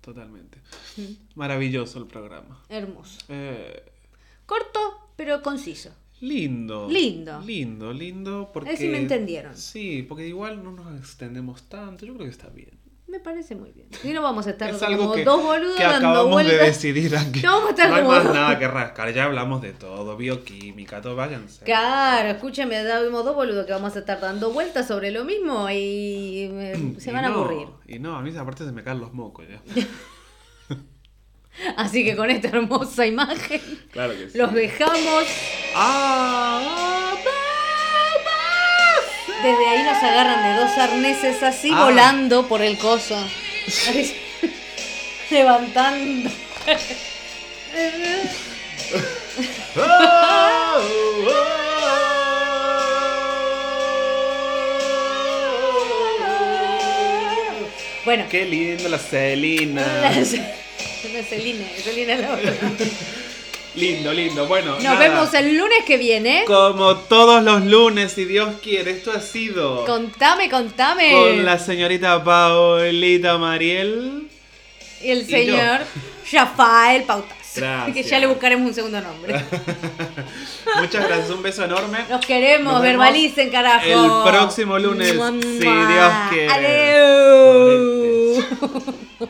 totalmente. 0.00 0.58
Mm. 0.96 1.02
Maravilloso 1.34 1.98
el 1.98 2.06
programa. 2.06 2.62
Hermoso. 2.68 3.18
Eh, 3.28 3.82
Corto, 4.46 5.10
pero 5.16 5.42
conciso. 5.42 5.94
lindo. 6.20 6.88
Lindo. 6.88 7.40
Lindo, 7.40 7.92
lindo. 7.92 8.50
Porque, 8.52 8.70
A 8.70 8.72
ver 8.72 8.78
si 8.80 8.88
me 8.88 8.98
entendieron. 8.98 9.56
Sí, 9.56 10.02
porque 10.02 10.26
igual 10.26 10.62
no 10.64 10.72
nos 10.72 10.98
extendemos 10.98 11.68
tanto. 11.68 12.06
Yo 12.06 12.14
creo 12.14 12.24
que 12.26 12.32
está 12.32 12.48
bien. 12.48 12.77
Me 13.08 13.20
parece 13.20 13.54
muy 13.54 13.72
bien. 13.72 13.88
Y 14.04 14.08
no 14.12 14.20
vamos 14.22 14.46
a 14.46 14.50
estar 14.50 14.68
Es 14.68 14.76
como 14.76 15.12
que, 15.14 15.24
dos 15.24 15.42
boludos 15.42 15.76
que 15.76 15.82
dando 15.82 16.08
acabamos 16.10 16.24
de 16.44 16.44
vueltas. 16.44 16.66
decidir 16.66 17.16
aquí. 17.16 17.40
No 17.40 17.52
vamos 17.52 17.66
a 17.68 17.70
estar 17.70 17.88
No 17.88 17.94
hay 17.96 18.02
como 18.02 18.14
más 18.14 18.24
nada 18.34 18.58
que 18.58 18.68
rascar. 18.68 19.12
Ya 19.14 19.24
hablamos 19.24 19.62
de 19.62 19.72
todo. 19.72 20.16
Bioquímica, 20.18 21.00
todo. 21.00 21.16
Váyanse. 21.16 21.64
Claro, 21.64 22.28
escúchame, 22.28 22.82
damos 22.84 23.24
dos 23.24 23.34
boludos 23.34 23.64
que 23.64 23.72
vamos 23.72 23.96
a 23.96 24.00
estar 24.00 24.20
dando 24.20 24.50
vueltas 24.52 24.86
sobre 24.86 25.10
lo 25.10 25.24
mismo 25.24 25.70
y 25.70 26.50
eh, 26.52 26.94
se 26.98 27.10
Y 27.10 27.12
van 27.14 27.24
a 27.24 27.28
aburrir. 27.28 27.68
Y 27.86 27.98
no, 27.98 28.14
a 28.14 28.20
mí 28.20 28.36
aparte 28.36 28.64
se 28.66 28.72
me 28.72 28.82
caen 28.84 29.00
los 29.00 29.14
mocos 29.14 29.46
ya. 29.48 29.62
Así 31.76 32.04
que 32.04 32.14
con 32.14 32.30
esta 32.30 32.48
hermosa 32.48 33.04
imagen 33.04 33.60
Claro 33.90 34.12
que 34.12 34.30
sí. 34.30 34.38
los 34.38 34.52
dejamos. 34.52 35.24
¡Ah! 35.74 36.94
Desde 39.42 39.68
ahí 39.68 39.82
nos 39.84 40.02
agarran 40.02 40.42
de 40.42 40.60
dos 40.60 40.76
arneses 40.78 41.42
así 41.42 41.70
Ah. 41.72 41.84
volando 41.84 42.48
por 42.48 42.62
el 42.62 42.76
coso. 42.78 43.16
Levantando. 45.30 46.30
Bueno, 58.04 58.24
¡Qué 58.30 58.44
lindo 58.46 58.88
la 58.88 58.98
Celina! 58.98 59.82
la, 60.02 60.12
Celina, 61.22 61.64
Celina 61.82 62.12
es 62.14 62.20
la 62.20 62.32
otra. 62.34 62.52
Lindo, 63.74 64.12
lindo. 64.12 64.46
Bueno, 64.46 64.72
Nos 64.74 64.82
nada. 64.82 64.98
vemos 64.98 65.32
el 65.34 65.56
lunes 65.56 65.84
que 65.86 65.96
viene. 65.98 66.44
Como 66.46 66.96
todos 66.96 67.42
los 67.42 67.64
lunes, 67.64 68.12
si 68.12 68.24
Dios 68.24 68.56
quiere. 68.62 68.90
Esto 68.92 69.12
ha 69.12 69.20
sido 69.20 69.84
Contame, 69.84 70.48
contame. 70.50 71.12
con 71.12 71.44
la 71.44 71.58
señorita 71.58 72.22
Paulita 72.24 73.38
Mariel. 73.38 74.28
Y 75.02 75.10
el 75.10 75.18
Y 75.18 75.26
yo. 75.26 75.28
señor 75.36 75.80
Rafael 76.32 77.02
Pautas. 77.04 77.36
Gracias. 77.54 77.94
Que 77.94 78.02
ya 78.02 78.18
le 78.18 78.26
buscaremos 78.26 78.68
un 78.68 78.74
segundo 78.74 79.00
nombre. 79.00 79.34
Muchas 80.80 81.06
gracias, 81.06 81.30
un 81.30 81.42
beso 81.42 81.64
enorme. 81.64 81.98
Los 82.08 82.24
queremos, 82.24 82.72
Nos 82.74 82.82
verbalicen, 82.82 83.50
carajo. 83.50 83.86
el 83.86 84.30
próximo 84.32 84.78
lunes, 84.78 85.08
si. 85.10 85.14
Dios 85.58 86.12
quiere. 86.30 86.48
Adiós. 88.38 89.28